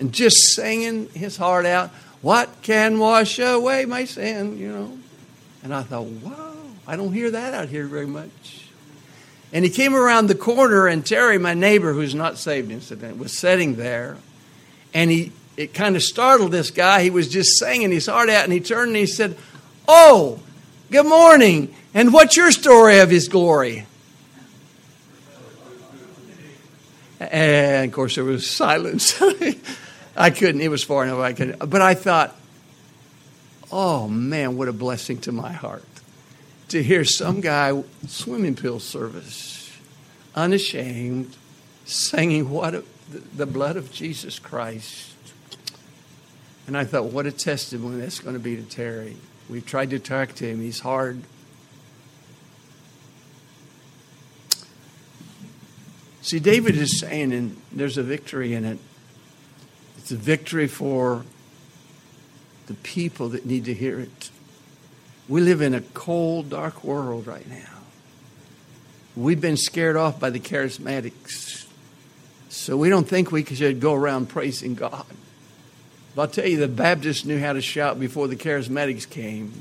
and 0.00 0.12
just 0.12 0.36
singing 0.54 1.08
his 1.10 1.36
heart 1.36 1.66
out. 1.66 1.90
What 2.22 2.62
can 2.62 2.98
wash 2.98 3.38
away 3.38 3.84
my 3.84 4.04
sin? 4.04 4.58
You 4.58 4.72
know. 4.72 4.98
And 5.62 5.74
I 5.74 5.82
thought, 5.82 6.06
wow, 6.06 6.56
I 6.86 6.96
don't 6.96 7.12
hear 7.12 7.30
that 7.30 7.54
out 7.54 7.68
here 7.68 7.86
very 7.86 8.06
much. 8.06 8.66
And 9.52 9.64
he 9.64 9.70
came 9.70 9.94
around 9.94 10.28
the 10.28 10.34
corner, 10.34 10.86
and 10.86 11.04
Terry, 11.04 11.38
my 11.38 11.54
neighbor, 11.54 11.92
who's 11.92 12.14
not 12.14 12.38
saved 12.38 12.70
incident, 12.70 13.18
was 13.18 13.36
sitting 13.36 13.76
there 13.76 14.16
and 14.94 15.10
he 15.10 15.32
it 15.56 15.74
kind 15.74 15.96
of 15.96 16.02
startled 16.02 16.52
this 16.52 16.70
guy. 16.70 17.02
He 17.02 17.10
was 17.10 17.28
just 17.28 17.58
singing 17.58 17.90
his 17.90 18.06
heart 18.06 18.30
out, 18.30 18.44
and 18.44 18.52
he 18.52 18.60
turned 18.60 18.88
and 18.88 18.96
he 18.96 19.06
said, 19.06 19.36
"Oh, 19.86 20.40
good 20.90 21.06
morning. 21.06 21.74
And 21.94 22.12
what's 22.12 22.36
your 22.36 22.50
story 22.52 23.00
of 23.00 23.10
His 23.10 23.28
glory?" 23.28 23.86
And 27.20 27.90
of 27.90 27.94
course, 27.94 28.14
there 28.14 28.24
was 28.24 28.48
silence. 28.48 29.20
I 30.16 30.30
couldn't. 30.30 30.60
It 30.60 30.68
was 30.68 30.84
far 30.84 31.04
enough. 31.04 31.18
I 31.18 31.32
couldn't. 31.32 31.58
But 31.70 31.82
I 31.82 31.94
thought, 31.94 32.36
"Oh 33.70 34.08
man, 34.08 34.56
what 34.56 34.68
a 34.68 34.72
blessing 34.72 35.18
to 35.22 35.32
my 35.32 35.52
heart 35.52 35.84
to 36.68 36.82
hear 36.82 37.04
some 37.04 37.40
guy 37.40 37.82
swimming 38.06 38.54
pool 38.54 38.80
service, 38.80 39.70
unashamed, 40.34 41.36
singing 41.84 42.50
what." 42.50 42.74
A, 42.74 42.84
the 43.36 43.46
blood 43.46 43.76
of 43.76 43.92
Jesus 43.92 44.38
Christ. 44.38 45.10
And 46.66 46.76
I 46.76 46.84
thought, 46.84 47.06
what 47.06 47.26
a 47.26 47.32
testimony 47.32 48.00
that's 48.00 48.20
going 48.20 48.34
to 48.34 48.40
be 48.40 48.56
to 48.56 48.62
Terry. 48.62 49.16
We've 49.48 49.66
tried 49.66 49.90
to 49.90 49.98
talk 49.98 50.34
to 50.36 50.46
him, 50.46 50.60
he's 50.60 50.80
hard. 50.80 51.22
See, 56.22 56.38
David 56.38 56.76
is 56.76 57.00
saying, 57.00 57.32
and 57.32 57.60
there's 57.72 57.98
a 57.98 58.02
victory 58.02 58.54
in 58.54 58.64
it. 58.64 58.78
It's 60.02 60.10
a 60.10 60.16
victory 60.16 60.66
for 60.66 61.24
the 62.66 62.74
people 62.74 63.28
that 63.28 63.46
need 63.46 63.66
to 63.66 63.74
hear 63.74 64.00
it. 64.00 64.30
We 65.28 65.40
live 65.40 65.60
in 65.60 65.74
a 65.74 65.80
cold, 65.80 66.50
dark 66.50 66.82
world 66.82 67.28
right 67.28 67.48
now. 67.48 67.78
We've 69.14 69.40
been 69.40 69.56
scared 69.56 69.96
off 69.96 70.18
by 70.18 70.30
the 70.30 70.40
charismatics. 70.40 71.68
So 72.48 72.76
we 72.76 72.88
don't 72.88 73.06
think 73.06 73.30
we 73.30 73.44
should 73.44 73.78
go 73.78 73.94
around 73.94 74.28
praising 74.28 74.74
God. 74.74 75.06
But 76.16 76.22
I'll 76.22 76.28
tell 76.28 76.48
you, 76.48 76.56
the 76.56 76.66
Baptists 76.66 77.24
knew 77.24 77.38
how 77.38 77.52
to 77.52 77.62
shout 77.62 78.00
before 78.00 78.26
the 78.26 78.34
charismatics 78.34 79.08
came. 79.08 79.52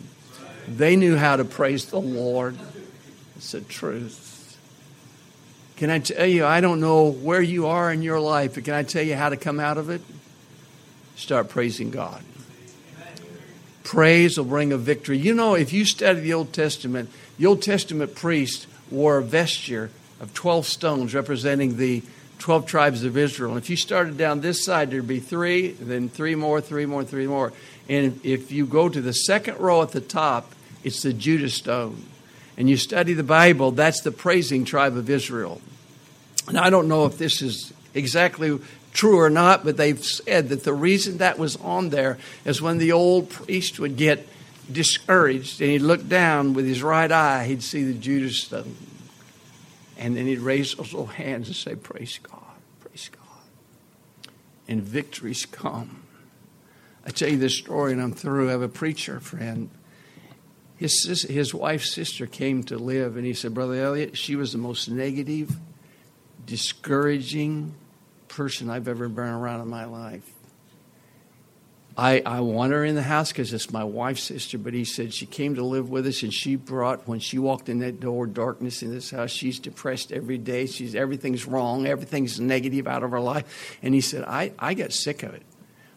They 0.68 0.96
knew 0.96 1.18
how 1.18 1.36
to 1.36 1.46
praise 1.46 1.86
the 1.86 2.02
Lord. 2.02 2.58
It's 3.36 3.52
the 3.52 3.62
truth. 3.62 4.58
Can 5.78 5.92
I 5.92 6.00
tell 6.00 6.26
you, 6.26 6.46
I 6.48 6.62
don't 6.62 6.80
know 6.80 7.12
where 7.12 7.44
you 7.44 7.68
are 7.68 7.94
in 7.94 8.02
your 8.02 8.20
life, 8.20 8.56
but 8.56 8.66
can 8.66 8.74
I 8.74 8.82
tell 8.82 9.04
you 9.04 9.16
how 9.16 9.30
to 9.30 9.38
come 9.38 9.60
out 9.60 9.78
of 9.78 9.92
it? 9.92 10.02
Start 11.22 11.50
praising 11.50 11.92
God. 11.92 12.24
Praise 13.84 14.40
will 14.40 14.46
bring 14.46 14.74
a 14.74 14.78
victory. 14.78 15.20
You 15.20 15.36
know, 15.36 15.54
if 15.54 15.72
you 15.72 15.86
study 15.86 16.20
the 16.20 16.34
Old 16.34 16.52
Testament, 16.52 17.12
the 17.38 17.46
Old 17.46 17.62
Testament 17.62 18.16
priest 18.16 18.66
wore 18.90 19.20
a 19.20 19.24
vesture 19.24 19.92
of 20.20 20.34
12 20.34 20.66
stones 20.66 21.14
representing 21.14 21.78
the 21.78 22.02
12 22.40 22.66
tribes 22.66 23.04
of 23.04 23.18
Israel. 23.18 23.52
And 23.52 23.60
if 23.60 23.70
you 23.70 23.76
started 23.76 24.18
down 24.18 24.42
this 24.42 24.66
side, 24.66 24.90
there'd 24.90 25.08
be 25.08 25.20
three, 25.20 25.74
then 25.74 26.10
three 26.10 26.34
more, 26.34 26.60
three 26.60 26.88
more, 26.88 27.04
three 27.04 27.28
more. 27.28 27.54
And 27.88 28.20
if 28.26 28.52
you 28.52 28.66
go 28.66 28.90
to 28.90 29.00
the 29.00 29.14
second 29.14 29.60
row 29.60 29.84
at 29.84 29.92
the 29.92 30.02
top, 30.02 30.52
it's 30.84 31.04
the 31.04 31.14
Judah 31.14 31.50
stone. 31.50 32.04
And 32.58 32.68
you 32.68 32.78
study 32.78 33.14
the 33.14 33.22
Bible, 33.22 33.70
that's 33.70 34.02
the 34.02 34.12
praising 34.12 34.66
tribe 34.66 34.98
of 34.98 35.08
Israel. 35.08 35.62
And 36.48 36.58
I 36.58 36.72
don't 36.72 36.88
know 36.88 37.06
if 37.06 37.20
this 37.20 37.44
is 37.44 37.74
exactly 37.94 38.60
true 38.94 39.20
or 39.20 39.30
not, 39.30 39.64
but 39.64 39.78
they've 39.78 40.04
said 40.04 40.50
that 40.50 40.64
the 40.64 40.74
reason 40.74 41.18
that 41.18 41.40
was 41.40 41.56
on 41.58 41.90
there 41.90 42.18
is 42.46 42.62
when 42.62 42.78
the 42.78 42.92
old 42.92 43.30
priest 43.30 43.80
would 43.80 43.98
get 43.98 44.28
discouraged 44.72 45.62
and 45.62 45.72
he'd 45.72 45.80
look 45.80 46.08
down 46.08 46.54
with 46.54 46.66
his 46.66 46.84
right 46.84 47.12
eye, 47.12 47.46
he'd 47.46 47.64
see 47.64 47.84
the 47.84 47.94
Judah's 47.94 48.44
stone. 48.44 48.76
And 49.98 50.18
then 50.18 50.26
he'd 50.26 50.40
raise 50.40 50.76
those 50.76 50.94
little 50.94 51.08
hands 51.08 51.48
and 51.48 51.56
say, 51.56 51.76
Praise 51.76 52.20
God, 52.24 52.40
praise 52.80 53.10
God. 53.10 54.32
And 54.68 54.82
victories 54.82 55.46
come. 55.46 56.04
I 57.06 57.12
tell 57.12 57.30
you 57.30 57.38
this 57.38 57.58
story 57.58 57.94
and 57.94 58.02
I'm 58.02 58.14
through. 58.14 58.50
I 58.50 58.52
have 58.52 58.62
a 58.62 58.70
preacher 58.70 59.20
friend. 59.20 59.70
His, 60.78 61.28
his 61.30 61.54
wife's 61.54 61.94
sister 61.94 62.26
came 62.26 62.64
to 62.64 62.78
live, 62.78 63.16
and 63.16 63.24
he 63.24 63.36
said, 63.36 63.54
Brother 63.54 63.76
Elliot, 63.76 64.18
she 64.18 64.36
was 64.36 64.52
the 64.52 64.58
most 64.58 64.90
negative, 64.90 65.56
discouraging 66.48 67.76
person 68.32 68.70
I've 68.70 68.88
ever 68.88 69.08
been 69.10 69.26
around 69.26 69.62
in 69.62 69.68
my 69.68 69.86
life. 69.86 70.30
I, 71.98 72.22
I 72.26 72.40
want 72.40 72.72
her 72.72 72.86
in 72.86 72.96
the 72.96 73.02
house 73.02 73.32
because 73.32 73.52
it's 73.52 73.70
my 73.70 73.84
wife's 73.84 74.24
sister, 74.24 74.58
but 74.58 74.74
he 74.74 74.86
said 74.86 75.14
she 75.14 75.26
came 75.26 75.56
to 75.56 75.64
live 75.64 75.90
with 75.90 76.08
us 76.08 76.24
and 76.24 76.34
she 76.34 76.56
brought, 76.56 77.08
when 77.08 77.20
she 77.20 77.38
walked 77.38 77.68
in 77.68 77.80
that 77.80 78.00
door, 78.00 78.26
darkness 78.26 78.82
in 78.82 78.92
this 78.92 79.12
house. 79.12 79.30
She's 79.30 79.60
depressed 79.60 80.12
every 80.14 80.38
day. 80.38 80.68
She's 80.68 80.96
everything's 80.96 81.46
wrong, 81.46 81.86
everything's 81.86 82.40
negative 82.40 82.88
out 82.88 83.04
of 83.04 83.12
her 83.12 83.20
life. 83.20 83.78
And 83.84 83.94
he 83.94 84.00
said, 84.00 84.24
I, 84.24 84.54
I 84.58 84.74
got 84.74 84.94
sick 84.94 85.24
of 85.24 85.34
it. 85.34 85.44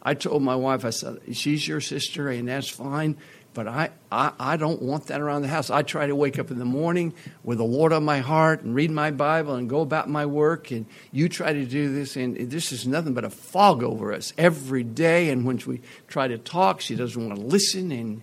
I 0.03 0.15
told 0.15 0.43
my 0.43 0.57
wife, 0.57 0.85
I 0.85 0.91
said, 0.91 1.21
she's 1.33 1.67
your 1.67 1.81
sister 1.81 2.29
and 2.29 2.49
that's 2.49 2.69
fine, 2.69 3.17
but 3.55 3.69
I, 3.69 3.91
I, 4.11 4.33
I 4.39 4.57
don't 4.57 4.83
want 4.83 5.07
that 5.07 5.21
around 5.21 5.43
the 5.43 5.49
house. 5.49 5.71
I 5.71 5.83
try 5.83 6.07
to 6.07 6.17
wake 6.17 6.39
up 6.39 6.51
in 6.51 6.59
the 6.59 6.65
morning 6.65 7.15
with 7.45 7.59
the 7.59 7.65
Lord 7.65 7.93
on 7.93 8.05
my 8.05 8.19
heart 8.19 8.63
and 8.63 8.75
read 8.75 8.91
my 8.91 9.13
Bible 9.13 9.55
and 9.55 9.71
go 9.71 9.81
about 9.81 10.11
my 10.11 10.27
work. 10.27 10.73
And 10.73 10.87
you 11.13 11.29
try 11.29 11.53
to 11.53 11.65
do 11.65 11.95
this, 11.95 12.17
and 12.17 12.37
this 12.51 12.73
is 12.73 12.87
nothing 12.87 13.15
but 13.15 13.25
a 13.25 13.31
fog 13.31 13.83
over 13.85 14.13
us 14.13 14.33
every 14.37 14.83
day. 14.83 15.31
And 15.31 15.47
when 15.47 15.63
we 15.67 15.81
try 16.09 16.27
to 16.27 16.37
talk, 16.37 16.81
she 16.81 16.97
doesn't 16.97 17.29
want 17.29 17.39
to 17.39 17.47
listen. 17.47 17.93
And, 17.93 18.23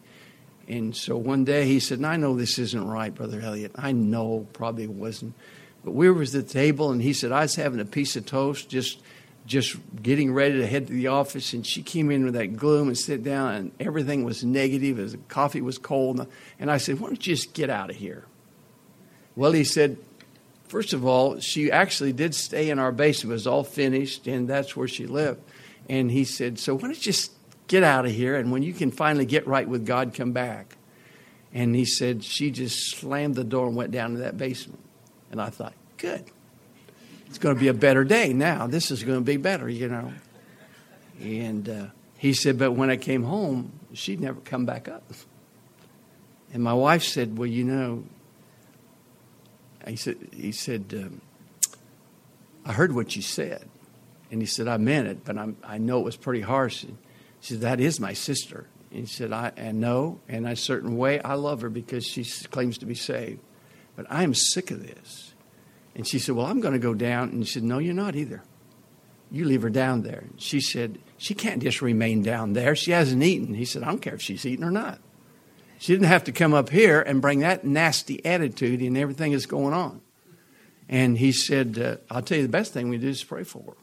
and 0.67 0.95
so 0.95 1.15
one 1.17 1.45
day 1.45 1.65
he 1.65 1.79
said, 1.79 2.03
I 2.03 2.17
know 2.17 2.35
this 2.35 2.59
isn't 2.59 2.87
right, 2.87 3.15
Brother 3.15 3.39
Elliot. 3.39 3.71
I 3.75 3.93
know 3.93 4.47
probably 4.51 4.87
wasn't. 4.87 5.33
But 5.83 5.91
we 5.91 6.11
were 6.11 6.21
at 6.23 6.31
the 6.31 6.43
table, 6.43 6.91
and 6.91 7.01
he 7.01 7.13
said, 7.13 7.31
I 7.31 7.41
was 7.41 7.55
having 7.55 7.79
a 7.79 7.85
piece 7.85 8.15
of 8.15 8.25
toast, 8.25 8.69
just 8.69 9.01
just 9.45 9.75
getting 10.01 10.33
ready 10.33 10.59
to 10.59 10.67
head 10.67 10.87
to 10.87 10.93
the 10.93 11.07
office, 11.07 11.53
and 11.53 11.65
she 11.65 11.81
came 11.81 12.11
in 12.11 12.25
with 12.25 12.35
that 12.35 12.55
gloom 12.55 12.87
and 12.87 12.97
sit 12.97 13.23
down, 13.23 13.53
and 13.53 13.71
everything 13.79 14.23
was 14.23 14.43
negative 14.43 14.99
as 14.99 15.13
the 15.13 15.17
coffee 15.17 15.61
was 15.61 15.77
cold. 15.77 16.27
And 16.59 16.71
I 16.71 16.77
said, 16.77 16.99
Why 16.99 17.07
don't 17.07 17.25
you 17.25 17.35
just 17.35 17.53
get 17.53 17.69
out 17.69 17.89
of 17.89 17.95
here? 17.95 18.25
Well, 19.35 19.51
he 19.51 19.63
said, 19.63 19.97
First 20.67 20.93
of 20.93 21.05
all, 21.05 21.39
she 21.39 21.71
actually 21.71 22.13
did 22.13 22.33
stay 22.33 22.69
in 22.69 22.79
our 22.79 22.91
basement. 22.91 23.31
It 23.31 23.33
was 23.33 23.47
all 23.47 23.63
finished, 23.63 24.27
and 24.27 24.47
that's 24.47 24.75
where 24.75 24.87
she 24.87 25.05
lived. 25.05 25.41
And 25.89 26.11
he 26.11 26.23
said, 26.23 26.59
So 26.59 26.75
why 26.75 26.81
don't 26.81 26.95
you 26.95 27.01
just 27.01 27.31
get 27.67 27.83
out 27.83 28.05
of 28.05 28.11
here, 28.11 28.35
and 28.35 28.51
when 28.51 28.63
you 28.63 28.73
can 28.73 28.91
finally 28.91 29.25
get 29.25 29.47
right 29.47 29.67
with 29.67 29.85
God, 29.85 30.13
come 30.13 30.31
back. 30.31 30.77
And 31.53 31.75
he 31.75 31.85
said, 31.85 32.23
She 32.23 32.51
just 32.51 32.95
slammed 32.95 33.35
the 33.35 33.43
door 33.43 33.67
and 33.67 33.75
went 33.75 33.91
down 33.91 34.13
to 34.13 34.19
that 34.19 34.37
basement. 34.37 34.79
And 35.31 35.41
I 35.41 35.49
thought, 35.49 35.73
Good 35.97 36.25
it's 37.31 37.39
going 37.39 37.55
to 37.55 37.59
be 37.59 37.69
a 37.69 37.73
better 37.73 38.03
day 38.03 38.33
now. 38.33 38.67
This 38.67 38.91
is 38.91 39.05
going 39.05 39.19
to 39.19 39.23
be 39.23 39.37
better, 39.37 39.69
you 39.69 39.87
know. 39.87 40.11
And 41.21 41.69
uh, 41.69 41.85
he 42.17 42.33
said, 42.33 42.59
but 42.59 42.73
when 42.73 42.89
I 42.89 42.97
came 42.97 43.23
home, 43.23 43.71
she'd 43.93 44.19
never 44.19 44.41
come 44.41 44.65
back 44.65 44.89
up. 44.89 45.09
And 46.51 46.61
my 46.61 46.73
wife 46.73 47.03
said, 47.03 47.37
well, 47.37 47.47
you 47.47 47.63
know, 47.63 48.03
he 49.87 49.95
said, 49.95 50.17
he 50.33 50.51
said, 50.51 50.93
um, 50.93 51.21
I 52.65 52.73
heard 52.73 52.93
what 52.93 53.15
you 53.15 53.21
said. 53.21 53.65
And 54.29 54.41
he 54.41 54.45
said, 54.45 54.67
I 54.67 54.75
meant 54.75 55.07
it, 55.07 55.23
but 55.23 55.37
I'm, 55.37 55.55
I 55.63 55.77
know 55.77 55.99
it 55.99 56.03
was 56.03 56.17
pretty 56.17 56.41
harsh. 56.41 56.83
And 56.83 56.97
she 57.39 57.53
said, 57.53 57.61
That 57.61 57.79
is 57.79 57.97
my 57.97 58.11
sister. 58.11 58.67
And 58.91 58.99
he 58.99 59.05
said, 59.05 59.31
I 59.31 59.53
and 59.55 59.79
no, 59.79 60.19
in 60.27 60.45
a 60.45 60.57
certain 60.57 60.97
way, 60.97 61.21
I 61.21 61.35
love 61.35 61.61
her 61.61 61.69
because 61.69 62.05
she 62.05 62.25
claims 62.49 62.77
to 62.79 62.85
be 62.85 62.95
saved. 62.95 63.39
But 63.95 64.05
I 64.09 64.23
am 64.23 64.33
sick 64.33 64.69
of 64.69 64.85
this. 64.85 65.30
And 65.95 66.07
she 66.07 66.19
said, 66.19 66.35
Well, 66.35 66.45
I'm 66.45 66.61
going 66.61 66.73
to 66.73 66.79
go 66.79 66.93
down. 66.93 67.29
And 67.29 67.39
he 67.39 67.45
said, 67.45 67.63
No, 67.63 67.79
you're 67.79 67.93
not 67.93 68.15
either. 68.15 68.43
You 69.29 69.45
leave 69.45 69.61
her 69.61 69.69
down 69.69 70.01
there. 70.01 70.25
She 70.37 70.59
said, 70.59 70.99
She 71.17 71.33
can't 71.33 71.61
just 71.61 71.81
remain 71.81 72.21
down 72.21 72.53
there. 72.53 72.75
She 72.75 72.91
hasn't 72.91 73.23
eaten. 73.23 73.53
He 73.53 73.65
said, 73.65 73.83
I 73.83 73.87
don't 73.87 74.01
care 74.01 74.15
if 74.15 74.21
she's 74.21 74.45
eaten 74.45 74.65
or 74.65 74.71
not. 74.71 74.99
She 75.79 75.93
didn't 75.93 76.07
have 76.07 76.25
to 76.25 76.31
come 76.31 76.53
up 76.53 76.69
here 76.69 77.01
and 77.01 77.21
bring 77.21 77.39
that 77.39 77.63
nasty 77.65 78.23
attitude 78.23 78.81
and 78.81 78.97
everything 78.97 79.31
that's 79.31 79.47
going 79.47 79.73
on. 79.73 80.01
And 80.87 81.17
he 81.17 81.31
said, 81.31 81.79
uh, 81.79 82.13
I'll 82.13 82.21
tell 82.21 82.37
you 82.37 82.43
the 82.43 82.49
best 82.49 82.73
thing 82.73 82.89
we 82.89 82.97
do 82.97 83.07
is 83.07 83.23
pray 83.23 83.43
for 83.43 83.63
her. 83.63 83.77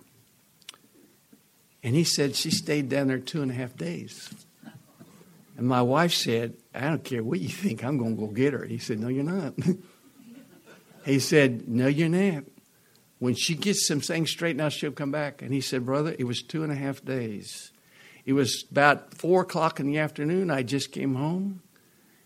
And 1.83 1.95
he 1.95 2.05
said 2.05 2.37
she 2.37 2.51
stayed 2.51 2.89
down 2.89 3.09
there 3.09 3.19
two 3.19 3.43
and 3.43 3.51
a 3.51 3.55
half 3.55 3.77
days. 3.77 4.33
And 5.57 5.67
my 5.67 5.83
wife 5.83 6.13
said, 6.13 6.55
I 6.73 6.83
don't 6.83 7.03
care 7.03 7.25
what 7.25 7.41
you 7.41 7.49
think, 7.49 7.83
I'm 7.83 7.99
going 7.99 8.17
to 8.17 8.27
go 8.27 8.29
get 8.29 8.53
her. 8.53 8.65
He 8.65 8.79
said, 8.79 9.01
No, 9.01 9.09
you're 9.09 9.25
not. 9.25 9.55
he 11.09 11.19
said, 11.19 11.69
No, 11.69 11.87
you're 11.87 12.09
not. 12.09 12.45
When 13.19 13.35
she 13.35 13.55
gets 13.55 13.87
some 13.87 14.01
things 14.01 14.31
straightened 14.31 14.61
out, 14.61 14.73
she'll 14.73 14.93
come 14.93 15.11
back. 15.11 15.43
And 15.43 15.53
he 15.53 15.61
said, 15.61 15.85
Brother, 15.85 16.15
it 16.19 16.25
was 16.25 16.43
two 16.43 16.63
and 16.63 16.73
a 16.73 16.77
half 16.77 17.05
days. 17.05 17.73
It 18.25 18.35
was 18.35 18.65
about 18.71 19.15
four 19.15 19.43
o'clock 19.43 19.81
in 19.81 19.87
the 19.87 19.99
afternoon. 19.99 20.51
I 20.51 20.63
just 20.63 20.93
came 20.93 21.15
home. 21.15 21.63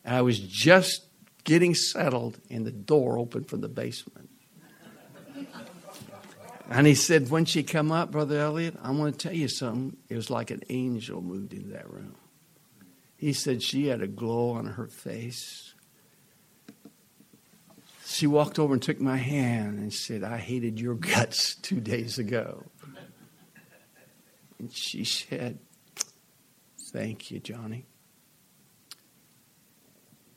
And 0.04 0.16
I 0.16 0.22
was 0.22 0.38
just 0.38 1.04
getting 1.44 1.74
settled, 1.74 2.38
and 2.50 2.66
the 2.66 2.72
door 2.72 3.18
opened 3.18 3.48
from 3.48 3.60
the 3.60 3.68
basement. 3.68 4.28
And 6.68 6.86
he 6.86 6.94
said, 6.94 7.30
when 7.30 7.44
she 7.44 7.62
come 7.62 7.92
up, 7.92 8.10
Brother 8.10 8.38
Elliot, 8.38 8.76
I 8.82 8.92
want 8.92 9.18
to 9.18 9.28
tell 9.28 9.36
you 9.36 9.48
something. 9.48 9.96
It 10.08 10.16
was 10.16 10.30
like 10.30 10.50
an 10.50 10.62
angel 10.70 11.20
moved 11.20 11.52
into 11.52 11.70
that 11.70 11.90
room. 11.90 12.14
He 13.18 13.34
said 13.34 13.62
she 13.62 13.88
had 13.88 14.00
a 14.00 14.06
glow 14.06 14.52
on 14.52 14.66
her 14.66 14.86
face. 14.86 15.71
She 18.12 18.26
walked 18.26 18.58
over 18.58 18.74
and 18.74 18.82
took 18.82 19.00
my 19.00 19.16
hand 19.16 19.78
and 19.78 19.92
said, 19.92 20.22
I 20.22 20.36
hated 20.36 20.78
your 20.78 20.94
guts 20.94 21.54
two 21.54 21.80
days 21.80 22.18
ago. 22.18 22.66
And 24.58 24.70
she 24.70 25.04
said, 25.04 25.58
Thank 26.92 27.30
you, 27.30 27.40
Johnny. 27.40 27.86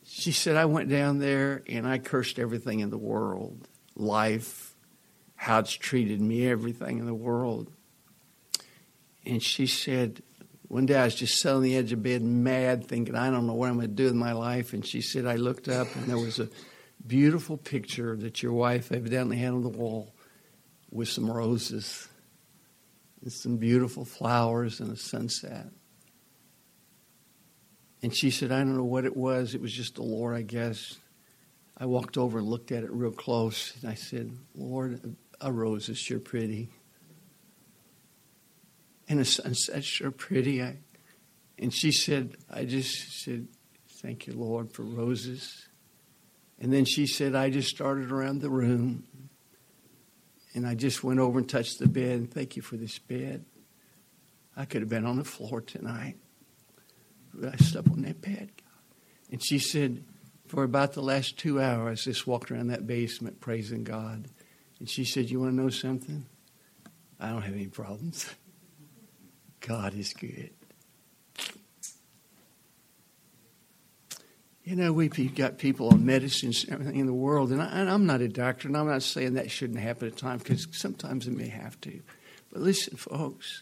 She 0.06 0.32
said, 0.32 0.56
I 0.56 0.66
went 0.66 0.88
down 0.88 1.20
there 1.20 1.64
and 1.68 1.86
I 1.86 1.98
cursed 1.98 2.40
everything 2.40 2.80
in 2.80 2.92
the 2.92 2.98
world 2.98 3.68
life, 3.98 4.74
how 5.36 5.60
it's 5.60 5.74
treated 5.74 6.22
me, 6.22 6.48
everything 6.48 7.00
in 7.00 7.06
the 7.06 7.14
world. 7.14 7.70
And 9.26 9.44
she 9.44 9.68
said, 9.68 10.24
one 10.70 10.86
day 10.86 10.96
I 10.96 11.06
was 11.06 11.16
just 11.16 11.40
sitting 11.40 11.58
on 11.58 11.64
the 11.64 11.76
edge 11.76 11.92
of 11.92 12.02
bed, 12.02 12.22
mad, 12.22 12.88
thinking, 12.88 13.16
I 13.16 13.30
don't 13.30 13.48
know 13.48 13.54
what 13.54 13.70
I'm 13.70 13.76
going 13.76 13.88
to 13.88 13.94
do 13.94 14.06
with 14.06 14.16
my 14.16 14.32
life. 14.32 14.74
And 14.74 14.86
she 14.86 15.02
said, 15.02 15.26
I 15.26 15.36
looked 15.36 15.68
up 15.68 15.94
and 15.96 16.06
there 16.06 16.18
was 16.18 16.40
a 16.40 16.50
beautiful 17.08 17.58
picture 17.58 18.16
that 18.18 18.42
your 18.42 18.54
wife 18.54 18.92
evidently 18.92 19.38
had 19.38 19.54
on 19.54 19.62
the 19.62 19.70
wall 19.70 20.14
with 20.92 21.10
some 21.10 21.30
roses 21.30 22.08
and 23.22 23.32
some 23.32 23.58
beautiful 23.58 24.06
flowers 24.06 24.80
and 24.80 24.92
a 24.92 24.98
sunset. 24.98 25.68
And 28.02 28.16
she 28.16 28.30
said, 28.30 28.52
I 28.52 28.60
don't 28.60 28.78
know 28.78 28.84
what 28.84 29.06
it 29.06 29.18
was. 29.18 29.56
It 29.56 29.62
was 29.62 29.74
just 29.74 29.96
the 29.96 30.04
Lord, 30.04 30.36
I 30.36 30.44
guess. 30.44 30.98
I 31.78 31.86
walked 31.88 32.18
over 32.18 32.40
and 32.40 32.48
looked 32.48 32.72
at 32.72 32.84
it 32.84 32.92
real 32.92 33.12
close, 33.12 33.74
and 33.82 33.92
I 33.92 33.96
said, 33.96 34.32
Lord, 34.54 35.16
a 35.42 35.52
rose 35.52 35.90
is 35.90 35.98
sure 35.98 36.20
pretty. 36.20 36.70
And 39.10 39.20
a 39.20 39.26
sunset's 39.26 39.86
sure 39.86 40.12
pretty. 40.12 40.64
I, 40.64 40.78
and 41.60 41.74
she 41.74 41.92
said, 41.92 42.38
I 42.50 42.66
just 42.66 43.24
said, 43.24 43.48
Thank 44.02 44.28
you, 44.28 44.34
Lord, 44.34 44.72
for 44.72 44.84
roses. 44.84 45.68
And 46.66 46.74
then 46.74 46.86
she 46.86 47.06
said, 47.06 47.36
I 47.36 47.52
just 47.52 47.70
started 47.70 48.12
around 48.12 48.42
the 48.42 48.50
room 48.50 49.04
and 50.56 50.66
I 50.66 50.74
just 50.74 51.04
went 51.04 51.20
over 51.20 51.38
and 51.38 51.48
touched 51.48 51.78
the 51.78 51.88
bed. 51.88 52.18
And 52.18 52.34
thank 52.34 52.56
you 52.56 52.64
for 52.64 52.76
this 52.76 52.98
bed. 52.98 53.46
I 54.58 54.66
could 54.66 54.82
have 54.82 54.90
been 54.90 55.06
on 55.06 55.18
the 55.18 55.24
floor 55.24 55.62
tonight. 55.62 56.16
But 57.36 57.54
I 57.54 57.58
slept 57.58 57.90
on 57.90 58.02
that 58.02 58.20
bed. 58.20 58.50
And 59.32 59.46
she 59.46 59.60
said, 59.60 60.06
for 60.48 60.64
about 60.64 60.94
the 60.94 61.04
last 61.04 61.38
two 61.38 61.62
hours, 61.62 62.06
just 62.06 62.26
walked 62.26 62.50
around 62.50 62.70
that 62.70 62.88
basement 62.88 63.42
praising 63.42 63.84
God. 63.84 64.28
And 64.80 64.90
she 64.90 65.06
said, 65.06 65.30
You 65.30 65.42
want 65.42 65.52
to 65.52 65.62
know 65.62 65.70
something? 65.70 66.26
I 67.20 67.30
don't 67.30 67.44
have 67.44 67.54
any 67.54 67.68
problems. 67.68 68.28
God 69.60 69.94
is 69.94 70.14
good. 70.14 70.50
You 74.66 74.76
know, 74.76 74.92
we've 74.92 75.36
got 75.36 75.60
people 75.60 75.90
on 75.90 76.08
medicines 76.08 76.64
and 76.64 76.74
everything 76.74 77.00
in 77.00 77.06
the 77.06 77.14
world, 77.14 77.52
and, 77.52 77.62
I, 77.62 77.82
am 77.82 78.08
not 78.08 78.22
a 78.22 78.28
doctor, 78.28 78.68
and 78.68 78.76
I'm 78.76 78.88
not 78.88 79.04
saying 79.04 79.36
that 79.36 79.52
shouldn't 79.52 79.80
happen 79.80 80.08
at 80.08 80.18
times 80.18 80.42
because 80.42 80.68
sometimes 80.72 81.28
it 81.28 81.38
may 81.38 81.50
have 81.50 81.80
to. 81.82 82.02
But 82.52 82.64
listen, 82.64 82.98
folks, 82.98 83.62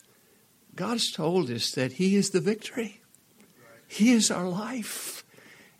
God's 0.75 1.11
told 1.11 1.49
us 1.49 1.71
that 1.71 1.93
He 1.93 2.15
is 2.15 2.29
the 2.29 2.39
victory. 2.39 3.01
He 3.85 4.13
is 4.13 4.31
our 4.31 4.47
life. 4.47 5.22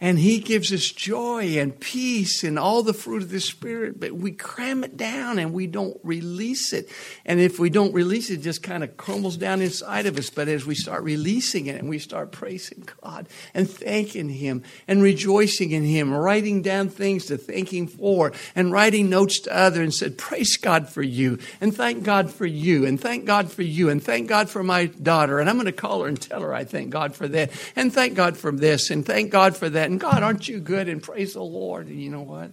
And 0.04 0.20
He 0.20 0.40
gives 0.40 0.74
us 0.74 0.92
joy 0.92 1.58
and 1.58 1.80
peace 1.80 2.44
and 2.44 2.60
all 2.60 2.84
the 2.84 2.94
fruit 2.94 3.24
of 3.24 3.30
the 3.30 3.40
Spirit, 3.40 4.02
but 4.02 4.12
we 4.12 4.34
cram 4.34 4.84
it 4.84 4.98
down 4.98 5.40
and 5.40 5.54
we 5.54 5.66
don't 5.66 5.98
release 6.04 6.74
it. 6.74 6.90
And 7.26 7.40
if 7.40 7.58
we 7.58 7.70
don't 7.70 7.94
release 7.94 8.30
it, 8.30 8.34
it 8.34 8.42
just 8.42 8.62
kind 8.62 8.84
of 8.84 8.98
crumbles 8.98 9.38
down 9.38 9.62
inside 9.62 10.06
of 10.06 10.18
us. 10.18 10.30
But 10.30 10.50
as 10.50 10.66
we 10.66 10.76
start 10.76 11.04
releasing 11.04 11.68
it 11.68 11.80
and 11.80 11.88
we 11.88 12.00
start 12.00 12.34
praising 12.34 12.86
God 13.02 13.30
and 13.54 13.70
thanking 13.70 14.28
Him 14.28 14.64
and 14.90 15.02
rejoicing 15.02 15.72
in 15.72 15.86
Him, 15.86 16.14
writing 16.14 16.62
down 16.62 16.90
things 16.90 17.28
to 17.28 17.38
thank 17.38 17.74
Him 17.74 17.88
for, 17.88 18.34
and 18.58 18.74
writing 18.74 19.10
notes 19.10 19.40
to 19.42 19.56
others 19.56 19.84
and 19.84 19.94
said, 19.94 20.18
Praise 20.18 20.58
God 20.58 20.90
for 20.90 21.02
you, 21.02 21.40
and 21.62 21.74
thank 21.74 22.04
God 22.04 22.30
for 22.30 22.46
you, 22.46 22.86
and 22.86 23.00
thank 23.00 23.24
God 23.24 23.50
for 23.50 23.62
you, 23.62 23.90
and 23.90 24.04
thank 24.04 24.28
God 24.28 24.50
for 24.50 24.64
my 24.64 24.88
daughter. 24.88 25.40
And 25.40 25.50
I'm 25.50 25.56
going 25.56 25.66
to 25.68 25.72
call 25.72 26.02
her 26.02 26.10
and 26.10 26.22
tell 26.22 26.42
her 26.42 26.54
I 26.54 26.66
thank 26.66 26.90
God 26.90 27.16
for 27.16 27.30
that, 27.30 27.52
and 27.78 27.94
thank 27.94 28.16
God 28.16 28.36
for 28.36 28.52
this, 28.52 28.90
and 28.90 29.06
thank 29.06 29.32
God 29.32 29.56
for 29.56 29.70
that 29.70 29.93
and 29.94 30.00
God, 30.00 30.24
aren't 30.24 30.48
you 30.48 30.60
good? 30.60 30.90
And 30.90 31.04
praise 31.04 31.34
the 31.34 31.44
Lord. 31.44 31.86
And 31.86 32.02
you 32.02 32.10
know 32.10 32.24
what? 32.24 32.52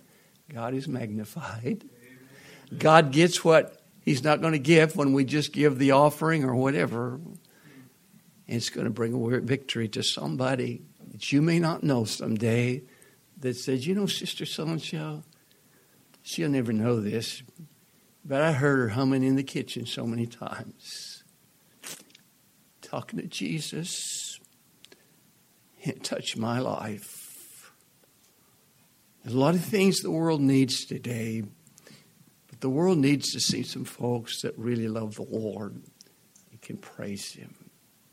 God 0.52 0.74
is 0.74 0.86
magnified. 0.86 1.88
God 2.76 3.12
gets 3.12 3.42
what 3.42 3.80
He's 4.02 4.22
not 4.22 4.42
going 4.42 4.52
to 4.52 4.58
give 4.58 4.94
when 4.94 5.14
we 5.14 5.24
just 5.24 5.50
give 5.54 5.78
the 5.78 5.92
offering 5.92 6.44
or 6.44 6.54
whatever. 6.54 7.18
It's 8.46 8.68
going 8.68 8.84
to 8.84 8.90
bring 8.90 9.14
a 9.14 9.40
victory 9.40 9.88
to 9.88 10.02
somebody 10.02 10.82
that 11.12 11.32
you 11.32 11.40
may 11.40 11.58
not 11.58 11.82
know 11.82 12.04
someday 12.04 12.82
that 13.38 13.56
says, 13.56 13.86
you 13.86 13.94
know, 13.94 14.04
Sister 14.04 14.44
so 14.44 14.64
and 14.64 14.82
so, 14.82 15.22
she'll 16.22 16.50
never 16.50 16.74
know 16.74 17.00
this, 17.00 17.42
but 18.22 18.42
I 18.42 18.52
heard 18.52 18.80
her 18.80 18.88
humming 18.90 19.24
in 19.24 19.36
the 19.36 19.42
kitchen 19.42 19.86
so 19.86 20.06
many 20.06 20.26
times, 20.26 21.24
talking 22.82 23.18
to 23.18 23.26
Jesus. 23.26 24.38
It 25.82 26.04
touched 26.04 26.36
my 26.36 26.58
life. 26.58 27.19
There's 29.22 29.34
a 29.34 29.38
lot 29.38 29.54
of 29.54 29.64
things 29.64 30.00
the 30.00 30.10
world 30.10 30.40
needs 30.40 30.84
today, 30.86 31.42
but 32.48 32.60
the 32.60 32.70
world 32.70 32.98
needs 32.98 33.32
to 33.32 33.40
see 33.40 33.62
some 33.62 33.84
folks 33.84 34.42
that 34.42 34.58
really 34.58 34.88
love 34.88 35.16
the 35.16 35.22
Lord 35.22 35.74
and 36.50 36.60
can 36.62 36.78
praise 36.78 37.32
Him. 37.32 37.54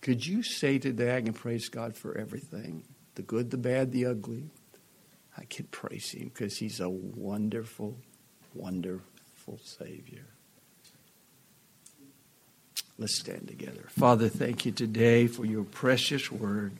Could 0.01 0.25
you 0.25 0.43
say 0.43 0.79
today, 0.79 1.15
I 1.15 1.21
can 1.21 1.33
praise 1.33 1.69
God 1.69 1.95
for 1.95 2.17
everything 2.17 2.83
the 3.15 3.21
good, 3.21 3.51
the 3.51 3.57
bad, 3.57 3.91
the 3.91 4.05
ugly? 4.05 4.49
I 5.37 5.45
can 5.45 5.65
praise 5.65 6.11
Him 6.11 6.29
because 6.33 6.57
He's 6.57 6.79
a 6.79 6.89
wonderful, 6.89 7.97
wonderful 8.53 9.59
Savior. 9.63 10.25
Let's 12.99 13.19
stand 13.19 13.47
together. 13.47 13.85
Father, 13.89 14.27
thank 14.27 14.65
you 14.65 14.71
today 14.71 15.27
for 15.27 15.45
your 15.45 15.63
precious 15.63 16.31
word. 16.31 16.73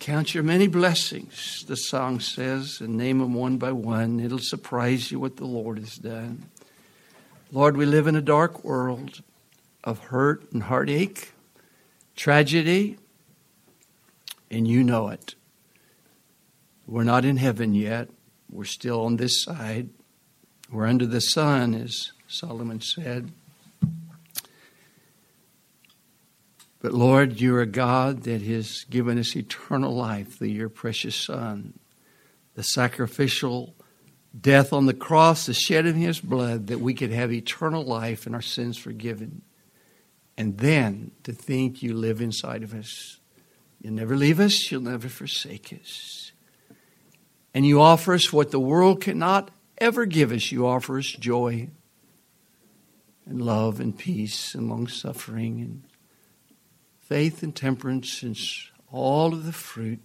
Count 0.00 0.34
your 0.34 0.42
many 0.42 0.66
blessings, 0.66 1.62
the 1.68 1.76
song 1.76 2.20
says, 2.20 2.80
and 2.80 2.96
name 2.96 3.18
them 3.18 3.34
one 3.34 3.58
by 3.58 3.70
one. 3.70 4.18
It'll 4.18 4.38
surprise 4.38 5.12
you 5.12 5.20
what 5.20 5.36
the 5.36 5.44
Lord 5.44 5.78
has 5.78 5.96
done. 5.96 6.46
Lord, 7.52 7.76
we 7.76 7.84
live 7.84 8.06
in 8.06 8.16
a 8.16 8.22
dark 8.22 8.64
world 8.64 9.20
of 9.84 9.98
hurt 9.98 10.50
and 10.52 10.62
heartache, 10.62 11.32
tragedy, 12.16 12.96
and 14.50 14.66
you 14.66 14.82
know 14.82 15.08
it. 15.08 15.34
We're 16.86 17.04
not 17.04 17.26
in 17.26 17.36
heaven 17.36 17.74
yet. 17.74 18.08
We're 18.50 18.64
still 18.64 19.02
on 19.02 19.18
this 19.18 19.42
side. 19.42 19.90
We're 20.72 20.86
under 20.86 21.06
the 21.06 21.20
sun, 21.20 21.74
as 21.74 22.12
Solomon 22.26 22.80
said. 22.80 23.32
But 26.80 26.94
Lord, 26.94 27.40
you're 27.40 27.60
a 27.60 27.66
God 27.66 28.22
that 28.22 28.40
has 28.42 28.84
given 28.84 29.18
us 29.18 29.36
eternal 29.36 29.94
life 29.94 30.38
through 30.38 30.48
your 30.48 30.70
precious 30.70 31.14
Son, 31.14 31.78
the 32.54 32.62
sacrificial 32.62 33.74
death 34.38 34.72
on 34.72 34.86
the 34.86 34.94
cross, 34.94 35.46
the 35.46 35.54
shedding 35.54 35.90
of 35.90 35.96
his 35.96 36.20
blood, 36.20 36.68
that 36.68 36.80
we 36.80 36.94
could 36.94 37.10
have 37.10 37.32
eternal 37.32 37.84
life 37.84 38.24
and 38.26 38.34
our 38.34 38.42
sins 38.42 38.78
forgiven. 38.78 39.42
And 40.38 40.56
then 40.56 41.10
to 41.24 41.32
think 41.32 41.82
you 41.82 41.92
live 41.92 42.22
inside 42.22 42.62
of 42.62 42.72
us. 42.72 43.18
You'll 43.82 43.94
never 43.94 44.16
leave 44.16 44.40
us, 44.40 44.70
you'll 44.70 44.82
never 44.82 45.08
forsake 45.08 45.72
us. 45.78 46.32
And 47.52 47.66
you 47.66 47.80
offer 47.80 48.14
us 48.14 48.32
what 48.32 48.52
the 48.52 48.60
world 48.60 49.02
cannot 49.02 49.50
ever 49.78 50.06
give 50.06 50.32
us. 50.32 50.50
You 50.50 50.66
offer 50.66 50.98
us 50.98 51.06
joy 51.06 51.68
and 53.26 53.42
love 53.42 53.80
and 53.80 53.96
peace 53.96 54.54
and 54.54 54.68
long 54.70 54.86
suffering 54.86 55.60
and 55.60 55.89
faith 57.10 57.42
and 57.42 57.56
temperance 57.56 58.22
and 58.22 58.38
all 58.92 59.34
of 59.34 59.44
the 59.44 59.52
fruit. 59.52 59.98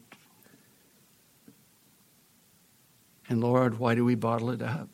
And 3.29 3.41
Lord, 3.41 3.77
why 3.77 3.93
do 3.93 4.03
we 4.03 4.15
bottle 4.15 4.49
it 4.49 4.63
up? 4.63 4.89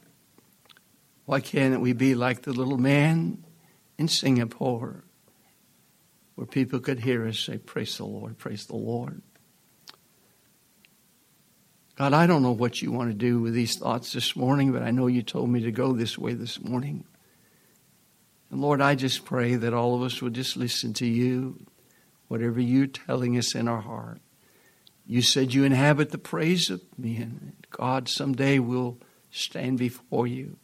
Why 1.23 1.39
can't 1.39 1.79
we 1.79 1.93
be 1.93 2.13
like 2.13 2.41
the 2.41 2.51
little 2.51 2.77
man 2.77 3.45
in 3.97 4.09
Singapore 4.09 5.05
where 6.35 6.45
people 6.45 6.81
could 6.81 6.99
hear 6.99 7.25
us 7.25 7.39
say, 7.39 7.57
Praise 7.57 7.95
the 7.95 8.03
Lord, 8.03 8.37
praise 8.37 8.65
the 8.65 8.75
Lord? 8.75 9.21
God, 11.95 12.11
I 12.11 12.27
don't 12.27 12.43
know 12.43 12.51
what 12.51 12.81
you 12.81 12.91
want 12.91 13.09
to 13.09 13.15
do 13.15 13.39
with 13.39 13.53
these 13.53 13.77
thoughts 13.77 14.11
this 14.11 14.35
morning, 14.35 14.73
but 14.73 14.83
I 14.83 14.91
know 14.91 15.07
you 15.07 15.21
told 15.21 15.49
me 15.49 15.61
to 15.61 15.71
go 15.71 15.93
this 15.93 16.17
way 16.17 16.33
this 16.33 16.61
morning. 16.61 17.05
And 18.49 18.59
Lord, 18.59 18.81
I 18.81 18.95
just 18.95 19.23
pray 19.23 19.55
that 19.55 19.73
all 19.73 19.95
of 19.95 20.01
us 20.01 20.21
would 20.21 20.33
just 20.33 20.57
listen 20.57 20.91
to 20.95 21.07
you, 21.07 21.65
whatever 22.31 22.61
you're 22.61 22.87
telling 22.87 23.37
us 23.37 23.53
in 23.53 23.67
our 23.67 23.81
heart. 23.81 24.21
You 25.05 25.21
said 25.21 25.53
you 25.53 25.65
inhabit 25.65 26.11
the 26.11 26.17
praise 26.17 26.69
of 26.69 26.81
men. 26.97 27.57
God, 27.71 28.07
someday 28.07 28.57
we'll 28.57 28.99
stand 29.31 29.77
before 29.77 30.27
you. 30.27 30.55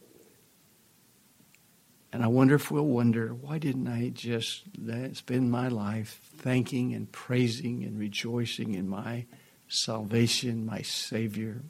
And 2.10 2.24
I 2.24 2.28
wonder 2.28 2.54
if 2.54 2.70
we'll 2.70 2.86
wonder, 2.86 3.34
why 3.34 3.58
didn't 3.58 3.86
I 3.86 4.08
just 4.08 4.62
spend 5.12 5.50
my 5.50 5.68
life 5.68 6.22
thanking 6.38 6.94
and 6.94 7.12
praising 7.12 7.84
and 7.84 7.98
rejoicing 7.98 8.74
in 8.74 8.88
my 8.88 9.26
salvation, 9.68 10.64
my 10.64 10.80
Savior, 10.80 11.60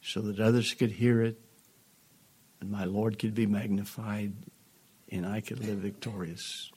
so 0.00 0.20
that 0.20 0.38
others 0.38 0.72
could 0.72 0.92
hear 0.92 1.20
it 1.20 1.40
and 2.60 2.70
my 2.70 2.84
Lord 2.84 3.18
could 3.18 3.34
be 3.34 3.46
magnified 3.46 4.34
and 5.10 5.26
I 5.26 5.40
could 5.40 5.66
live 5.66 5.78
victorious. 5.78 6.70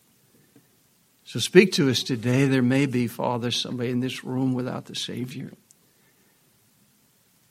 So 1.31 1.39
speak 1.39 1.71
to 1.73 1.89
us 1.89 2.03
today. 2.03 2.43
There 2.43 2.61
may 2.61 2.87
be, 2.87 3.07
Father, 3.07 3.51
somebody 3.51 3.89
in 3.89 4.01
this 4.01 4.25
room 4.25 4.53
without 4.53 4.87
the 4.87 4.95
Savior. 4.95 5.53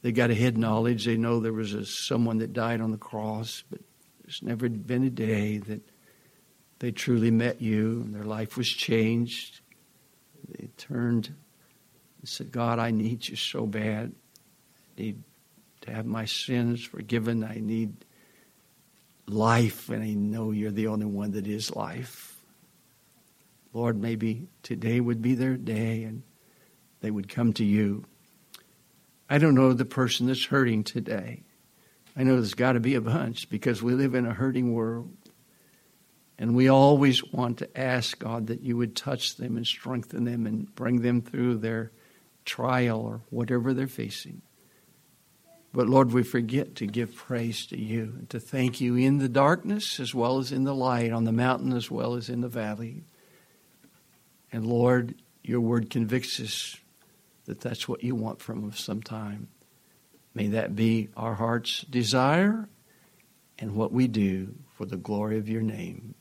They 0.02 0.12
got 0.12 0.30
a 0.30 0.34
head 0.34 0.58
knowledge. 0.58 1.06
They 1.06 1.16
know 1.16 1.40
there 1.40 1.54
was 1.54 1.72
a, 1.72 1.86
someone 1.86 2.36
that 2.40 2.52
died 2.52 2.82
on 2.82 2.90
the 2.90 2.98
cross, 2.98 3.64
but 3.70 3.80
there's 4.22 4.42
never 4.42 4.68
been 4.68 5.04
a 5.04 5.08
day 5.08 5.56
that 5.56 5.80
they 6.80 6.90
truly 6.90 7.30
met 7.30 7.62
you 7.62 8.02
and 8.04 8.14
their 8.14 8.24
life 8.24 8.58
was 8.58 8.68
changed. 8.68 9.62
They 10.46 10.68
turned 10.76 11.28
and 12.18 12.28
said, 12.28 12.52
God, 12.52 12.78
I 12.78 12.90
need 12.90 13.26
you 13.26 13.36
so 13.36 13.64
bad. 13.64 14.12
I 14.12 15.00
need 15.00 15.22
to 15.80 15.90
have 15.90 16.04
my 16.04 16.26
sins 16.26 16.84
forgiven. 16.84 17.42
I 17.44 17.60
need 17.62 17.94
life, 19.26 19.88
and 19.88 20.02
I 20.02 20.10
know 20.10 20.50
you're 20.50 20.70
the 20.70 20.88
only 20.88 21.06
one 21.06 21.30
that 21.30 21.46
is 21.46 21.74
life. 21.74 22.29
Lord, 23.72 24.00
maybe 24.00 24.48
today 24.62 25.00
would 25.00 25.22
be 25.22 25.34
their 25.34 25.56
day 25.56 26.04
and 26.04 26.22
they 27.00 27.10
would 27.10 27.28
come 27.28 27.52
to 27.54 27.64
you. 27.64 28.04
I 29.28 29.38
don't 29.38 29.54
know 29.54 29.72
the 29.72 29.84
person 29.84 30.26
that's 30.26 30.44
hurting 30.44 30.84
today. 30.84 31.44
I 32.16 32.24
know 32.24 32.34
there's 32.34 32.54
got 32.54 32.72
to 32.72 32.80
be 32.80 32.96
a 32.96 33.00
bunch 33.00 33.48
because 33.48 33.82
we 33.82 33.94
live 33.94 34.14
in 34.14 34.26
a 34.26 34.34
hurting 34.34 34.72
world. 34.72 35.12
And 36.36 36.56
we 36.56 36.68
always 36.68 37.22
want 37.22 37.58
to 37.58 37.78
ask 37.78 38.18
God 38.18 38.46
that 38.46 38.62
you 38.62 38.76
would 38.78 38.96
touch 38.96 39.36
them 39.36 39.56
and 39.56 39.66
strengthen 39.66 40.24
them 40.24 40.46
and 40.46 40.74
bring 40.74 41.02
them 41.02 41.20
through 41.20 41.58
their 41.58 41.92
trial 42.46 43.00
or 43.00 43.20
whatever 43.28 43.74
they're 43.74 43.86
facing. 43.86 44.40
But 45.72 45.86
Lord, 45.86 46.12
we 46.12 46.22
forget 46.22 46.76
to 46.76 46.86
give 46.86 47.14
praise 47.14 47.66
to 47.66 47.78
you 47.78 48.14
and 48.18 48.30
to 48.30 48.40
thank 48.40 48.80
you 48.80 48.96
in 48.96 49.18
the 49.18 49.28
darkness 49.28 50.00
as 50.00 50.14
well 50.14 50.38
as 50.38 50.50
in 50.50 50.64
the 50.64 50.74
light, 50.74 51.12
on 51.12 51.24
the 51.24 51.32
mountain 51.32 51.72
as 51.72 51.90
well 51.90 52.14
as 52.14 52.28
in 52.28 52.40
the 52.40 52.48
valley. 52.48 53.04
And 54.52 54.66
Lord, 54.66 55.14
your 55.42 55.60
word 55.60 55.90
convicts 55.90 56.40
us 56.40 56.76
that 57.46 57.60
that's 57.60 57.88
what 57.88 58.02
you 58.04 58.14
want 58.14 58.40
from 58.40 58.68
us 58.68 58.80
sometime. 58.80 59.48
May 60.34 60.48
that 60.48 60.76
be 60.76 61.08
our 61.16 61.34
heart's 61.34 61.82
desire 61.82 62.68
and 63.58 63.74
what 63.74 63.92
we 63.92 64.08
do 64.08 64.54
for 64.76 64.86
the 64.86 64.96
glory 64.96 65.38
of 65.38 65.48
your 65.48 65.62
name. 65.62 66.14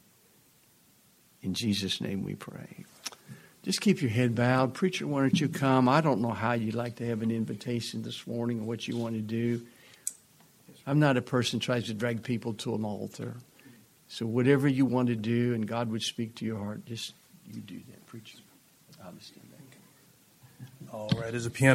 In 1.41 1.53
Jesus' 1.53 2.01
name 2.01 2.23
we 2.23 2.35
pray. 2.35 2.85
Just 3.63 3.81
keep 3.81 4.01
your 4.01 4.11
head 4.11 4.35
bowed. 4.35 4.73
Preacher, 4.73 5.05
why 5.05 5.21
don't 5.21 5.39
you 5.39 5.49
come? 5.49 5.87
I 5.87 6.01
don't 6.01 6.21
know 6.21 6.31
how 6.31 6.53
you'd 6.53 6.75
like 6.75 6.95
to 6.97 7.07
have 7.07 7.21
an 7.21 7.31
invitation 7.31 8.01
this 8.01 8.25
morning 8.25 8.61
or 8.61 8.63
what 8.63 8.87
you 8.87 8.97
want 8.97 9.15
to 9.15 9.21
do. 9.21 9.65
I'm 10.87 10.99
not 10.99 11.17
a 11.17 11.21
person 11.21 11.59
who 11.59 11.65
tries 11.65 11.85
to 11.85 11.93
drag 11.93 12.23
people 12.23 12.53
to 12.55 12.73
an 12.73 12.83
altar. 12.83 13.35
So 14.07 14.25
whatever 14.25 14.67
you 14.67 14.85
want 14.85 15.09
to 15.09 15.15
do 15.15 15.53
and 15.53 15.67
God 15.67 15.91
would 15.91 16.01
speak 16.01 16.35
to 16.35 16.45
your 16.45 16.57
heart, 16.57 16.85
just 16.85 17.13
you 17.53 17.61
do 17.61 17.79
that, 17.89 18.05
preacher. 18.07 18.37
I'll 19.03 19.13
stand 19.19 19.49
back. 19.51 19.77
All 20.93 21.09
right, 21.17 21.33
as 21.33 21.45
a 21.45 21.49
piano 21.49 21.67